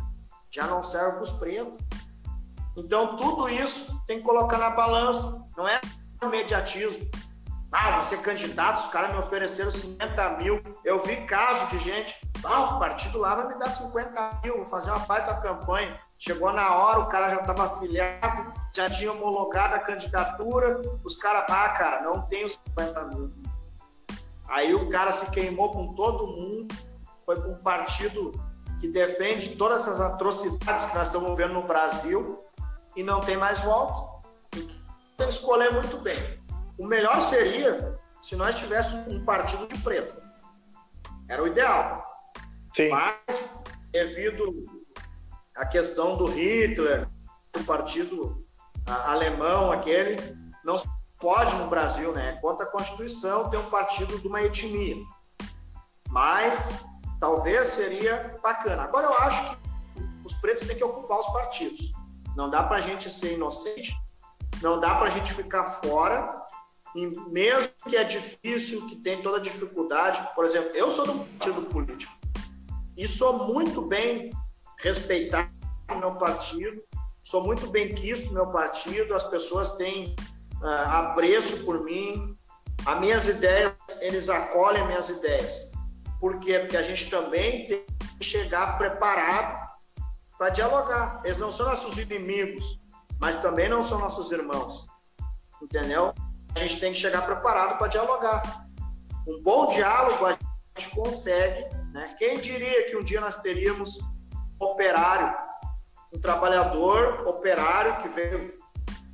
já 0.52 0.66
não 0.66 0.84
serve 0.84 1.14
para 1.14 1.24
os 1.24 1.32
pretos. 1.32 1.80
Então, 2.76 3.16
tudo 3.16 3.48
isso 3.48 3.96
tem 4.08 4.20
que 4.20 4.26
colocar 4.26 4.58
na 4.58 4.72
balança, 4.72 5.48
não 5.56 5.68
é 5.68 5.80
imediatismo. 6.24 7.08
Ah, 7.78 8.02
você 8.02 8.16
candidato, 8.16 8.86
os 8.86 8.88
caras 8.90 9.12
me 9.12 9.20
ofereceram 9.20 9.70
50 9.70 10.30
mil. 10.38 10.62
Eu 10.86 11.04
vi 11.04 11.18
caso 11.26 11.68
de 11.68 11.78
gente, 11.80 12.16
ah, 12.46 12.76
o 12.76 12.80
partido 12.80 13.20
lá 13.20 13.36
vai 13.36 13.50
me 13.50 13.60
dar 13.60 13.70
50 13.70 14.40
mil, 14.42 14.56
vou 14.56 14.66
fazer 14.66 14.92
uma 14.92 15.00
baita 15.00 15.36
campanha. 15.42 16.00
Chegou 16.18 16.54
na 16.54 16.74
hora, 16.74 17.00
o 17.00 17.08
cara 17.08 17.32
já 17.32 17.42
estava 17.42 17.66
afiliado, 17.66 18.54
já 18.74 18.90
tinha 18.90 19.12
homologado 19.12 19.76
a 19.76 19.80
candidatura, 19.80 20.82
os 21.04 21.18
caras, 21.18 21.44
ah, 21.50 21.68
cara, 21.68 22.02
não 22.02 22.22
tenho 22.22 22.48
50 22.48 23.04
mil. 23.08 23.30
Aí 24.48 24.74
o 24.74 24.90
cara 24.90 25.12
se 25.12 25.30
queimou 25.32 25.74
com 25.74 25.94
todo 25.96 26.28
mundo, 26.28 26.74
foi 27.26 27.36
para 27.36 27.50
um 27.50 27.58
partido 27.58 28.32
que 28.80 28.88
defende 28.88 29.58
todas 29.58 29.82
essas 29.82 30.00
atrocidades 30.00 30.86
que 30.86 30.96
nós 30.96 31.08
estamos 31.08 31.36
vendo 31.36 31.56
no 31.56 31.64
Brasil 31.64 32.42
e 32.96 33.04
não 33.04 33.20
tem 33.20 33.36
mais 33.36 33.60
volta. 33.60 34.16
Tem 35.18 35.28
que 35.28 35.34
escolher 35.34 35.74
muito 35.74 35.98
bem. 35.98 36.45
O 36.78 36.88
melhor 36.88 37.22
seria 37.22 37.98
se 38.22 38.36
nós 38.36 38.56
tivéssemos 38.56 39.08
um 39.08 39.24
partido 39.24 39.68
de 39.68 39.80
preto. 39.82 40.22
Era 41.30 41.44
o 41.44 41.48
ideal. 41.48 42.04
Sim. 42.76 42.90
Mas, 42.90 43.16
devido 43.92 44.64
à 45.56 45.66
questão 45.66 46.18
do 46.18 46.26
Hitler, 46.26 47.08
o 47.58 47.64
partido 47.64 48.46
alemão, 48.86 49.72
aquele, 49.72 50.18
não 50.64 50.78
se 50.78 50.88
pode 51.20 51.56
no 51.56 51.68
Brasil, 51.68 52.12
né? 52.12 52.34
Contra 52.42 52.66
a 52.66 52.70
Constituição 52.70 53.50
ter 53.50 53.58
um 53.58 53.70
partido 53.70 54.20
de 54.20 54.28
uma 54.28 54.42
etnia. 54.42 54.98
Mas 56.10 56.60
talvez 57.20 57.70
seria 57.70 58.38
bacana. 58.44 58.84
Agora 58.84 59.08
eu 59.08 59.18
acho 59.20 59.50
que 59.96 60.04
os 60.26 60.34
pretos 60.36 60.68
têm 60.68 60.76
que 60.76 60.84
ocupar 60.84 61.20
os 61.20 61.28
partidos. 61.28 61.92
Não 62.36 62.50
dá 62.50 62.64
para 62.64 62.78
a 62.78 62.82
gente 62.82 63.10
ser 63.10 63.34
inocente, 63.34 63.96
não 64.62 64.80
dá 64.80 64.96
para 64.96 65.08
a 65.08 65.10
gente 65.12 65.34
ficar 65.34 65.82
fora, 65.82 66.46
e 66.96 67.08
mesmo 67.30 67.70
que 67.90 67.98
é 67.98 68.04
difícil, 68.06 68.88
que 68.88 68.96
tem 68.96 69.22
toda 69.22 69.42
dificuldade. 69.42 70.28
Por 70.34 70.46
exemplo, 70.46 70.72
eu 70.74 70.90
sou 70.90 71.06
do 71.06 71.20
partido 71.20 71.62
político 71.64 72.14
e 72.98 73.08
sou 73.08 73.48
muito 73.48 73.82
bem 73.82 74.32
respeitado 74.80 75.52
no 75.90 76.00
meu 76.00 76.12
partido, 76.14 76.82
sou 77.24 77.44
muito 77.44 77.68
bem 77.68 77.94
quisto 77.94 78.28
no 78.28 78.34
meu 78.34 78.48
partido, 78.48 79.14
as 79.14 79.24
pessoas 79.24 79.74
têm 79.74 80.16
uh, 80.62 80.90
apreço 80.90 81.66
por 81.66 81.84
mim, 81.84 82.36
as 82.86 83.00
minhas 83.00 83.28
ideias, 83.28 83.74
eles 84.00 84.30
acolhem 84.30 84.88
minhas 84.88 85.10
ideias. 85.10 85.72
Por 86.20 86.40
quê? 86.40 86.60
Porque 86.60 86.78
a 86.78 86.84
gente 86.84 87.10
também 87.10 87.68
tem 87.68 87.86
que 88.20 88.24
chegar 88.24 88.78
preparado 88.78 89.66
para 90.38 90.50
dialogar. 90.50 91.22
Eles 91.26 91.38
não 91.38 91.52
são 91.52 91.66
nossos 91.66 91.98
inimigos, 91.98 92.80
mas 93.20 93.36
também 93.42 93.68
não 93.68 93.84
são 93.84 94.00
nossos 94.00 94.32
irmãos. 94.32 94.88
Entendeu? 95.62 96.14
A 96.56 96.60
gente 96.60 96.80
tem 96.80 96.94
que 96.94 97.00
chegar 97.00 97.26
preparado 97.26 97.78
para 97.78 97.88
dialogar. 97.88 98.66
Um 99.28 99.42
bom 99.42 99.68
diálogo 99.68 100.26
a 100.26 100.38
gente 100.78 100.90
consegue. 100.96 101.66
Né? 101.92 102.16
Quem 102.18 102.40
diria 102.40 102.90
que 102.90 102.96
um 102.96 103.04
dia 103.04 103.20
nós 103.20 103.36
teríamos 103.42 103.98
um 104.00 104.66
operário, 104.66 105.36
um 106.14 106.20
trabalhador 106.20 107.28
operário 107.28 107.98
que 108.02 108.10
veio 108.10 108.54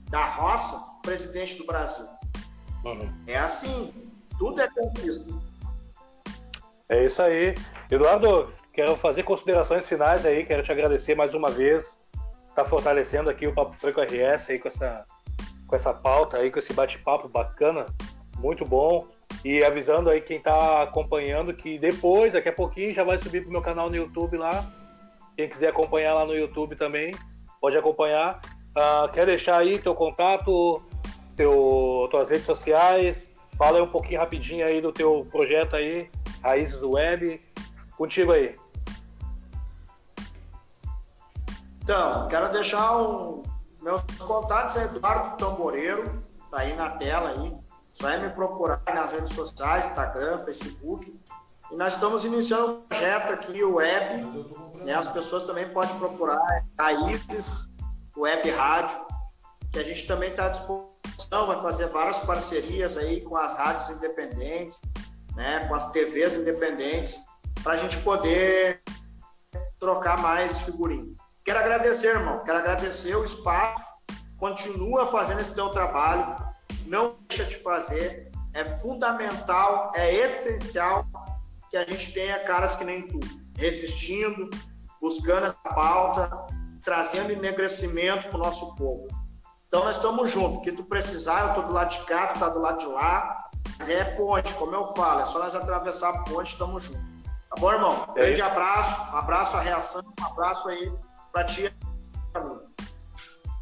da 0.10 0.26
roça, 0.26 0.80
presidente 1.02 1.56
do 1.56 1.66
Brasil? 1.66 2.06
Uhum. 2.86 3.12
É 3.26 3.38
assim, 3.38 3.92
tudo 4.38 4.62
é 4.62 4.68
conquista. 4.70 5.34
É 6.90 7.06
isso 7.06 7.22
aí. 7.22 7.56
Eduardo, 7.90 8.54
quero 8.74 8.96
fazer 8.98 9.24
considerações 9.24 9.88
finais 9.88 10.26
aí, 10.26 10.46
quero 10.46 10.62
te 10.62 10.72
agradecer 10.72 11.16
mais 11.16 11.34
uma 11.34 11.50
vez. 11.50 11.86
Tá 12.54 12.66
fortalecendo 12.66 13.30
aqui 13.30 13.48
o 13.48 13.54
Papo 13.54 13.78
Franco 13.78 14.02
RS 14.02 14.50
aí 14.50 14.60
com 14.60 14.68
essa, 14.68 15.06
com 15.72 15.76
essa 15.78 15.94
pauta 15.94 16.36
aí, 16.36 16.52
com 16.52 16.60
esse 16.60 16.74
bate-papo 16.74 17.30
bacana, 17.30 17.86
muito 18.38 18.66
bom. 18.66 19.08
E 19.44 19.64
avisando 19.64 20.10
aí 20.10 20.20
quem 20.20 20.40
tá 20.40 20.84
acompanhando 20.84 21.54
que 21.54 21.80
depois, 21.80 22.34
daqui 22.34 22.50
a 22.50 22.54
pouquinho, 22.54 22.94
já 22.94 23.06
vai 23.06 23.18
subir 23.18 23.42
pro 23.42 23.52
meu 23.52 23.62
canal 23.62 23.90
no 23.90 23.96
YouTube 23.96 24.38
lá. 24.38 24.66
Quem 25.38 25.48
quiser 25.48 25.70
acompanhar 25.70 26.14
lá 26.14 26.26
no 26.26 26.36
YouTube 26.36 26.76
também, 26.76 27.12
pode 27.62 27.78
acompanhar. 27.78 28.42
Uh, 28.72 29.10
quer 29.14 29.26
deixar 29.26 29.62
aí 29.62 29.80
teu 29.80 29.96
contato, 29.96 30.84
teu, 31.38 32.08
tuas 32.12 32.30
redes 32.30 32.46
sociais? 32.46 33.18
Fala 33.58 33.78
aí 33.78 33.82
um 33.82 33.88
pouquinho 33.88 34.20
rapidinho 34.20 34.66
aí 34.66 34.82
do 34.82 34.92
teu 34.92 35.26
projeto 35.32 35.78
aí, 35.78 36.10
Raízes 36.44 36.82
do 36.82 36.96
Web. 36.96 37.40
Contigo 37.98 38.34
aí. 38.34 38.56
Então, 41.82 42.28
quero 42.28 42.52
deixar 42.52 42.98
um, 42.98 43.42
meus 43.82 44.02
contatos 44.20 44.76
é 44.76 44.84
Eduardo 44.84 45.38
Tamboreiro, 45.38 46.24
tá 46.50 46.60
aí 46.60 46.76
na 46.76 46.92
tela 46.92 47.30
aí. 47.30 47.54
Só 47.94 48.10
é 48.10 48.18
me 48.18 48.30
procurar 48.30 48.82
nas 48.94 49.12
redes 49.12 49.34
sociais, 49.34 49.88
Instagram, 49.88 50.46
Facebook. 50.46 51.20
E 51.72 51.76
nós 51.76 51.94
estamos 51.94 52.24
iniciando 52.24 52.74
um 52.74 52.82
projeto 52.82 53.34
aqui, 53.34 53.64
o 53.64 53.76
web. 53.76 54.24
Né? 54.76 54.94
As 54.94 55.08
pessoas 55.12 55.44
também 55.44 55.68
podem 55.70 55.98
procurar 55.98 56.40
é 56.52 56.64
Raízes 56.80 57.68
Web 58.16 58.50
Rádio, 58.52 59.02
que 59.72 59.80
a 59.80 59.84
gente 59.84 60.06
também 60.08 60.32
está 60.32 60.46
à 60.46 60.50
disposição, 60.50 61.48
vai 61.48 61.62
fazer 61.62 61.88
várias 61.88 62.20
parcerias 62.20 62.98
aí 62.98 63.22
com 63.22 63.36
as 63.36 63.58
rádios 63.58 63.90
independentes, 63.98 64.80
né? 65.36 65.66
com 65.68 65.76
as 65.76 65.92
TVs 65.92 66.36
independentes, 66.36 67.22
para 67.64 67.74
a 67.74 67.78
gente 67.78 67.98
poder 68.00 68.82
trocar 69.80 70.22
mais 70.22 70.60
figurinha. 70.62 71.14
Quero 71.52 71.66
agradecer, 71.66 72.16
irmão. 72.16 72.40
Quero 72.46 72.60
agradecer 72.60 73.14
o 73.14 73.26
espaço. 73.26 73.84
Continua 74.38 75.08
fazendo 75.08 75.42
esse 75.42 75.54
teu 75.54 75.68
trabalho. 75.68 76.38
Não 76.86 77.18
deixa 77.28 77.44
de 77.44 77.58
fazer. 77.58 78.32
É 78.54 78.64
fundamental, 78.64 79.92
é 79.94 80.14
essencial 80.14 81.06
que 81.70 81.76
a 81.76 81.84
gente 81.84 82.14
tenha 82.14 82.40
caras 82.46 82.78
que 82.78 82.86
nem 82.86 83.06
tu, 83.06 83.20
resistindo, 83.58 84.50
buscando 85.02 85.48
essa 85.48 85.76
pauta, 85.76 86.32
trazendo 86.86 87.34
enegrecimento 87.34 88.30
para 88.30 88.38
o 88.38 88.44
nosso 88.44 88.74
povo. 88.78 89.10
Então 89.68 89.84
nós 89.84 89.98
estamos 89.98 90.30
juntos. 90.30 90.64
Que 90.64 90.72
tu 90.72 90.86
precisar, 90.86 91.42
eu 91.42 91.48
estou 91.50 91.64
do 91.66 91.74
lado 91.74 91.90
de 91.90 92.06
cá, 92.06 92.28
tu 92.28 92.36
está 92.36 92.48
do 92.48 92.62
lado 92.62 92.80
de 92.80 92.86
lá. 92.86 93.50
Mas 93.78 93.90
é 93.90 94.06
ponte, 94.06 94.54
como 94.54 94.74
eu 94.74 94.94
falo, 94.96 95.20
é 95.20 95.26
só 95.26 95.38
nós 95.38 95.54
atravessar 95.54 96.12
a 96.12 96.20
ponte, 96.20 96.54
estamos 96.54 96.84
juntos. 96.84 97.02
Tá 97.50 97.58
bom, 97.60 97.74
irmão? 97.74 98.06
É 98.16 98.22
Grande 98.22 98.42
abraço, 98.42 99.12
um 99.12 99.18
abraço 99.18 99.58
à 99.58 99.60
reação, 99.60 100.02
um 100.18 100.26
abraço 100.26 100.70
aí 100.70 100.90
para 101.32 101.44
ti. 101.46 101.72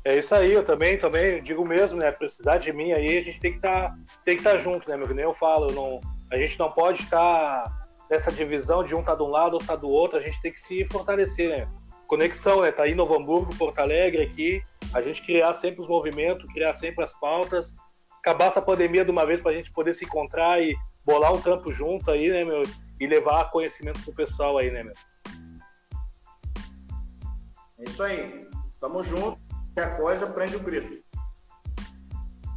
É 0.04 0.18
isso 0.18 0.34
aí, 0.34 0.54
eu 0.54 0.66
também, 0.66 0.98
também 0.98 1.44
digo 1.44 1.68
mesmo, 1.68 1.98
né? 1.98 2.12
Precisar 2.12 2.58
de 2.58 2.72
mim 2.72 2.94
aí, 2.94 3.18
a 3.18 3.24
gente 3.24 3.40
tem 3.40 3.52
que 3.52 3.58
estar, 3.58 3.90
tá, 3.90 3.96
tem 4.24 4.36
que 4.36 4.42
estar 4.42 4.52
tá 4.52 4.58
junto, 4.58 4.90
né, 4.90 4.96
meu? 4.96 5.08
Nem 5.14 5.26
eu 5.26 5.34
falo, 5.34 5.70
eu 5.70 5.76
não, 5.76 6.02
a 6.32 6.38
gente 6.38 6.58
não 6.58 6.72
pode 6.72 7.04
estar 7.04 7.64
nessa 8.10 8.32
divisão 8.32 8.84
de 8.84 8.96
um 8.96 9.04
tá 9.04 9.14
de 9.14 9.22
um 9.22 9.28
lado, 9.28 9.54
outro 9.54 9.68
tá 9.68 9.76
do 9.76 9.90
outro, 9.90 10.18
a 10.18 10.22
gente 10.22 10.42
tem 10.42 10.52
que 10.52 10.62
se 10.62 10.86
fortalecer, 10.86 11.50
né? 11.50 11.68
Conexão, 12.08 12.62
né? 12.62 12.72
Tá 12.72 12.84
aí 12.84 12.96
Novo 12.96 13.16
Hamburgo, 13.16 13.56
Porto 13.56 13.80
Alegre 13.80 14.24
aqui, 14.24 14.64
a 14.94 15.02
gente 15.02 15.22
criar 15.22 15.54
sempre 15.56 15.82
os 15.82 15.88
movimentos, 15.88 16.52
criar 16.52 16.74
sempre 16.74 17.04
as 17.04 17.14
pautas, 17.20 17.72
acabar 18.20 18.48
essa 18.48 18.62
pandemia 18.62 19.06
de 19.06 19.12
uma 19.12 19.26
vez 19.26 19.42
para 19.42 19.52
a 19.52 19.54
gente 19.54 19.72
poder 19.72 19.96
se 19.96 20.06
encontrar 20.06 20.62
e 20.62 20.76
bolar 21.06 21.34
um 21.34 21.42
campo 21.42 21.72
junto 21.72 22.10
aí, 22.10 22.30
né, 22.30 22.44
meu? 22.44 22.64
E 23.00 23.06
levar 23.06 23.52
conhecimento 23.52 24.02
pro 24.02 24.14
pessoal 24.14 24.58
aí, 24.58 24.72
né, 24.72 24.84
meu? 24.84 24.94
É 27.80 27.84
isso 27.84 28.04
aí. 28.04 28.48
Tamo 28.80 29.04
junto. 29.04 29.40
Qualquer 29.74 29.98
coisa, 29.98 30.28
prende 30.28 30.58
o 30.58 30.60
grito. 30.60 31.02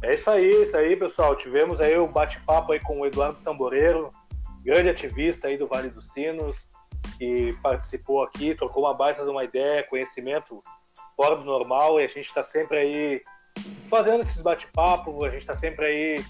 É 0.03 0.15
isso 0.15 0.29
aí, 0.29 0.49
isso 0.49 0.75
aí, 0.75 0.97
pessoal. 0.97 1.35
Tivemos 1.37 1.79
aí 1.79 1.97
o 1.97 2.07
bate-papo 2.07 2.73
aí 2.73 2.79
com 2.81 2.99
o 2.99 3.05
Eduardo 3.05 3.39
Tamboreiro, 3.41 4.11
grande 4.61 4.89
ativista 4.89 5.47
aí 5.47 5.57
do 5.57 5.65
Vale 5.65 5.89
dos 5.89 6.05
Sinos, 6.11 6.57
que 7.17 7.53
participou 7.63 8.21
aqui, 8.21 8.53
trocou 8.53 8.83
uma 8.83 8.93
baita 8.93 9.23
de 9.23 9.29
uma 9.29 9.45
ideia, 9.45 9.87
conhecimento 9.87 10.61
fora 11.15 11.37
do 11.37 11.45
normal, 11.45 12.01
e 12.01 12.03
a 12.03 12.07
gente 12.07 12.27
está 12.27 12.43
sempre 12.43 12.77
aí 12.77 13.21
fazendo 13.89 14.23
esses 14.23 14.41
bate-papos, 14.41 15.23
a 15.23 15.29
gente 15.29 15.41
está 15.41 15.55
sempre 15.55 15.85
aí 15.85 16.25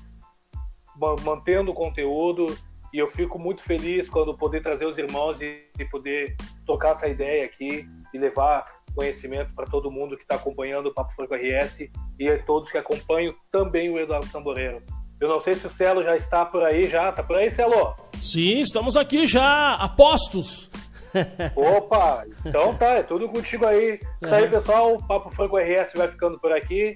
mantendo 1.23 1.71
o 1.71 1.75
conteúdo, 1.75 2.45
e 2.93 2.99
eu 2.99 3.07
fico 3.07 3.39
muito 3.39 3.63
feliz 3.63 4.07
quando 4.07 4.37
poder 4.37 4.61
trazer 4.61 4.85
os 4.85 4.99
irmãos 4.99 5.41
e, 5.41 5.67
e 5.79 5.85
poder 5.85 6.35
tocar 6.63 6.91
essa 6.91 7.07
ideia 7.07 7.43
aqui 7.43 7.89
e 8.13 8.17
levar 8.19 8.67
conhecimento 8.93 9.53
para 9.55 9.65
todo 9.65 9.91
mundo 9.91 10.15
que 10.15 10.23
está 10.23 10.35
acompanhando 10.35 10.87
o 10.87 10.93
Papo 10.93 11.13
Franco 11.15 11.35
RS 11.35 11.89
e 12.19 12.29
a 12.29 12.41
todos 12.43 12.71
que 12.71 12.77
acompanham 12.77 13.33
também 13.51 13.89
o 13.89 13.99
Eduardo 13.99 14.29
Tamboreiro. 14.31 14.81
Eu 15.19 15.29
não 15.29 15.39
sei 15.39 15.53
se 15.53 15.65
o 15.65 15.73
Celo 15.75 16.03
já 16.03 16.15
está 16.15 16.45
por 16.45 16.63
aí, 16.63 16.87
já. 16.87 17.11
Tá 17.11 17.23
por 17.23 17.37
aí, 17.37 17.49
Celo? 17.49 17.95
Sim, 18.15 18.59
estamos 18.59 18.97
aqui 18.97 19.25
já, 19.25 19.75
apostos. 19.75 20.69
Opa, 21.55 22.25
então 22.45 22.75
tá, 22.75 22.95
é 22.95 23.03
tudo 23.03 23.29
contigo 23.29 23.65
aí. 23.65 23.99
Isso 24.21 24.33
aí, 24.33 24.49
pessoal. 24.49 24.95
O 24.95 25.07
Papo 25.07 25.29
Franco 25.31 25.57
RS 25.57 25.93
vai 25.95 26.07
ficando 26.07 26.39
por 26.39 26.51
aqui. 26.51 26.95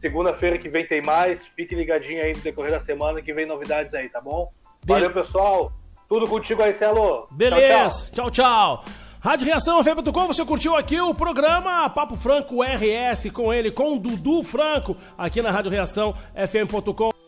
Segunda-feira 0.00 0.58
que 0.58 0.68
vem 0.68 0.86
tem 0.86 1.02
mais. 1.02 1.46
Fique 1.54 1.74
ligadinho 1.74 2.22
aí 2.22 2.32
no 2.32 2.40
decorrer 2.40 2.72
da 2.72 2.80
semana 2.80 3.20
que 3.20 3.32
vem 3.32 3.46
novidades 3.46 3.92
aí, 3.94 4.08
tá 4.08 4.20
bom? 4.20 4.50
Valeu, 4.84 5.12
pessoal. 5.12 5.72
Tudo 6.08 6.26
contigo 6.26 6.62
aí, 6.62 6.74
Celo. 6.74 7.28
Beleza. 7.30 8.10
tchau. 8.12 8.30
tchau. 8.30 8.82
tchau. 8.82 8.84
Rádio 9.20 9.44
Reação 9.44 9.84
FM.com, 9.84 10.26
você 10.28 10.42
curtiu 10.46 10.74
aqui 10.74 10.98
o 10.98 11.14
programa 11.14 11.90
Papo 11.90 12.16
Franco 12.16 12.62
RS 12.62 13.30
com 13.30 13.52
ele, 13.52 13.70
com 13.70 13.98
Dudu 13.98 14.42
Franco, 14.42 14.96
aqui 15.18 15.42
na 15.42 15.50
Rádio 15.50 15.70
Reação 15.70 16.14
FM.com. 16.34 17.19